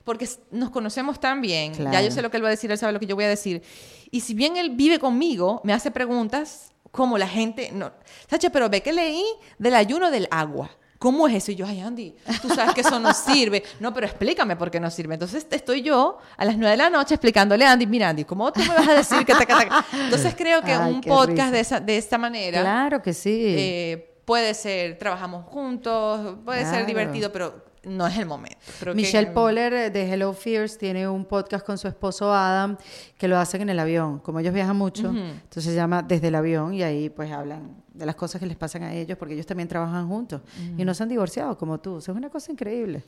[0.04, 1.74] Porque nos conocemos tan bien.
[1.74, 2.06] Ya Claro.
[2.06, 3.30] yo sé lo que él va a decir, él sabe lo que yo voy a
[3.30, 3.64] decir.
[4.12, 7.72] Y si bien él vive conmigo, me hace preguntas como la gente.
[7.74, 7.92] No,
[8.30, 9.24] Sacha, pero ve que leí
[9.58, 10.70] del ayuno del agua.
[11.06, 11.52] ¿Cómo es eso?
[11.52, 13.62] Y yo, ay, Andy, tú sabes que eso no sirve.
[13.80, 15.14] No, pero explícame por qué no sirve.
[15.14, 18.52] Entonces estoy yo a las nueve de la noche explicándole a Andy, mira, Andy, ¿cómo
[18.52, 19.46] tú me vas a decir que te
[19.94, 21.52] Entonces creo que Ay, un podcast risa.
[21.52, 23.54] de, esa, de esta manera Claro que sí.
[23.56, 26.78] eh, puede ser, trabajamos juntos, puede Claro.
[26.78, 28.58] ser divertido, pero no es el momento.
[28.80, 32.78] Creo que- Michelle Poller eh, de Hello Fears tiene un podcast con su esposo Adam
[33.18, 34.20] que lo hacen en el avión.
[34.20, 38.06] Como ellos viajan mucho, entonces se llama Desde el avión y ahí pues hablan de
[38.06, 40.42] las cosas que les pasan a ellos porque ellos también trabajan juntos
[40.78, 41.98] y no se han divorciado como tú.
[42.00, 43.04] Eso es una cosa increíble.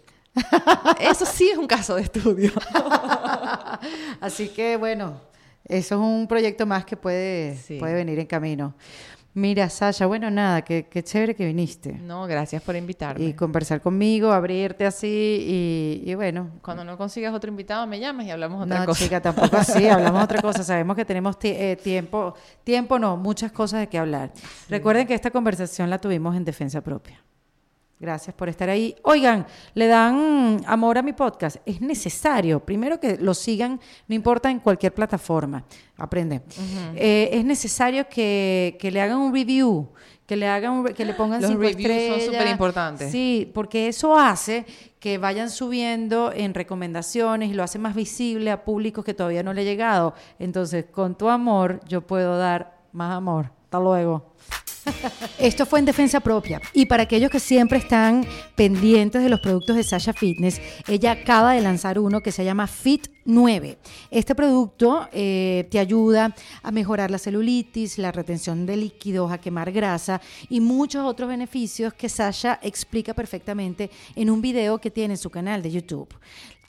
[1.00, 2.52] Eso sí es un caso de estudio.
[4.22, 5.20] Así que bueno,
[5.66, 7.78] eso es un proyecto más que puede, Sí.
[7.80, 8.74] puede venir en camino.
[9.38, 11.94] Mira, Sasha, bueno, nada, qué, qué chévere que viniste.
[11.94, 13.24] No, gracias por invitarme.
[13.24, 16.50] Y conversar conmigo, abrirte así y, y bueno.
[16.64, 19.04] Cuando no consigas otro invitado, me llamas y hablamos otra No, cosa.
[19.04, 20.64] chica, tampoco así, hablamos otra cosa.
[20.64, 22.34] Sabemos que tenemos eh, tiempo,
[22.64, 24.32] tiempo no, muchas cosas de qué hablar.
[24.70, 27.24] Recuerden que esta conversación la tuvimos en defensa propia.
[28.00, 28.96] Gracias por estar ahí.
[29.04, 31.58] Oigan, le dan amor a mi podcast.
[31.66, 35.64] Es necesario, primero que lo sigan, no importa en cualquier plataforma.
[35.98, 36.42] Aprende.
[36.96, 39.90] Eh, es necesario que, que le hagan un review,
[40.28, 42.26] que le hagan un que le pongan Los cinco reviews son estrellas.
[42.26, 43.12] superimportantes.
[43.12, 44.68] Sí, porque eso hace
[45.00, 49.54] que vayan subiendo en recomendaciones y lo hace más visible a públicos que todavía no
[49.54, 50.14] le he llegado.
[50.38, 53.52] Entonces, con tu amor, yo puedo dar más amor.
[53.64, 54.34] Hasta luego.
[55.40, 56.62] Esto fue en defensa propia.
[56.74, 61.54] Y para aquellos que siempre están pendientes de los productos de Sasha Fitness, ella acaba
[61.54, 63.78] de lanzar uno que se llama Fit 9.
[64.10, 66.34] Este producto eh, te ayuda
[66.64, 71.94] a mejorar la celulitis, la retención de líquidos, a quemar grasa y muchos otros beneficios
[71.94, 76.10] que Sasha explica perfectamente en un video que tiene en su canal de YouTube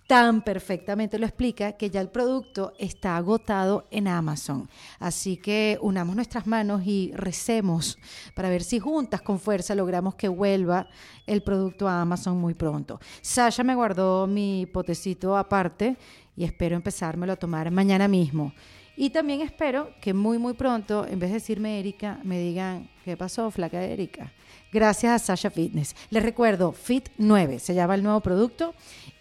[0.08, 4.66] tan perfectamente lo explica que ya el producto está agotado en Amazon.
[4.98, 7.98] Así que unamos nuestras manos y recemos
[8.34, 10.88] para ver si juntas con fuerza logramos que vuelva
[11.26, 12.98] el producto a Amazon muy pronto.
[13.20, 15.98] Sasha me guardó mi potecito aparte
[16.34, 18.54] y espero empezármelo a tomar mañana mismo.
[18.96, 23.16] Y también espero que muy, muy pronto, en vez de decirme Erika, me digan, ¿qué
[23.16, 24.32] pasó, flaca Erika?
[24.72, 25.94] Gracias a Sasha Fitness.
[26.10, 28.74] Les recuerdo, Fit 9 se llama el nuevo producto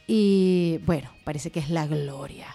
[0.08, 2.48] y bueno, parece que es la gloria.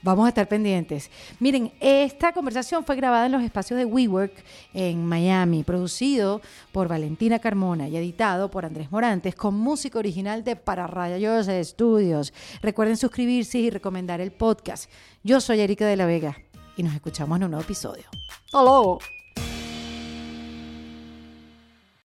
[0.00, 1.10] Vamos a estar pendientes.
[1.40, 4.32] Miren, esta conversación fue grabada en los espacios de WeWork
[4.72, 6.40] en Miami, producido
[6.70, 12.32] por Valentina Carmona y editado por Andrés Morantes, con música original de Para Rayos Studios.
[12.62, 14.88] Recuerden suscribirse y recomendar el podcast.
[15.24, 16.36] Yo soy Erika de la Vega
[16.76, 18.04] y nos escuchamos en un nuevo episodio.
[18.52, 19.17] ¡Hasta!